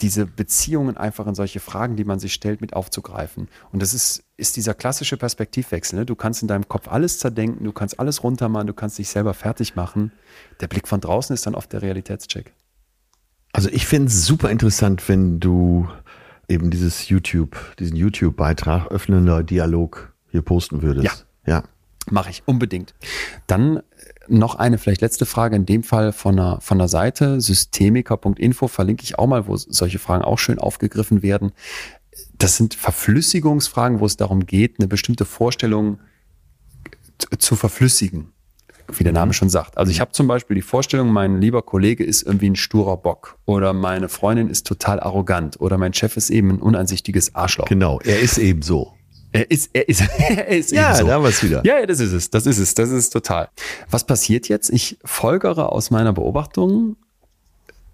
[0.00, 3.48] diese Beziehungen einfach in solche Fragen, die man sich stellt, mit aufzugreifen.
[3.72, 5.98] Und das ist ist dieser klassische Perspektivwechsel.
[5.98, 6.06] Ne?
[6.06, 9.34] Du kannst in deinem Kopf alles zerdenken, du kannst alles runtermachen, du kannst dich selber
[9.34, 10.12] fertig machen.
[10.60, 12.54] Der Blick von draußen ist dann oft der Realitätscheck.
[13.52, 15.88] Also ich finde es super interessant, wenn du
[16.48, 21.26] eben dieses YouTube, diesen YouTube-Beitrag öffnender Dialog hier posten würdest.
[21.44, 21.54] Ja.
[21.54, 21.64] Ja.
[22.10, 22.94] Mache ich unbedingt.
[23.48, 23.82] Dann
[24.28, 29.02] noch eine vielleicht letzte Frage, in dem Fall von der, von der Seite systemiker.info verlinke
[29.04, 31.52] ich auch mal, wo solche Fragen auch schön aufgegriffen werden.
[32.38, 35.98] Das sind Verflüssigungsfragen, wo es darum geht, eine bestimmte Vorstellung
[37.38, 38.32] zu verflüssigen,
[38.92, 39.76] wie der Name schon sagt.
[39.76, 43.38] Also ich habe zum Beispiel die Vorstellung, mein lieber Kollege ist irgendwie ein sturer Bock
[43.44, 47.66] oder meine Freundin ist total arrogant oder mein Chef ist eben ein uneinsichtiges Arschloch.
[47.66, 48.92] Genau, er ist eben so.
[49.32, 51.06] Er ist, er ist, er ist Ja, eben so.
[51.06, 51.62] da haben wir es wieder.
[51.66, 53.48] Ja, ja, das ist es, das ist es, das ist total.
[53.90, 54.70] Was passiert jetzt?
[54.70, 56.96] Ich folgere aus meiner Beobachtung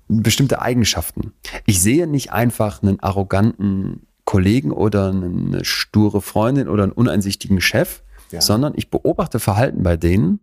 [0.09, 1.33] bestimmte Eigenschaften.
[1.65, 8.03] Ich sehe nicht einfach einen arroganten Kollegen oder eine sture Freundin oder einen uneinsichtigen Chef,
[8.31, 8.41] Ja.
[8.41, 10.41] sondern ich beobachte Verhalten bei denen,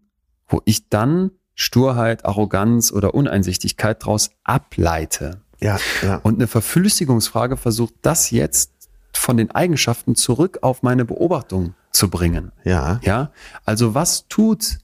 [0.48, 5.42] wo ich dann Sturheit, Arroganz oder Uneinsichtigkeit daraus ableite.
[5.60, 6.18] Ja, ja.
[6.24, 8.72] Und eine Verflüssigungsfrage versucht das jetzt
[9.14, 12.52] von den Eigenschaften zurück auf meine Beobachtung zu bringen.
[12.64, 13.00] ja.
[13.04, 13.32] Ja,
[13.66, 14.78] also was tut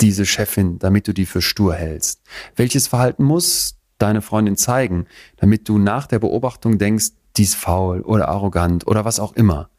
[0.00, 2.20] diese Chefin, damit du die für stur hältst?
[2.56, 5.06] Welches Verhalten muss deine Freundin zeigen,
[5.36, 9.70] damit du nach der Beobachtung denkst, die ist faul oder arrogant oder was auch immer?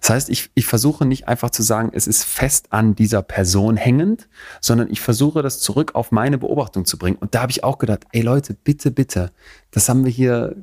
[0.00, 3.76] Das heißt, ich, ich versuche nicht einfach zu sagen, es ist fest an dieser Person
[3.76, 4.28] hängend,
[4.60, 7.16] sondern ich versuche das zurück auf meine Beobachtung zu bringen.
[7.18, 9.32] Und da habe ich auch gedacht, ey Leute, bitte, bitte,
[9.70, 10.56] das haben wir hier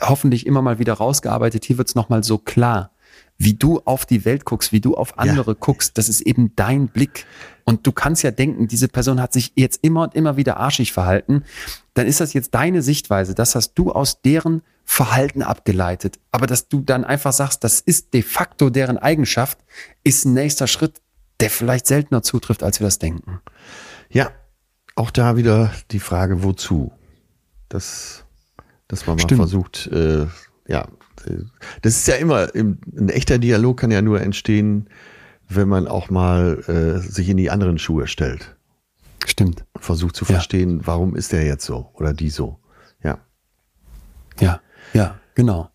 [0.00, 1.64] hoffentlich immer mal wieder rausgearbeitet.
[1.64, 2.90] Hier wird es nochmal so klar,
[3.38, 5.98] wie du auf die Welt guckst, wie du auf andere guckst.
[5.98, 7.26] Das ist eben dein Blick.
[7.64, 10.92] Und du kannst ja denken, diese Person hat sich jetzt immer und immer wieder arschig
[10.92, 11.44] verhalten.
[11.94, 13.34] Dann ist das jetzt deine Sichtweise.
[13.34, 16.18] Das hast du aus deren Verhalten abgeleitet.
[16.32, 19.58] Aber dass du dann einfach sagst, das ist de facto deren Eigenschaft,
[20.04, 21.00] ist ein nächster Schritt,
[21.40, 23.40] der vielleicht seltener zutrifft, als wir das denken.
[24.10, 24.30] Ja,
[24.94, 26.92] auch da wieder die Frage, wozu?
[27.68, 28.24] Das,
[28.88, 29.38] dass man mal Stimmt.
[29.40, 30.26] versucht, äh,
[30.68, 30.86] ja,
[31.82, 34.90] das ist ja immer, im, ein echter Dialog kann ja nur entstehen,
[35.48, 38.56] wenn man auch mal äh, sich in die anderen Schuhe stellt
[39.24, 39.64] Stimmt.
[39.78, 40.32] versucht zu Ja.
[40.34, 42.58] verstehen, warum ist der jetzt so oder die so.
[43.02, 43.18] Ja.
[44.40, 44.60] Ja,
[44.92, 45.70] ja, genau.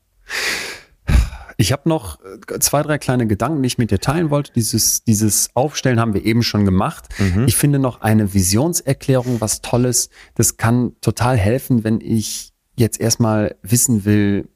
[1.60, 4.54] Ich habe noch äh, zwei, drei kleine Gedanken, die ich mit dir teilen wollte.
[4.54, 7.10] Dieses, dieses Aufstellen haben wir eben schon gemacht.
[7.48, 10.10] Ich finde noch eine Visionserklärung was Tolles.
[10.36, 14.50] Das kann total helfen, wenn ich jetzt erstmal wissen will,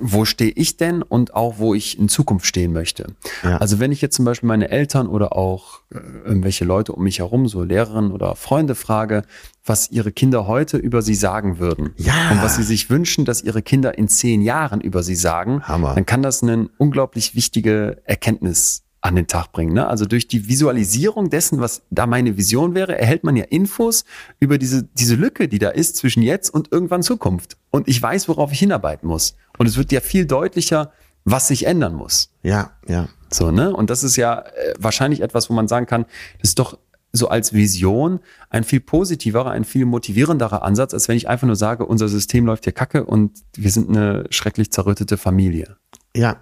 [0.00, 3.14] wo stehe ich denn und auch wo ich in Zukunft stehen möchte.
[3.42, 3.58] Ja.
[3.58, 7.18] Also wenn ich jetzt zum Beispiel meine Eltern oder auch äh, irgendwelche Leute um mich
[7.18, 9.22] herum, so Lehrerinnen oder Freunde frage,
[9.64, 12.30] was ihre Kinder heute über sie sagen würden Ja.
[12.30, 15.94] und was sie sich wünschen, dass ihre Kinder in zehn Jahren über sie sagen, Hammer.
[15.94, 19.74] dann kann das eine unglaublich wichtige Erkenntnis an den Tag bringen.
[19.74, 19.86] Ne?
[19.86, 24.06] Also durch die Visualisierung dessen, was da meine Vision wäre, erhält man ja Infos
[24.40, 27.58] über diese, diese Lücke, die da ist zwischen jetzt und irgendwann Zukunft.
[27.70, 29.36] Und ich weiß, worauf ich hinarbeiten muss.
[29.58, 30.90] Und es wird ja viel deutlicher,
[31.24, 32.30] was sich ändern muss.
[32.42, 33.08] Ja, ja.
[33.30, 33.76] So, ne?
[33.76, 36.06] Und das ist ja äh, wahrscheinlich etwas, wo man sagen kann,
[36.40, 36.78] das ist doch
[37.12, 41.56] so als Vision ein viel positiverer, ein viel motivierenderer Ansatz, als wenn ich einfach nur
[41.56, 45.76] sage, unser System läuft hier kacke und wir sind eine schrecklich zerrüttete Familie.
[46.16, 46.38] Ja.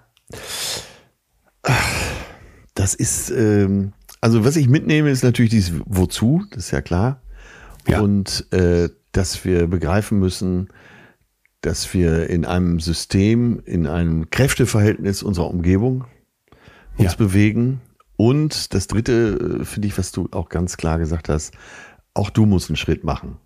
[2.73, 7.21] Das ist, ähm, also was ich mitnehme, ist natürlich dieses Wozu, das ist ja klar.
[7.87, 7.99] Ja.
[8.01, 10.69] Und äh, dass wir begreifen müssen,
[11.61, 16.05] dass wir in einem System, in einem Kräfteverhältnis unserer Umgebung
[16.97, 17.17] uns Ja.
[17.17, 17.81] bewegen.
[18.15, 21.53] Und das Dritte, äh, finde ich, was du auch ganz klar gesagt hast,
[22.13, 23.37] auch du musst einen Schritt machen.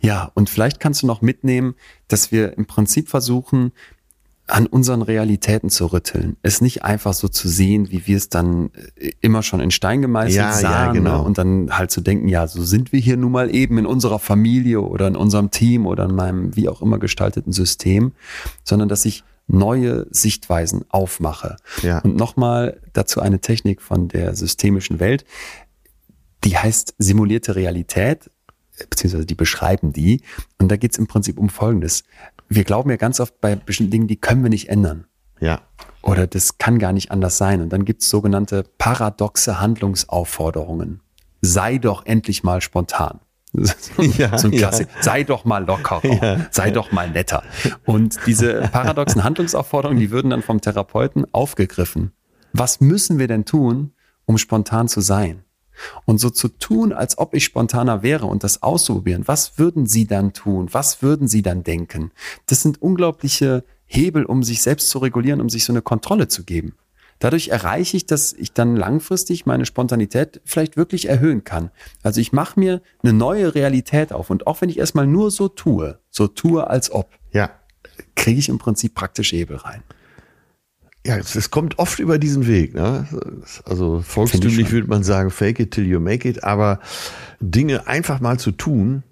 [0.00, 1.74] Ja, und vielleicht kannst du noch mitnehmen,
[2.08, 3.72] dass wir im Prinzip versuchen,
[4.46, 6.36] an unseren Realitäten zu rütteln.
[6.42, 10.02] Es nicht einfach so zu sehen, wie wir es dann äh, immer schon in Stein
[10.02, 10.94] gemeißelt Ja, ja, sahen.
[10.94, 11.18] genau.
[11.18, 11.24] Ne?
[11.24, 14.18] Und dann halt zu denken, ja, so sind wir hier nun mal eben in unserer
[14.18, 18.12] Familie oder in unserem Team oder in meinem wie auch immer gestalteten System,
[18.64, 21.56] sondern dass ich neue Sichtweisen aufmache.
[21.82, 21.98] Ja.
[22.00, 25.24] Und nochmal dazu eine Technik von der systemischen Welt,
[26.44, 28.30] die heißt simulierte Realität,
[28.90, 30.22] beziehungsweise die beschreiben die.
[30.58, 32.04] Und da geht es im Prinzip um Folgendes.
[32.48, 35.06] Wir glauben ja ganz oft bei bestimmten Dingen, die können wir nicht ändern.
[35.40, 35.62] Ja.
[36.02, 37.60] Oder das kann gar nicht anders sein.
[37.60, 41.00] Und dann gibt es sogenannte paradoxe Handlungsaufforderungen.
[41.40, 43.20] Sei doch endlich mal spontan.
[44.18, 44.58] Ja, so ein ja.
[44.58, 44.88] Klassik.
[45.00, 46.46] Sei doch mal lockerer.
[46.50, 47.44] Sei doch mal netter.
[47.84, 52.12] Und diese paradoxen Handlungsaufforderungen, die würden dann vom Therapeuten aufgegriffen.
[52.52, 53.92] Was müssen wir denn tun,
[54.26, 55.43] um spontan zu sein?
[56.04, 60.06] Und so zu tun, als ob ich spontaner wäre und das auszuprobieren, was würden Sie
[60.06, 60.68] dann tun?
[60.72, 62.10] Was würden Sie dann denken?
[62.46, 66.44] Das sind unglaubliche Hebel, um sich selbst zu regulieren, um sich so eine Kontrolle zu
[66.44, 66.74] geben.
[67.20, 71.70] dadurch erreiche ich, dass ich dann langfristig meine Spontanität vielleicht wirklich erhöhen kann.
[72.02, 75.48] Also ich mache mir eine neue Realität auf und auch wenn ich erstmal nur so
[75.48, 77.50] tue, so tue als ob, Ja.
[78.16, 79.82] kriege ich im Prinzip praktisch Hebel rein.
[81.06, 82.74] Ja, es, es kommt oft über diesen Weg.
[82.74, 83.06] Ne?
[83.64, 86.80] Also volkstümlich würde man sagen, fake it till you make it, aber
[87.40, 89.02] Dinge einfach mal zu tun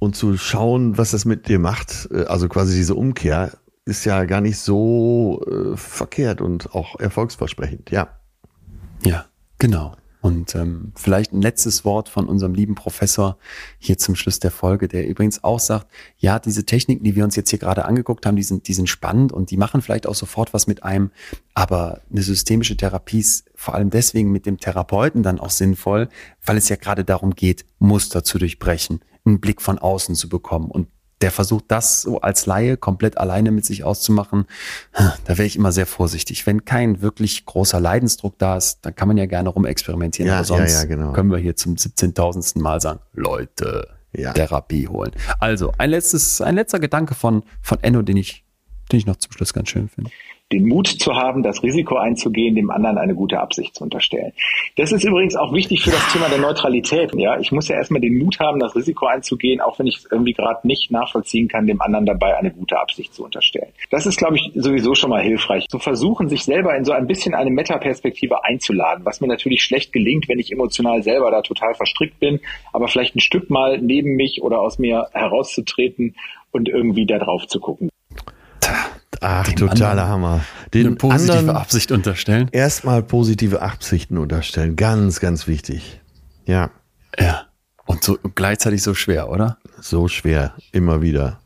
[0.00, 3.52] und zu schauen, was das mit dir macht, äh, also quasi diese Umkehr,
[3.84, 7.90] ist ja gar nicht so äh, verkehrt und auch erfolgsversprechend.
[7.90, 8.08] Ja.
[9.04, 9.26] Ja,
[9.58, 9.96] genau.
[10.22, 13.36] Und ähm, vielleicht ein letztes Wort von unserem lieben Professor
[13.80, 17.34] hier zum Schluss der Folge, der übrigens auch sagt, ja, diese Techniken, die wir uns
[17.34, 20.14] jetzt hier gerade angeguckt haben, die sind, die sind spannend und die machen vielleicht auch
[20.14, 21.10] sofort was mit einem,
[21.54, 26.08] aber eine systemische Therapie ist vor allem deswegen mit dem Therapeuten dann auch sinnvoll,
[26.46, 30.70] weil es ja gerade darum geht, Muster zu durchbrechen, einen Blick von außen zu bekommen
[30.70, 30.86] und
[31.22, 34.46] der versucht das so als Laie komplett alleine mit sich auszumachen,
[35.24, 36.46] da wäre ich immer sehr vorsichtig.
[36.46, 40.28] Wenn kein wirklich großer Leidensdruck da ist, dann kann man ja gerne rumexperimentieren.
[40.28, 41.12] Ja, aber sonst ja, ja, genau.
[41.12, 42.60] können wir hier zum 17.000.
[42.60, 43.88] Mal sagen, Leute.
[44.12, 45.12] Therapie holen.
[45.40, 48.44] Also ein letztes, ein letzter Gedanke von, von Enno, den ich,
[48.90, 50.10] den ich noch zum Schluss ganz schön finde.
[50.52, 54.32] Den Mut zu haben, das Risiko einzugehen, dem anderen eine gute Absicht zu unterstellen.
[54.76, 57.12] Das ist übrigens auch wichtig für das Thema der Neutralität.
[57.14, 60.08] Ja, ich muss ja erstmal den Mut haben, das Risiko einzugehen, auch wenn ich es
[60.10, 63.72] irgendwie gerade nicht nachvollziehen kann, dem anderen dabei eine gute Absicht zu unterstellen.
[63.90, 67.06] Das ist, glaube ich, sowieso schon mal hilfreich, zu versuchen, sich selber in so ein
[67.06, 71.74] bisschen eine Metaperspektive einzuladen, was mir natürlich schlecht gelingt, wenn ich emotional selber da total
[71.74, 72.40] verstrickt bin,
[72.72, 76.16] aber vielleicht ein Stück mal neben mich oder aus mir herauszutreten
[76.50, 77.88] und irgendwie da drauf zu gucken.
[79.22, 80.40] Ach, Dem totaler Hammer.
[80.74, 82.48] Eine Den positive anderen Absicht unterstellen.
[82.52, 84.76] erstmal positive Absichten unterstellen.
[84.76, 86.00] Ganz, ganz wichtig.
[86.46, 86.70] Ja,
[87.18, 87.46] Ja.
[87.84, 89.58] Und so gleichzeitig so schwer, oder?
[89.80, 90.54] so schwer.
[90.70, 91.40] Immer wieder.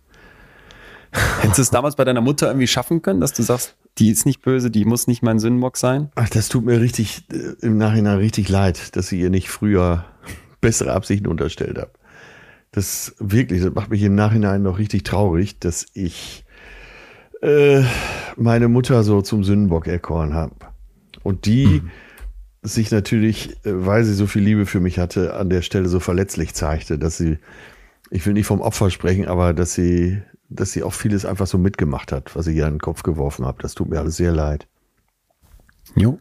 [1.40, 4.26] Hättest du es damals bei deiner Mutter irgendwie schaffen können, dass du sagst, die ist
[4.26, 6.10] nicht böse, die muss nicht mein Sündenbock sein?
[6.14, 10.04] Ach, das tut mir richtig äh, im Nachhinein richtig leid, dass ich ihr nicht früher
[10.60, 11.90] bessere Absichten unterstellt habe.
[12.72, 16.44] Das wirklich, das macht mich im Nachhinein noch richtig traurig, dass ich
[17.42, 17.82] äh,
[18.36, 20.54] meine Mutter so zum Sündenbock erkoren habe.
[21.22, 21.82] Und die
[22.62, 26.00] sich natürlich, äh, weil sie so viel Liebe für mich hatte, an der Stelle so
[26.00, 27.38] verletzlich zeigte, dass sie,
[28.10, 31.58] ich will nicht vom Opfer sprechen, aber dass sie, dass sie auch vieles einfach so
[31.58, 33.62] mitgemacht hat, was ich ihr an den Kopf geworfen habe.
[33.62, 34.66] Das tut mir alles sehr leid.
[35.94, 36.18] Jo,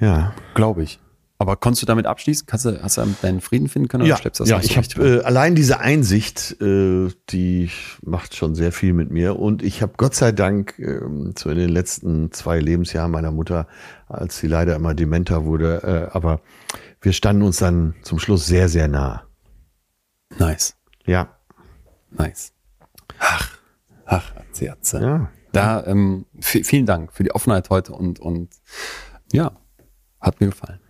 [0.00, 0.32] Ja.
[0.54, 1.00] glaube ich.
[1.38, 2.46] Aber konntest du damit abschließen?
[2.46, 4.76] Kannst du, hast du deinen Frieden finden können oder Ja, schleppst du das ja ich
[4.78, 7.70] habe äh, allein diese Einsicht, äh, die
[8.02, 9.38] macht schon sehr viel mit mir.
[9.38, 13.66] Und ich habe Gott sei Dank ähm, so in den letzten zwei Lebensjahren meiner Mutter,
[14.08, 16.40] als sie leider immer dementer wurde, äh, aber
[17.02, 19.26] wir standen uns dann zum Schluss sehr, sehr nah.
[20.38, 21.36] Nice, Ja,
[22.10, 22.52] nice.
[23.18, 23.58] Ach,
[24.06, 25.00] ach, Atze.
[25.00, 25.30] ja.
[25.52, 28.50] Da, ähm, vielen Dank für die Offenheit heute und, und
[29.32, 29.52] ja,
[30.20, 30.80] hat mir gefallen.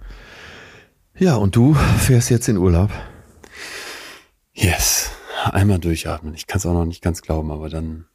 [1.18, 2.90] Ja, und du fährst jetzt in Urlaub.
[4.52, 5.10] Yes.
[5.44, 6.34] Einmal durchatmen.
[6.34, 8.06] Ich kann es auch noch nicht ganz glauben, aber dann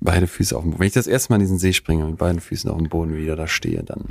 [0.00, 0.80] beide Füße auf dem Boden.
[0.80, 2.88] Wenn ich das erste Mal in diesen See springe und mit beiden Füßen auf dem
[2.88, 4.04] Boden wieder da stehe, dann.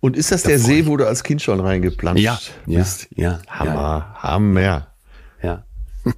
[0.00, 3.08] Und ist das der See, wo du als Kind schon reingeplanscht Ja, ja, bist?
[3.14, 4.88] ja, Hammer, Hammer.
[5.42, 5.64] Ja.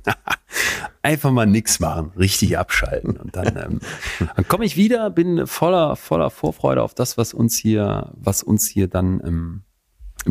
[1.02, 3.16] Einfach mal nix machen, richtig abschalten.
[3.16, 3.80] Und dann, ähm,
[4.36, 8.66] dann komme ich wieder, bin voller, voller Vorfreude auf das, was uns hier, was uns
[8.66, 9.62] hier dann ähm,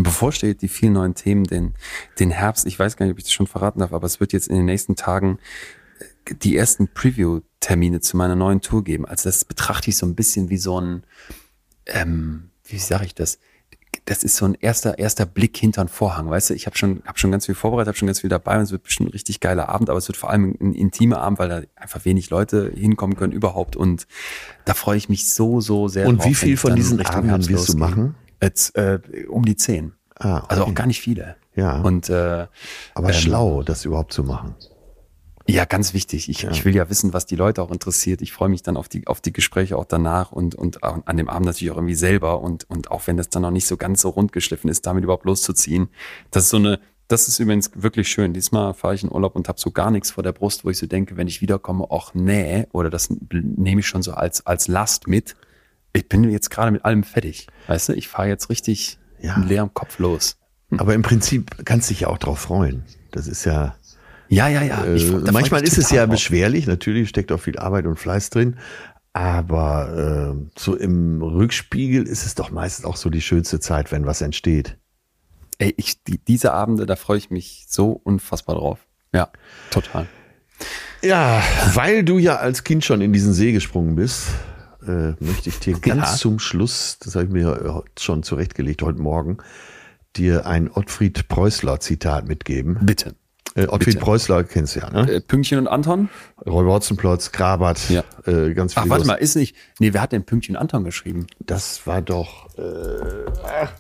[0.04, 1.74] bevorsteht, die vielen neuen Themen, den,
[2.20, 2.66] den Herbst.
[2.66, 4.56] Ich weiß gar nicht, ob ich das schon verraten darf, aber es wird jetzt in
[4.56, 5.40] den nächsten Tagen
[6.00, 9.06] äh, die ersten Preview-Termine zu meiner neuen Tour geben.
[9.06, 11.04] Also das betrachte ich so ein bisschen wie so ein,
[11.86, 13.40] ähm, wie sage ich das?
[14.04, 16.54] Das ist so ein erster erster Blick hinter den Vorhang, weißt du?
[16.54, 18.72] Ich habe schon hab schon ganz viel vorbereitet, habe schon ganz viel dabei und es
[18.72, 21.50] wird bestimmt ein richtig geiler Abend, aber es wird vor allem ein intimer Abend, weil
[21.50, 24.06] da einfach wenig Leute hinkommen können überhaupt und
[24.66, 27.74] da freue ich mich so so sehr Und drauf, wie viel von diesen Abenden wirst
[27.74, 28.16] du machen?
[28.46, 29.94] Jetzt, äh, um die zehn.
[30.18, 30.72] Ah, Also okay.
[30.72, 31.36] auch gar nicht viele.
[31.56, 31.82] Ja.
[31.82, 32.48] Und äh,
[32.94, 34.56] Aber ähm, schlau, das überhaupt zu machen.
[35.48, 36.28] ja, ganz wichtig.
[36.30, 38.22] Ich, ich will ja wissen, was die Leute auch interessiert.
[38.22, 41.18] Ich freue mich dann auf die, auf die Gespräche auch danach und, und auch an
[41.18, 42.42] dem Abend natürlich auch irgendwie selber.
[42.42, 45.04] Und, und auch wenn das dann noch nicht so ganz so rund geschliffen ist, damit
[45.04, 45.90] überhaupt loszuziehen.
[46.32, 48.34] Das ist so eine, das ist übrigens wirklich schön.
[48.34, 50.78] Diesmal fahre ich in Urlaub und habe so gar nichts vor der Brust, wo ich
[50.78, 54.68] so denke, wenn ich wiederkomme, ach nee, oder das nehme ich schon so als, als
[54.68, 55.36] Last mit.
[55.96, 57.48] Ich bin jetzt gerade mit allem fertig.
[57.68, 59.38] Weißt du, ich fahre jetzt richtig Ja.
[59.38, 60.38] mit leerem Kopf los.
[60.78, 62.84] Aber im Prinzip kannst du dich ja auch drauf freuen.
[63.12, 63.76] Das ist ja,
[64.28, 64.84] Ja, ja, ja.
[64.84, 66.68] äh, Ich- ich manchmal ist es ja beschwerlich.
[66.68, 68.58] Natürlich steckt auch viel Arbeit und Fleiß drin.
[69.14, 74.06] Aber äh, so im Rückspiegel ist es doch meistens auch so die schönste Zeit, wenn
[74.06, 74.78] was entsteht.
[75.60, 78.80] Ey, ich, die, diese Abende, da freue ich mich so unfassbar drauf.
[79.14, 79.30] Ja,
[79.72, 80.08] total.
[81.02, 81.42] Ja,
[81.74, 84.28] weil du ja als Kind schon in diesen See gesprungen bist,
[84.88, 86.16] äh, möchte ich dir ganz Ja.
[86.18, 89.38] zum Schluss, das habe ich mir schon zurechtgelegt heute Morgen,
[90.16, 92.80] dir ein Ottfried Preußler Zitat mitgeben.
[92.82, 93.16] Bitte.
[93.56, 94.00] Äh, Ottfried Bitte.
[94.00, 95.10] Preußler kennst du ja, ne?
[95.10, 96.10] Äh, Pünktchen und Anton?
[96.46, 98.04] Räuber Hotzenplotz, Grabat, Ja.
[98.26, 98.86] äh, ganz viele.
[98.86, 99.56] Ach, warte mal, ist nicht.
[99.80, 101.28] Nee, wer hat denn Pünktchen und Anton geschrieben?
[101.40, 102.62] Das war doch äh,
[103.44, 103.72] ach,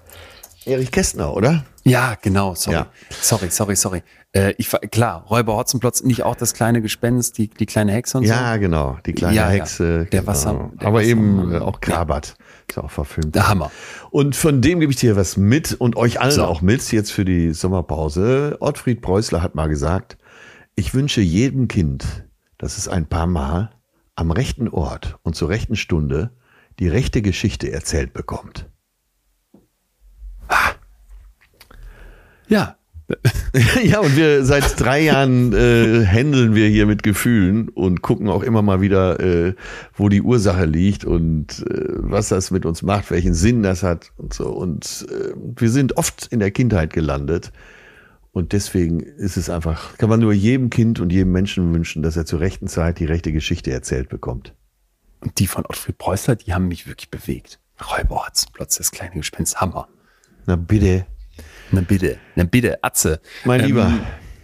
[0.66, 1.66] Erich Kästner, oder?
[1.84, 2.78] Ja, genau, sorry.
[2.78, 2.88] Ja.
[3.22, 4.04] Sorry, sorry, sorry.
[4.32, 8.24] Äh, ich, klar, Räuber Hotzenplotz, nicht auch das kleine Gespenst, die, die kleine Hexe und
[8.24, 8.60] Ja, so?
[8.60, 8.98] genau.
[9.06, 9.50] Die kleine Ja, ja.
[9.62, 10.06] Hexe.
[10.12, 10.28] Der genau.
[10.28, 11.62] Wasser- der Aber eben Wassermann.
[11.62, 12.36] äh, auch Grabat.
[12.68, 13.36] Ist ja auch verfilmt.
[13.36, 13.72] Der Hammer.
[14.10, 16.46] Und von dem gebe ich dir was mit und euch allen So.
[16.46, 18.58] auch mit, jetzt für die Sommerpause.
[18.60, 20.18] Ottfried Preußler hat mal gesagt,
[20.76, 22.26] ich wünsche jedem Kind,
[22.58, 23.72] dass es ein paar Mal
[24.16, 26.32] am rechten Ort und zur rechten Stunde
[26.80, 28.68] die rechte Geschichte erzählt bekommt.
[32.48, 32.78] Ja.
[33.84, 38.42] ja, und wir seit drei Jahren äh, händeln wir hier mit Gefühlen und gucken auch
[38.42, 39.54] immer mal wieder, äh,
[39.94, 44.12] wo die Ursache liegt und äh, was das mit uns macht, welchen Sinn das hat
[44.18, 44.50] und so.
[44.50, 47.52] Und äh, wir sind oft in der Kindheit gelandet.
[48.32, 52.18] Und deswegen ist es einfach, kann man nur jedem Kind und jedem Menschen wünschen, dass
[52.18, 54.54] er zur rechten Zeit die rechte Geschichte erzählt bekommt.
[55.22, 57.60] Und die von Ottfried Preußler, die haben mich wirklich bewegt.
[57.80, 59.88] Räuber Hotzenplotz, das kleine Gespenst, Hammer.
[60.46, 61.06] Na bitte.
[61.72, 63.20] Na bitte, na bitte, Atze.
[63.44, 63.92] Mein Lieber.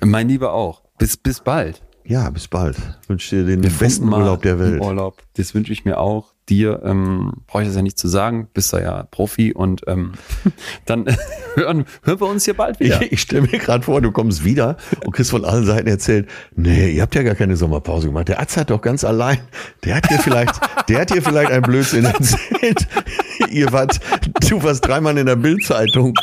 [0.03, 0.82] Mein Lieber auch.
[0.98, 1.82] Bis, bis bald.
[2.03, 2.78] Ja, bis bald.
[3.07, 4.82] Wünsche dir den Wir besten Urlaub der Welt.
[4.82, 5.22] Urlaub.
[5.36, 6.30] Das wünsche ich mir auch.
[6.52, 8.49] Dir ähm, brauche ich das ja nicht zu sagen.
[8.53, 10.15] Bist da ja Profi und ähm,
[10.86, 11.06] dann
[11.56, 13.02] hören, hören wir uns hier bald wieder.
[13.02, 14.76] Ich, ich stelle mir gerade vor, du kommst wieder
[15.06, 18.28] und kriegst von allen Seiten erzählt, nee, ihr habt ja gar keine Sommerpause gemacht.
[18.28, 19.40] Der Arzt hat doch ganz allein,
[19.86, 20.60] der hat dir vielleicht,
[20.90, 22.86] der hat dir vielleicht ein Blödsinn erzählt.
[23.49, 24.02] ihr wart,
[24.49, 26.14] du warst dreimal in der Bildzeitung.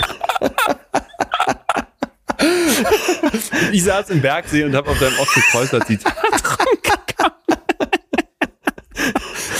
[3.72, 7.57] Ich saß im Bergsee und habe auf deinem Ottfried Preußler Zitat rumgegangen.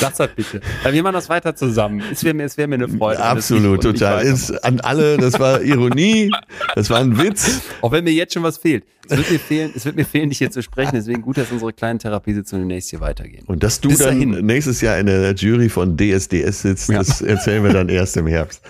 [0.01, 0.61] Sag das bitte.
[0.85, 2.03] Ja, wir machen das weiter zusammen.
[2.13, 3.23] Es wäre mir, es wär mir eine Freude.
[3.23, 4.23] Absolut, total.
[4.25, 6.31] Ist an alle, das war Ironie,
[6.75, 7.61] das war ein Witz.
[7.81, 8.85] Auch wenn mir jetzt schon was fehlt.
[9.11, 10.91] Es wird mir fehlen, es wird mir fehlen, dich hier zu sprechen.
[10.95, 13.45] Deswegen gut, dass unsere kleinen Therapiesitzungen demnächst hier weitergehen.
[13.47, 14.45] Und dass du Bis dann dahin.
[14.47, 16.99] nächstes Jahr in der Jury von DSDS sitzt, Ja.
[16.99, 18.63] das erzählen wir dann erst im Herbst.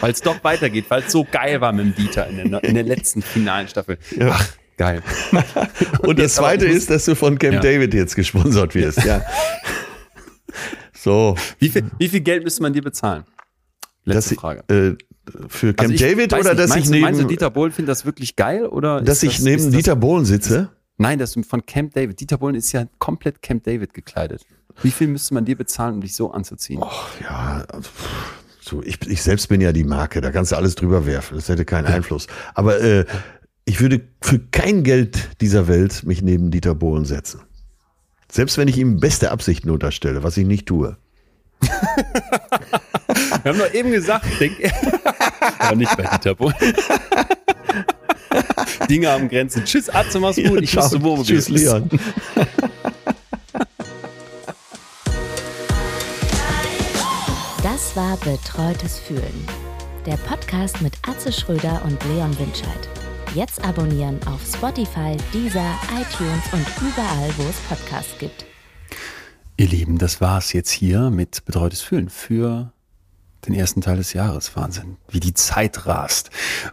[0.00, 2.74] Weil es doch weitergeht, weil es so geil war mit dem Dieter in der, in
[2.74, 3.98] der letzten finalen Staffel.
[4.20, 5.02] Ach, geil.
[6.02, 7.60] Und das zweite ist, dass du von Camp Ja.
[7.60, 9.04] David jetzt gesponsert wirst.
[9.04, 9.22] Ja.
[10.94, 13.24] So, Wie viel, wie viel Geld müsste man dir bezahlen?
[14.04, 14.62] Letzte ich, Frage.
[14.68, 14.96] äh,
[15.48, 17.72] für Camp Also ich David oder nicht, dass meinst ich neben, Meinst du, Dieter Bohlen
[17.72, 18.66] findet das wirklich geil?
[18.66, 20.68] Oder dass ich das, neben ist das, Dieter Bohlen sitze?
[20.98, 22.20] Nein, dass du von Camp David.
[22.20, 24.42] Dieter Bohlen ist ja komplett Camp David gekleidet.
[24.82, 26.80] Wie viel müsste man dir bezahlen, um dich so anzuziehen?
[27.20, 31.04] Ja, pff, so, ich, ich selbst bin ja die Marke, da kannst du alles drüber
[31.04, 32.28] werfen, das hätte keinen Einfluss.
[32.54, 33.04] Aber äh,
[33.64, 37.40] ich würde für kein Geld dieser Welt mich neben Dieter Bohlen setzen.
[38.30, 40.96] Selbst wenn ich ihm beste Absichten unterstelle, was ich nicht tue.
[41.60, 44.54] Wir haben doch eben gesagt, denk,
[45.58, 46.54] aber nicht bei Dieter Bohlen.
[48.88, 49.64] Dinge haben Grenzen.
[49.64, 50.62] Tschüss, Atze, mach's gut.
[50.62, 50.88] Ich Ciao.
[50.88, 51.36] zum Wohnmobil.
[51.36, 51.88] Tschüss, Leon.
[57.62, 59.46] Das war Betreutes Fühlen.
[60.06, 62.88] Der Podcast mit Atze Schröder und Leon Winscheid.
[63.34, 68.44] Jetzt abonnieren auf Spotify, Deezer, iTunes und überall, wo es Podcasts gibt.
[69.56, 72.72] Ihr Lieben, das war's jetzt hier mit Betreutes Fühlen für
[73.46, 74.54] den ersten Teil des Jahres.
[74.54, 76.30] Wahnsinn, wie die Zeit rast.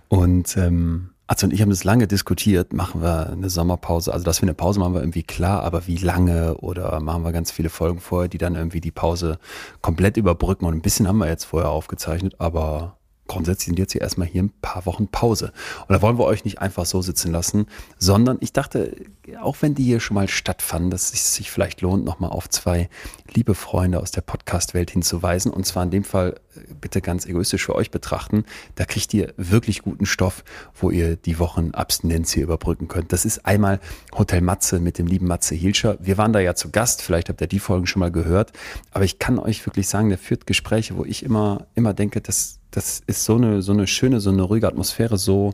[0.10, 4.12] Und ähm, Atze und ich haben das lange diskutiert, machen wir eine Sommerpause.
[4.12, 7.32] Also, dass wir eine Pause machen, war irgendwie klar, aber wie lange oder machen wir
[7.32, 9.40] ganz viele Folgen vorher, die dann irgendwie die Pause
[9.82, 10.66] komplett überbrücken.
[10.66, 12.99] Und ein bisschen haben wir jetzt vorher aufgezeichnet, aber
[13.30, 15.54] grundsätzlich sind jetzt hier erstmal hier ein paar Wochen Pause.
[15.88, 19.06] Und da wollen wir euch nicht einfach so sitzen lassen, sondern ich dachte,
[19.42, 22.90] auch wenn die hier schon mal stattfanden, dass es sich vielleicht lohnt, nochmal auf zwei
[23.34, 25.52] liebe Freunde aus der Podcast-Welt hinzuweisen.
[25.52, 28.46] Und zwar in dem Fall äh, bitte ganz egoistisch für euch betrachten.
[28.76, 30.44] Da kriegt ihr wirklich guten Stoff,
[30.74, 33.14] wo ihr die Wochen Abstinenz hier überbrücken könnt.
[33.14, 33.80] Das ist einmal
[34.18, 35.98] Hotel Matze mit dem lieben Matze Hilscher.
[36.00, 38.52] Wir waren da ja zu Gast, vielleicht habt ihr die Folgen schon mal gehört.
[38.92, 42.59] Aber ich kann euch wirklich sagen, der führt Gespräche, wo ich immer, immer denke, das,
[42.72, 45.54] das ist so eine, so eine schöne, so eine ruhige Atmosphäre, so,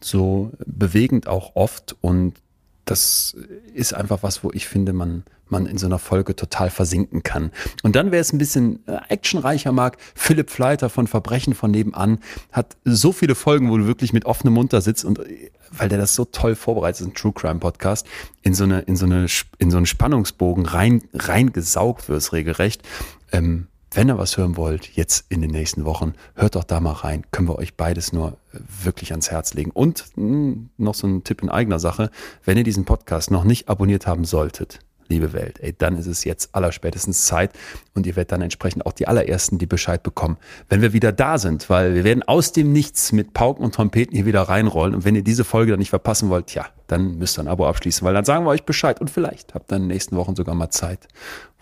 [0.00, 1.96] so bewegend auch oft.
[2.00, 2.34] Und
[2.84, 3.36] das
[3.74, 7.52] ist einfach was, wo ich finde, man, man in so einer Folge total versinken kann.
[7.82, 12.18] Und dann, wer es ein bisschen äh, actionreicher mag, Philipp Fleiter von Verbrechen von nebenan
[12.50, 15.88] hat so viele Folgen, wo du wirklich mit offenem Mund da sitzt und äh, weil
[15.88, 18.06] der das so toll vorbereitet ist, ein True Crime Podcast,
[18.42, 19.26] in so eine, in so eine,
[19.58, 22.82] in so einen Spannungsbogen rein, reingesaugt wirst regelrecht.
[23.32, 23.66] Ähm,
[23.96, 27.24] wenn ihr was hören wollt, jetzt in den nächsten Wochen, hört doch da mal rein.
[27.30, 29.70] Können wir euch beides nur äh, wirklich ans Herz legen.
[29.70, 32.10] Und mh, noch so ein Tipp in eigener Sache.
[32.44, 36.24] Wenn ihr diesen Podcast noch nicht abonniert haben solltet, liebe Welt, ey, dann ist es
[36.24, 37.52] jetzt allerspätestens Zeit
[37.94, 40.36] und ihr werdet dann entsprechend auch die allerersten, die Bescheid bekommen,
[40.68, 44.16] wenn wir wieder da sind, weil wir werden aus dem Nichts mit Pauken und Trompeten
[44.16, 47.38] hier wieder reinrollen und wenn ihr diese Folge dann nicht verpassen wollt, ja, dann müsst
[47.38, 49.82] ihr ein Abo abschließen, weil dann sagen wir euch Bescheid und vielleicht habt ihr in
[49.82, 51.06] den nächsten Wochen sogar mal Zeit,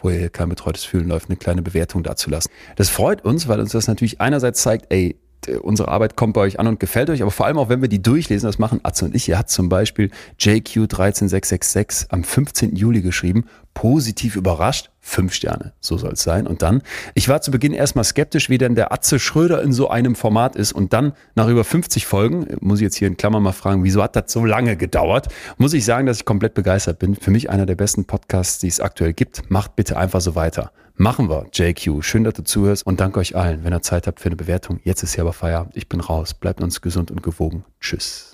[0.04, 2.50] wo ihr hier kein betreutes Fühlen läuft, eine kleine Bewertung dazulassen.
[2.76, 5.16] Das freut uns, weil uns das natürlich einerseits zeigt, ey,
[5.62, 7.88] unsere Arbeit kommt bei euch an und gefällt euch, aber vor allem auch, wenn wir
[7.88, 9.28] die durchlesen, das machen Atze und ich.
[9.28, 10.10] Ihr hat zum Beispiel
[10.40, 12.76] JQ13666 am 15.
[12.76, 13.44] Juli geschrieben,
[13.74, 16.46] positiv überrascht, fünf Sterne, so soll es sein.
[16.46, 16.82] Und dann,
[17.14, 20.56] ich war zu Beginn erstmal skeptisch, wie denn der Atze Schröder in so einem Format
[20.56, 20.72] ist.
[20.72, 24.02] Und dann, nach über 50 Folgen, muss ich jetzt hier in Klammern mal fragen, wieso
[24.02, 25.28] hat das so lange gedauert?
[25.58, 27.14] Muss ich sagen, dass ich komplett begeistert bin.
[27.14, 29.50] Für mich einer der besten Podcasts, die es aktuell gibt.
[29.50, 30.70] Macht bitte einfach so weiter.
[30.96, 32.02] Machen wir, JQ.
[32.02, 33.64] Schön, dass du zuhörst und danke euch allen.
[33.64, 35.76] Wenn ihr Zeit habt für eine Bewertung, jetzt ist hier aber Feierabend.
[35.76, 36.34] Ich bin raus.
[36.34, 37.64] Bleibt uns gesund und gewogen.
[37.80, 38.33] Tschüss.